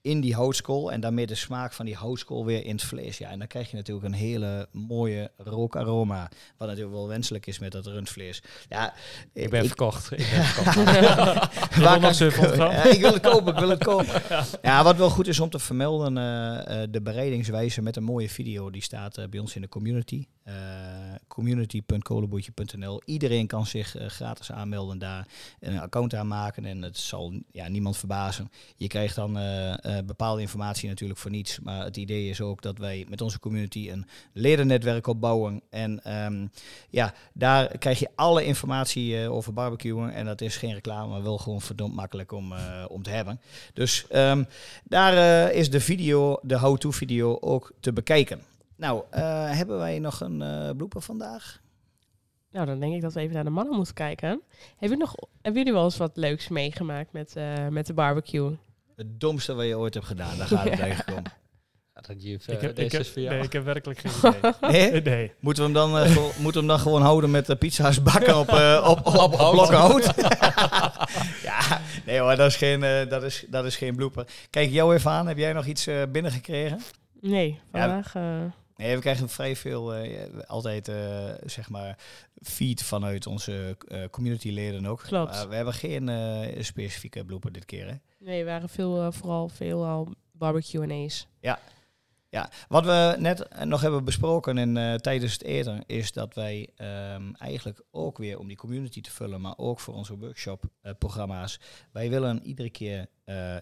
in 0.00 0.20
die 0.20 0.34
houtskool 0.34 0.92
en 0.92 1.00
daarmee 1.00 1.26
de 1.26 1.34
smaak 1.34 1.72
van 1.72 1.84
die 1.86 1.94
houtskool 1.96 2.44
weer 2.44 2.64
in 2.64 2.74
het 2.74 2.84
vlees. 2.84 3.18
Ja, 3.18 3.30
en 3.30 3.38
dan 3.38 3.46
krijg 3.48 3.70
je 3.70 3.76
natuurlijk 3.76 4.06
een 4.06 4.12
hele 4.12 4.68
mooie 4.72 5.30
rookaroma, 5.36 6.30
wat 6.56 6.68
natuurlijk 6.68 6.94
wel 6.94 7.08
wenselijk 7.08 7.46
is 7.46 7.58
met 7.58 7.72
dat 7.72 7.86
rundvlees. 7.86 8.42
Ja, 8.68 8.94
Ik 9.32 9.50
ben 9.50 9.60
ik- 9.60 9.66
verkocht. 9.66 10.10
Ik 10.12 10.16
ben 10.18 10.44
verkocht. 10.44 10.74
Je 10.74 10.82
wil 11.74 11.84
Waar 11.84 11.92
nog 11.92 12.00
kan 12.00 12.10
ik- 12.10 12.14
700 12.16 12.54
gram? 12.60 12.70
Ja, 12.70 12.82
ik 12.84 13.00
wil 13.00 13.12
het 13.12 13.22
kopen, 13.22 13.52
ik 13.52 13.58
wil 13.58 13.68
het 13.68 13.84
kopen. 13.92 14.22
Ja, 14.62 14.84
wat 14.84 14.96
wel 14.96 15.10
goed 15.10 15.26
is 15.28 15.40
om 15.40 15.50
te 15.50 15.58
vermelden, 15.58 16.18
eh, 16.18 16.82
eh, 16.82 16.88
de 16.90 17.02
bereidingswijze 17.02 17.82
met 17.82 17.96
een 17.96 18.04
mooie 18.04 18.28
video, 18.30 18.70
die 18.70 18.82
staat 18.82 19.16
eh, 19.18 19.28
bij 19.28 19.40
ons 19.40 19.54
in 19.54 19.60
de 19.62 19.68
community. 19.68 20.26
Eh 20.44 20.54
community.kolenboertje.nl. 21.32 23.02
Iedereen 23.04 23.46
kan 23.46 23.66
zich 23.66 23.96
eh, 23.96 24.06
gratis 24.06 24.52
aanmelden 24.52 24.98
daar, 24.98 25.26
een 25.60 25.80
account 25.80 26.14
aanmaken 26.14 26.64
en 26.64 26.82
het 26.82 26.98
zal 26.98 27.32
ja, 27.50 27.68
niemand 27.68 27.96
verbazen. 27.96 28.50
Je 28.76 28.86
krijgt 28.86 29.14
dan 29.14 29.38
eh, 29.38 29.98
bepaalde 30.06 30.40
informatie 30.40 30.88
natuurlijk 30.88 31.20
voor 31.20 31.30
niets, 31.30 31.60
maar 31.60 31.84
het 31.84 31.96
idee 31.96 32.28
is 32.28 32.40
ook 32.40 32.62
dat 32.62 32.78
wij 32.78 33.06
met 33.08 33.20
onze 33.20 33.38
community 33.38 33.90
een 33.90 34.06
ledennetwerk 34.32 35.06
opbouwen 35.06 35.62
en 35.70 36.04
ehm, 36.04 36.46
ja, 36.90 37.14
daar 37.32 37.78
krijg 37.78 37.98
je 37.98 38.08
alle 38.14 38.44
informatie 38.44 39.28
over 39.28 39.52
barbecuen. 39.52 40.12
En 40.12 40.24
dat 40.24 40.40
is 40.40 40.56
geen 40.56 40.74
reclame, 40.74 41.08
maar 41.08 41.22
wel 41.22 41.38
gewoon 41.38 41.60
verdomd 41.60 41.94
makkelijk 41.94 42.32
om, 42.32 42.52
om 42.88 43.02
te 43.02 43.10
hebben. 43.10 43.40
Dus 43.74 44.06
ehm, 44.08 44.44
daar 44.84 45.50
is 45.52 45.70
de 45.70 45.80
video, 45.80 46.38
de 46.42 46.58
how-to 46.58 46.90
video 46.90 47.38
ook 47.40 47.72
te 47.80 47.92
bekijken. 47.92 48.51
Nou, 48.82 49.02
eh, 49.10 49.50
hebben 49.50 49.78
wij 49.78 49.98
nog 49.98 50.20
een 50.20 50.42
eh 50.42 50.70
blooper 50.76 51.00
vandaag? 51.02 51.60
Nou, 52.50 52.66
dan 52.66 52.80
denk 52.80 52.94
ik 52.94 53.00
dat 53.00 53.12
we 53.12 53.20
even 53.20 53.34
naar 53.34 53.44
de 53.44 53.50
mannen 53.50 53.76
moeten 53.76 53.94
kijken. 53.94 54.28
Hebben 54.28 54.42
jullie, 54.78 54.96
nog, 54.96 55.14
hebben 55.42 55.60
jullie 55.60 55.72
wel 55.72 55.84
eens 55.84 55.96
wat 55.96 56.10
leuks 56.16 56.48
meegemaakt 56.48 57.12
met, 57.12 57.36
eh, 57.36 57.68
met 57.68 57.86
de 57.86 57.92
barbecue? 57.94 58.56
Het 58.96 59.20
domste 59.20 59.54
wat 59.54 59.66
je 59.66 59.78
ooit 59.78 59.94
hebt 59.94 60.06
gedaan, 60.06 60.36
daar 60.38 60.46
gaat 60.56 60.64
het 60.64 60.78
Ja. 60.78 60.84
eigenlijk 60.84 61.18
om. 61.18 61.24
Ik 62.06 62.60
heb, 62.60 62.78
ik, 62.78 62.92
heb, 62.92 63.00
is 63.00 63.08
voor 63.10 63.22
jou. 63.22 63.34
nee, 63.34 63.44
ik 63.44 63.52
heb 63.52 63.64
werkelijk 63.64 63.98
geen 64.04 64.32
idee. 64.70 64.90
Nee? 64.90 65.02
Nee. 65.02 65.32
Moeten 65.40 65.62
we 65.72 65.78
hem 65.78 65.90
dan, 65.90 65.98
eh, 66.02 66.10
gewoon- 66.12 66.30
moeten 66.42 66.52
we 66.52 66.58
hem 66.58 66.66
dan 66.66 66.78
gewoon 66.78 67.02
houden 67.02 67.30
met 67.30 67.46
de 67.46 67.56
pizza's 67.56 68.02
bakken 68.02 68.38
op, 68.38 68.48
eh, 68.48 68.86
op, 68.90 69.06
op, 69.06 69.40
op, 69.40 69.50
blokken 69.50 69.76
hout? 69.76 70.14
ja, 71.42 71.80
nee 72.06 72.18
hoor, 72.20 72.36
dat 72.36 72.46
is 72.46 72.56
geen, 72.56 72.82
eh, 72.82 73.08
dat 73.08 73.22
is, 73.22 73.44
dat 73.48 73.64
is 73.64 73.76
geen 73.76 73.96
blooper. 73.96 74.26
Kijk 74.50 74.70
jou 74.70 74.94
even 74.94 75.10
aan, 75.10 75.26
heb 75.26 75.36
jij 75.38 75.52
nog 75.52 75.66
iets 75.66 75.86
eh, 75.86 76.02
binnengekregen? 76.12 76.78
Nee, 77.20 77.60
Ja, 77.72 77.80
vandaag... 77.80 78.14
eh, 78.14 78.42
Nee, 78.76 78.94
we 78.94 79.00
krijgen 79.00 79.28
vrij 79.28 79.56
veel, 79.56 79.94
eh, 79.94 80.38
altijd 80.46 80.88
eh, 80.88 81.30
zeg 81.44 81.68
maar, 81.68 81.98
feed 82.42 82.82
vanuit 82.82 83.26
onze 83.26 83.76
eh 83.88 84.04
communityleden 84.10 84.86
ook. 84.86 85.02
Klopt. 85.02 85.32
Maar 85.32 85.48
we 85.48 85.54
hebben 85.54 85.74
geen 85.74 86.10
specifieke 86.64 87.24
blooper 87.24 87.52
dit 87.52 87.64
keer. 87.64 87.86
Hè? 87.86 87.94
nee, 88.18 88.40
er 88.40 88.46
waren 88.46 88.68
veel, 88.68 89.12
vooral 89.12 89.48
veel 89.48 89.86
al 89.86 90.14
barbecue 90.32 90.82
en 90.82 91.04
A's. 91.06 91.26
Ja, 92.32 92.50
wat 92.68 92.84
we 92.84 93.16
net 93.18 93.64
nog 93.64 93.80
hebben 93.80 94.04
besproken 94.04 94.58
in, 94.58 94.76
eh, 94.76 94.94
tijdens 94.94 95.32
het 95.32 95.42
eten, 95.42 95.82
is 95.86 96.12
dat 96.12 96.34
wij 96.34 96.68
ehm, 96.76 97.32
eigenlijk 97.32 97.82
ook 97.90 98.18
weer 98.18 98.38
om 98.38 98.48
die 98.48 98.56
community 98.56 99.00
te 99.00 99.10
vullen, 99.10 99.40
maar 99.40 99.54
ook 99.56 99.80
voor 99.80 99.94
onze 99.94 100.18
workshop-programma's, 100.18 101.60
wij 101.90 102.10
willen 102.10 102.42
iedere 102.42 102.70
keer 102.70 103.06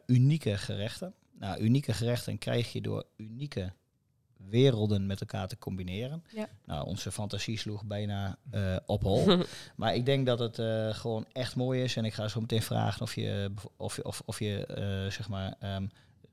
unieke 0.07 0.57
gerechten. 0.57 1.14
Nou, 1.33 1.61
unieke 1.61 1.92
gerechten 1.92 2.38
krijg 2.38 2.73
je 2.73 2.81
door 2.81 3.05
unieke 3.16 3.73
werelden 4.48 5.07
met 5.07 5.20
elkaar 5.20 5.48
te 5.48 5.59
combineren. 5.59 6.24
Ja. 6.35 6.48
Nou, 6.66 6.87
onze 6.87 7.12
fantasie 7.12 7.59
sloeg 7.59 7.85
bijna 7.85 8.37
eh, 8.50 8.76
op 8.87 9.03
hol. 9.03 9.26
Maar 9.76 9.94
ik 9.94 10.05
denk 10.07 10.26
dat 10.26 10.38
het 10.38 10.59
eh, 10.59 10.94
gewoon 10.94 11.26
echt 11.33 11.57
mooi 11.57 11.83
is. 11.83 11.96
En 11.96 12.05
ik 12.05 12.14
ga 12.14 12.29
zo 12.29 12.40
meteen 12.40 12.62
vragen 12.62 13.03
of 13.03 13.14
je, 13.14 13.50
bev- 13.55 13.64
of 13.76 13.96
je, 13.96 14.05
of, 14.05 14.22
of 14.24 14.38
je 14.38 14.66
eh, 14.66 15.11
zeg 15.12 15.29
maar, 15.29 15.55
ehm, 15.61 15.87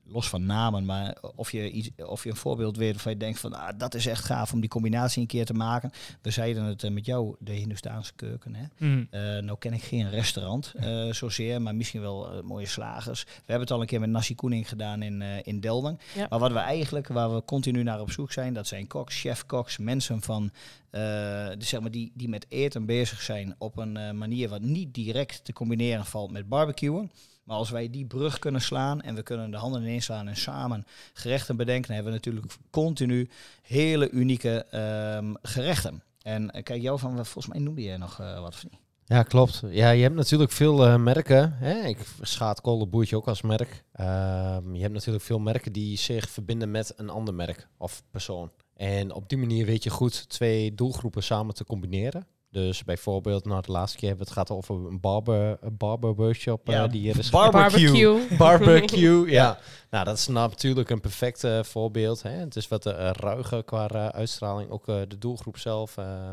los 0.08 0.28
van 0.28 0.46
namen, 0.46 0.84
maar 0.84 1.16
of 1.36 1.52
je, 1.52 1.70
iets, 1.70 1.90
of 1.96 2.24
je 2.24 2.30
een 2.30 2.36
voorbeeld 2.36 2.76
weet 2.76 2.94
of 2.94 3.04
je 3.04 3.16
denkt 3.16 3.40
van, 3.40 3.54
ah, 3.54 3.78
dat 3.78 3.94
is 3.94 4.06
echt 4.06 4.24
gaaf 4.24 4.52
om 4.52 4.60
die 4.60 4.68
combinatie 4.68 5.20
een 5.20 5.26
keer 5.26 5.46
te 5.46 5.54
maken. 5.54 5.90
We 6.22 6.30
zeiden 6.30 6.64
het 6.64 6.82
eh, 6.82 6.90
met 6.90 7.06
jou, 7.06 7.36
de 7.38 7.52
Hindoestaanse 7.52 8.12
keuken. 8.14 8.54
Hè? 8.54 8.64
Mm. 8.78 9.06
Eh, 9.10 9.20
nou 9.20 9.58
ken 9.58 9.72
ik 9.72 9.82
geen 9.82 10.10
restaurant 10.10 10.72
eh, 10.76 11.12
zozeer, 11.22 11.62
maar 11.62 11.74
misschien 11.74 12.00
wel 12.00 12.42
mooie 12.44 12.66
slagers. 12.66 13.24
We 13.24 13.30
hebben 13.36 13.60
het 13.60 13.70
al 13.70 13.80
een 13.80 13.86
keer 13.86 14.00
met 14.00 14.10
Nasi 14.10 14.34
Koening 14.34 14.68
gedaan 14.68 15.02
in, 15.02 15.22
eh, 15.22 15.28
in 15.42 15.60
Delden. 15.60 15.98
Ja. 16.14 16.26
Maar 16.30 16.38
wat 16.38 16.52
we 16.52 16.58
eigenlijk, 16.58 17.08
waar 17.08 17.34
we 17.34 17.44
continu 17.44 17.82
naar 17.82 18.00
op 18.00 18.10
zoek 18.10 18.32
zijn, 18.32 18.54
dat 18.54 18.66
zijn 18.66 18.86
koks, 18.86 19.20
chef-koks, 19.20 19.78
mensen 19.78 20.22
van, 20.22 20.50
eh, 20.90 21.48
dus 21.58 21.68
zeg 21.68 21.80
maar 21.80 21.90
die, 21.90 22.12
die 22.14 22.28
met 22.28 22.46
eten 22.48 22.86
bezig 22.86 23.22
zijn 23.22 23.54
op 23.58 23.76
een 23.76 24.18
manier 24.18 24.48
wat 24.48 24.60
niet 24.60 24.94
direct 24.94 25.44
te 25.44 25.52
combineren 25.52 26.04
valt 26.04 26.30
met 26.30 26.48
barbecuen. 26.48 27.10
Maar 27.48 27.56
als 27.56 27.70
wij 27.70 27.90
die 27.90 28.06
brug 28.06 28.38
kunnen 28.38 28.60
slaan 28.60 29.00
en 29.00 29.14
we 29.14 29.22
kunnen 29.22 29.50
de 29.50 29.56
handen 29.56 29.82
ineens 29.82 30.04
slaan 30.04 30.28
en 30.28 30.36
samen 30.36 30.86
gerechten 31.12 31.56
bedenken, 31.56 31.94
hebben 31.94 32.12
we 32.12 32.18
natuurlijk 32.18 32.56
continu 32.70 33.28
hele 33.62 34.10
unieke 34.10 34.64
ehm, 34.70 35.34
gerechten. 35.42 36.02
En 36.22 36.50
eh, 36.50 36.62
kijk, 36.62 36.82
jou 36.82 36.98
van, 36.98 37.14
volgens 37.14 37.46
mij 37.46 37.58
noemde 37.58 37.82
jij 37.82 37.96
nog 37.96 38.20
eh, 38.20 38.40
wat 38.40 38.52
of 38.54 38.64
niet? 38.64 38.78
Ja, 39.04 39.22
klopt. 39.22 39.62
Ja, 39.70 39.90
je 39.90 40.02
hebt 40.02 40.14
natuurlijk 40.14 40.52
veel 40.52 40.86
eh, 40.86 40.96
merken. 40.96 41.52
Hè? 41.52 41.86
Ik 41.86 41.98
schaat 42.20 42.60
Kolenboertje 42.60 43.16
ook 43.16 43.28
als 43.28 43.42
merk. 43.42 43.84
Ehm, 43.92 44.74
je 44.74 44.80
hebt 44.80 44.94
natuurlijk 44.94 45.24
veel 45.24 45.38
merken 45.38 45.72
die 45.72 45.98
zich 45.98 46.28
verbinden 46.28 46.70
met 46.70 46.92
een 46.96 47.10
ander 47.10 47.34
merk 47.34 47.68
of 47.76 48.02
persoon. 48.10 48.50
En 48.76 49.12
op 49.12 49.28
die 49.28 49.38
manier 49.38 49.66
weet 49.66 49.82
je 49.82 49.90
goed 49.90 50.28
twee 50.28 50.74
doelgroepen 50.74 51.22
samen 51.22 51.54
te 51.54 51.64
combineren. 51.64 52.26
Dus 52.50 52.84
bijvoorbeeld, 52.84 53.44
nou 53.44 53.62
de 53.62 53.72
laatste 53.72 53.98
keer 53.98 54.08
hebben 54.08 54.26
we 54.26 54.32
het 54.32 54.46
gehad 54.48 54.62
over 54.62 54.86
een 54.90 55.00
barber, 55.00 55.56
een 55.60 55.76
barber 55.76 56.14
workshop. 56.14 56.68
eh, 56.84 56.90
die 56.90 57.00
hier 57.00 57.18
is 57.18 57.30
Barbecue. 57.30 58.26
Barbecue, 58.38 59.30
ja. 59.38 59.58
Nou, 59.90 60.04
dat 60.04 60.16
is 60.18 60.26
natuurlijk 60.26 60.90
een 60.90 61.00
perfect 61.00 61.44
eh, 61.44 61.62
voorbeeld. 61.62 62.22
Hè. 62.22 62.30
Het 62.30 62.56
is 62.56 62.68
wat 62.68 62.86
uh, 62.86 63.10
ruiger 63.12 63.64
qua 63.64 63.88
eh, 63.88 64.06
uitstraling. 64.06 64.70
Ook 64.70 64.88
eh, 64.88 65.00
de 65.08 65.18
doelgroep 65.18 65.58
zelf. 65.58 65.96
eh, 65.96 66.30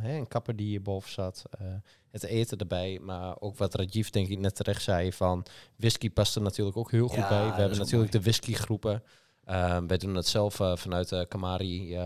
hè, 0.00 0.16
een 0.16 0.28
kapper 0.28 0.56
die 0.56 0.66
hierboven 0.66 1.10
zat. 1.12 1.42
eh, 1.58 1.66
het 2.10 2.22
eten 2.24 2.58
erbij. 2.58 2.98
Maar 3.02 3.36
ook 3.40 3.56
wat 3.56 3.74
Rajiv 3.74 4.08
denk 4.08 4.28
ik 4.28 4.38
net 4.38 4.54
terecht 4.56 4.82
zei 4.82 5.12
van... 5.12 5.46
Whisky 5.76 6.10
past 6.10 6.36
er 6.36 6.42
natuurlijk 6.42 6.76
ook 6.76 6.90
heel 6.90 7.08
goed 7.08 7.16
Ja, 7.16 7.28
bij. 7.28 7.50
We 7.54 7.60
hebben 7.60 7.78
natuurlijk 7.78 8.12
de 8.12 8.20
whiskygroepen. 8.20 9.02
Ehm 9.44 9.86
wij 9.86 9.96
doen 9.98 10.14
het 10.14 10.26
zelf 10.26 10.60
eh, 10.60 10.76
vanuit 10.76 11.12
eh, 11.12 11.20
Kamari. 11.28 11.98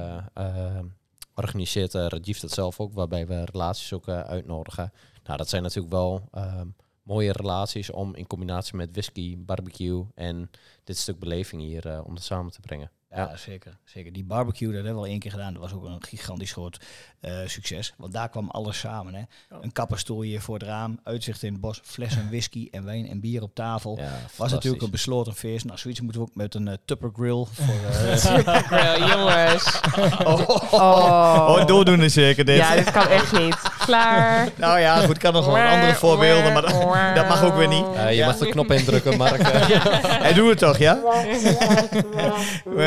Organiseert 1.39 1.95
eh, 1.95 2.07
Rajiv 2.07 2.39
dat 2.39 2.51
zelf 2.51 2.81
ook. 2.81 2.93
Waarbij 2.93 3.27
we 3.27 3.45
relaties 3.45 3.93
ook 3.93 4.09
eh, 4.09 4.21
uitnodigen. 4.21 4.93
Nou, 5.25 5.39
dat 5.39 5.49
zijn 5.49 5.63
natuurlijk 5.63 5.95
wel... 5.95 6.29
ehm, 6.33 6.67
mooie 7.09 7.33
relaties 7.33 7.91
om 7.91 8.15
in 8.15 8.27
combinatie 8.27 8.77
met 8.77 8.89
whisky, 8.93 9.37
barbecue 9.39 10.05
en 10.15 10.51
dit 10.85 10.97
stuk 10.97 11.19
beleving 11.19 11.63
hier 11.63 11.87
eh, 11.87 12.01
om 12.05 12.15
het 12.15 12.23
samen 12.23 12.53
te 12.53 12.61
brengen. 12.61 12.91
Ja, 13.11 13.37
zeker, 13.37 13.79
zeker. 13.85 14.13
Die 14.13 14.25
barbecue, 14.25 14.67
dat 14.67 14.77
hebben 14.77 14.95
we 14.95 14.99
al 15.01 15.07
één 15.07 15.19
keer 15.19 15.31
gedaan. 15.31 15.53
Dat 15.53 15.63
was 15.63 15.73
ook 15.73 15.85
een 15.85 16.03
gigantisch 16.05 16.53
groot 16.53 16.81
eh, 17.21 17.39
succes. 17.47 17.95
Want 17.97 18.13
daar 18.13 18.29
kwam 18.29 18.51
alles 18.51 18.79
samen. 18.79 19.15
Hè. 19.15 19.23
Een 19.61 19.73
kapperstoel 19.73 20.21
hier 20.23 20.41
voor 20.41 20.55
het 20.55 20.63
raam, 20.63 21.01
uitzicht 21.05 21.43
in 21.43 21.53
het 21.53 21.61
bos, 21.61 21.81
flessen 21.85 22.29
whisky 22.29 22.69
en 22.71 22.85
wijn 22.85 23.09
en 23.09 23.21
bier 23.21 23.43
op 23.43 23.55
tafel. 23.55 23.99
Ja, 23.99 24.19
was 24.37 24.53
natuurlijk 24.53 24.83
een 24.83 24.91
besloten 24.91 25.35
feest. 25.35 25.65
Nou, 25.65 25.79
zoiets 25.79 26.01
moeten 26.01 26.21
we 26.21 26.27
ook 26.29 26.35
met 26.35 26.55
een 26.55 26.69
eh, 26.69 26.75
Tupper 26.85 27.11
Grill. 27.15 27.45
Voor, 27.51 27.75
eh, 27.91 28.17
Supergrill, 28.37 29.09
jongens. 29.09 29.81
oh, 30.25 30.49
Oh. 30.73 31.57
oh, 31.59 31.67
doordoen 31.67 32.11
zeker 32.11 32.45
dit. 32.45 32.57
Ja, 32.57 32.75
dit 32.75 32.91
kan 32.91 33.07
echt 33.09 33.33
niet. 33.33 33.57
Klaar. 33.89 34.49
Nou 34.57 34.79
ja, 34.81 34.97
goed, 35.01 35.15
ik 35.15 35.21
kan 35.21 35.33
nog 35.33 35.47
wel 35.47 35.57
andere 35.57 35.95
voorbeelden, 35.95 36.53
maar 36.53 36.63
dat, 36.63 36.71
dat 37.19 37.29
mag 37.29 37.45
ook 37.45 37.57
weer 37.57 37.69
niet. 37.69 37.85
Je 38.09 38.15
Ja. 38.15 38.27
mag 38.27 38.37
de 38.39 38.49
knop 38.49 38.71
indrukken, 38.73 39.17
Mark. 39.17 39.43
Hij 40.27 40.33
doet 40.33 40.49
het 40.49 40.59
toch, 40.59 40.79
ja? 40.79 40.99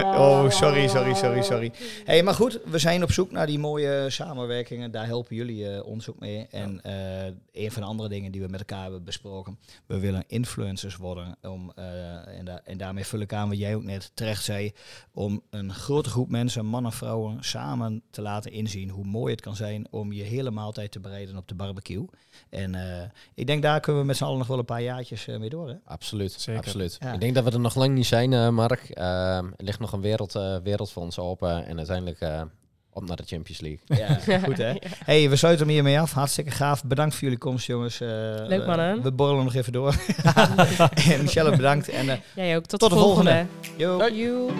Oh, 0.04 0.50
sorry, 0.50 0.88
sorry, 0.88 1.14
sorry, 1.14 1.42
sorry. 1.42 1.72
Hey, 2.06 2.24
maar 2.24 2.34
goed, 2.34 2.60
we 2.66 2.78
zijn 2.78 3.04
op 3.04 3.12
zoek 3.12 3.32
naar 3.32 3.46
die 3.48 3.60
mooie 3.60 4.06
samenwerkingen. 4.10 4.92
Daar 4.92 5.06
helpen 5.06 5.36
jullie 5.36 5.70
eh, 5.70 5.86
ons 5.86 6.10
ook 6.10 6.20
mee. 6.20 6.48
En 6.52 6.82
eh, 6.84 7.64
een 7.64 7.72
van 7.72 7.82
de 7.82 7.88
andere 7.88 8.10
dingen 8.10 8.32
die 8.32 8.42
we 8.42 8.48
met 8.48 8.60
elkaar 8.60 8.82
hebben 8.82 9.04
besproken. 9.04 9.58
We 9.86 10.00
willen 10.00 10.24
influencers 10.28 10.96
worden. 10.96 11.36
Om, 11.42 11.72
eh, 11.76 12.38
en, 12.38 12.46
da- 12.46 12.62
en 12.64 12.78
daarmee 12.78 13.06
vul 13.06 13.20
ik 13.20 13.34
aan 13.34 13.50
wat 13.50 13.58
jij 13.58 13.76
ook 13.76 13.84
net 13.84 14.12
terecht 14.14 14.44
zei. 14.44 14.72
Om 15.14 15.42
een 15.50 15.74
grote 15.74 16.10
groep 16.10 16.30
mensen, 16.30 16.66
mannen 16.66 16.92
en 16.92 16.98
vrouwen, 16.98 17.38
samen 17.40 18.02
te 18.12 18.22
laten 18.22 18.52
inzien 18.52 18.90
hoe 18.90 19.06
mooi 19.06 19.32
het 19.32 19.42
kan 19.42 19.56
zijn 19.56 19.88
om 19.90 20.12
je 20.12 20.24
hele 20.24 20.52
maaltijd 20.52 20.91
te 20.92 21.00
bereiden 21.00 21.38
op 21.38 21.48
de 21.48 21.56
barbecue. 21.56 22.06
En 22.50 22.76
eh, 22.76 23.04
ik 23.36 23.48
denk 23.48 23.62
daar 23.62 23.80
kunnen 23.80 24.02
we 24.02 24.08
met 24.08 24.18
z'n 24.18 24.24
allen 24.24 24.38
nog 24.38 24.48
wel 24.48 24.58
een 24.60 24.66
paar 24.66 24.82
jaartjes 24.82 25.28
eh, 25.28 25.38
mee 25.38 25.50
door. 25.50 25.68
Hè? 25.70 25.76
absoluut, 25.86 26.32
Zeker. 26.32 26.62
absoluut. 26.62 26.98
Ja. 27.00 27.14
Ik 27.14 27.20
denk 27.20 27.36
dat 27.36 27.44
we 27.44 27.52
er 27.52 27.60
nog 27.60 27.76
lang 27.76 27.94
niet 27.96 28.06
zijn, 28.06 28.34
eh, 28.34 28.50
Mark. 28.50 28.90
Ehm, 28.90 29.46
er 29.46 29.64
ligt 29.64 29.80
nog 29.80 29.92
een 29.94 30.02
wereld, 30.02 30.36
eh, 30.36 30.56
wereld 30.64 30.92
voor 30.92 31.04
ons 31.04 31.20
open 31.20 31.66
en 31.66 31.78
uiteindelijk 31.78 32.20
eh, 32.20 32.42
op 32.94 33.08
naar 33.08 33.16
de 33.18 33.24
Champions 33.26 33.62
League. 33.62 33.80
Ja, 34.28 34.40
goed 34.48 34.58
hè. 34.58 34.74
Hey, 35.06 35.30
we 35.30 35.36
sluiten 35.36 35.66
hem 35.66 35.74
hiermee 35.76 36.00
af. 36.00 36.12
Hartstikke 36.12 36.52
gaaf. 36.52 36.84
Bedankt 36.84 37.14
voor 37.14 37.24
jullie 37.24 37.38
komst, 37.38 37.68
jongens. 37.68 38.02
Eh, 38.02 38.08
Leuk, 38.48 38.66
mannen. 38.66 38.96
We, 38.96 39.02
we 39.02 39.12
borrelen 39.12 39.44
nog 39.44 39.54
even 39.54 39.72
door. 39.74 39.96
en 41.10 41.22
Michelle, 41.22 41.56
bedankt. 41.56 41.90
En 41.90 42.10
eh, 42.10 42.18
Jij 42.36 42.56
ook. 42.58 42.66
Tot, 42.66 42.80
Tot 42.80 42.90
de 42.90 42.96
de 42.96 43.02
volgende. 43.02 43.46
yo. 43.78 44.10
Joe. 44.10 44.52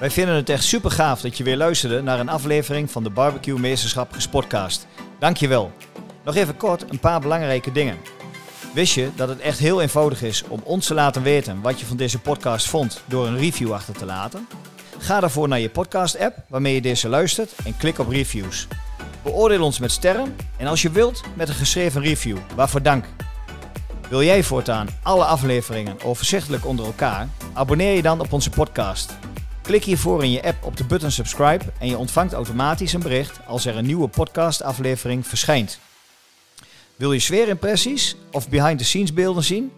Wij 0.00 0.10
vinden 0.10 0.34
het 0.34 0.48
echt 0.48 0.64
super 0.64 0.90
gaaf 0.90 1.20
dat 1.20 1.36
je 1.36 1.44
weer 1.44 1.56
luisterde 1.56 2.02
naar 2.02 2.20
een 2.20 2.28
aflevering 2.28 2.90
van 2.90 3.02
de 3.02 3.10
Barbecue 3.10 3.58
Meesterschap 3.58 4.12
Gespotcast. 4.12 4.86
Dankjewel. 5.18 5.72
Nog 6.24 6.36
even 6.36 6.56
kort 6.56 6.84
een 6.90 6.98
paar 6.98 7.20
belangrijke 7.20 7.72
dingen. 7.72 7.96
Wist 8.74 8.94
je 8.94 9.10
dat 9.16 9.28
het 9.28 9.40
echt 9.40 9.58
heel 9.58 9.80
eenvoudig 9.80 10.22
is 10.22 10.44
om 10.48 10.60
ons 10.64 10.86
te 10.86 10.94
laten 10.94 11.22
weten 11.22 11.60
wat 11.60 11.80
je 11.80 11.86
van 11.86 11.96
deze 11.96 12.18
podcast 12.18 12.68
vond 12.68 13.02
door 13.06 13.26
een 13.26 13.38
review 13.38 13.72
achter 13.72 13.94
te 13.94 14.04
laten? 14.04 14.46
Ga 14.98 15.20
daarvoor 15.20 15.48
naar 15.48 15.60
je 15.60 15.70
podcast-app 15.70 16.36
waarmee 16.48 16.74
je 16.74 16.80
deze 16.80 17.08
luistert 17.08 17.52
en 17.64 17.76
klik 17.76 17.98
op 17.98 18.08
reviews. 18.08 18.66
Beoordeel 19.22 19.64
ons 19.64 19.78
met 19.78 19.92
sterren 19.92 20.36
en 20.56 20.66
als 20.66 20.82
je 20.82 20.90
wilt 20.90 21.22
met 21.34 21.48
een 21.48 21.54
geschreven 21.54 22.02
review. 22.02 22.36
Waarvoor 22.54 22.82
dank. 22.82 23.04
Wil 24.08 24.22
jij 24.22 24.42
voortaan 24.42 24.88
alle 25.02 25.24
afleveringen 25.24 26.02
overzichtelijk 26.04 26.66
onder 26.66 26.86
elkaar? 26.86 27.28
Abonneer 27.52 27.94
je 27.94 28.02
dan 28.02 28.20
op 28.20 28.32
onze 28.32 28.50
podcast. 28.50 29.12
Klik 29.70 29.84
hiervoor 29.84 30.24
in 30.24 30.30
je 30.30 30.42
app 30.42 30.64
op 30.64 30.76
de 30.76 30.84
button 30.84 31.10
subscribe 31.10 31.64
en 31.78 31.88
je 31.88 31.98
ontvangt 31.98 32.32
automatisch 32.32 32.92
een 32.92 33.00
bericht 33.00 33.40
als 33.46 33.66
er 33.66 33.76
een 33.76 33.86
nieuwe 33.86 34.08
podcastaflevering 34.08 35.26
verschijnt. 35.26 35.78
Wil 36.96 37.12
je 37.12 37.18
sfeerimpressies 37.18 38.16
of 38.30 38.48
behind 38.48 38.78
the 38.78 38.84
scenes 38.84 39.12
beelden 39.12 39.44
zien? 39.44 39.72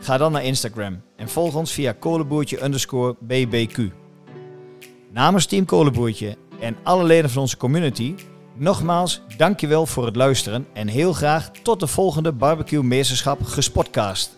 Ga 0.00 0.16
dan 0.16 0.32
naar 0.32 0.44
Instagram 0.44 1.02
en 1.16 1.28
volg 1.28 1.54
ons 1.54 1.72
via 1.72 1.92
kolenboertje 1.92 2.64
underscore. 2.64 3.16
Namens 5.12 5.46
Team 5.46 5.64
Kolenboertje 5.64 6.36
en 6.60 6.76
alle 6.82 7.04
leden 7.04 7.30
van 7.30 7.42
onze 7.42 7.56
community, 7.56 8.14
nogmaals 8.54 9.20
dankjewel 9.36 9.86
voor 9.86 10.06
het 10.06 10.16
luisteren 10.16 10.66
en 10.72 10.88
heel 10.88 11.12
graag 11.12 11.50
tot 11.62 11.80
de 11.80 11.86
volgende 11.86 12.32
Barbecue 12.32 12.82
Meesterschap 12.82 13.42
Gespotcast. 13.42 14.35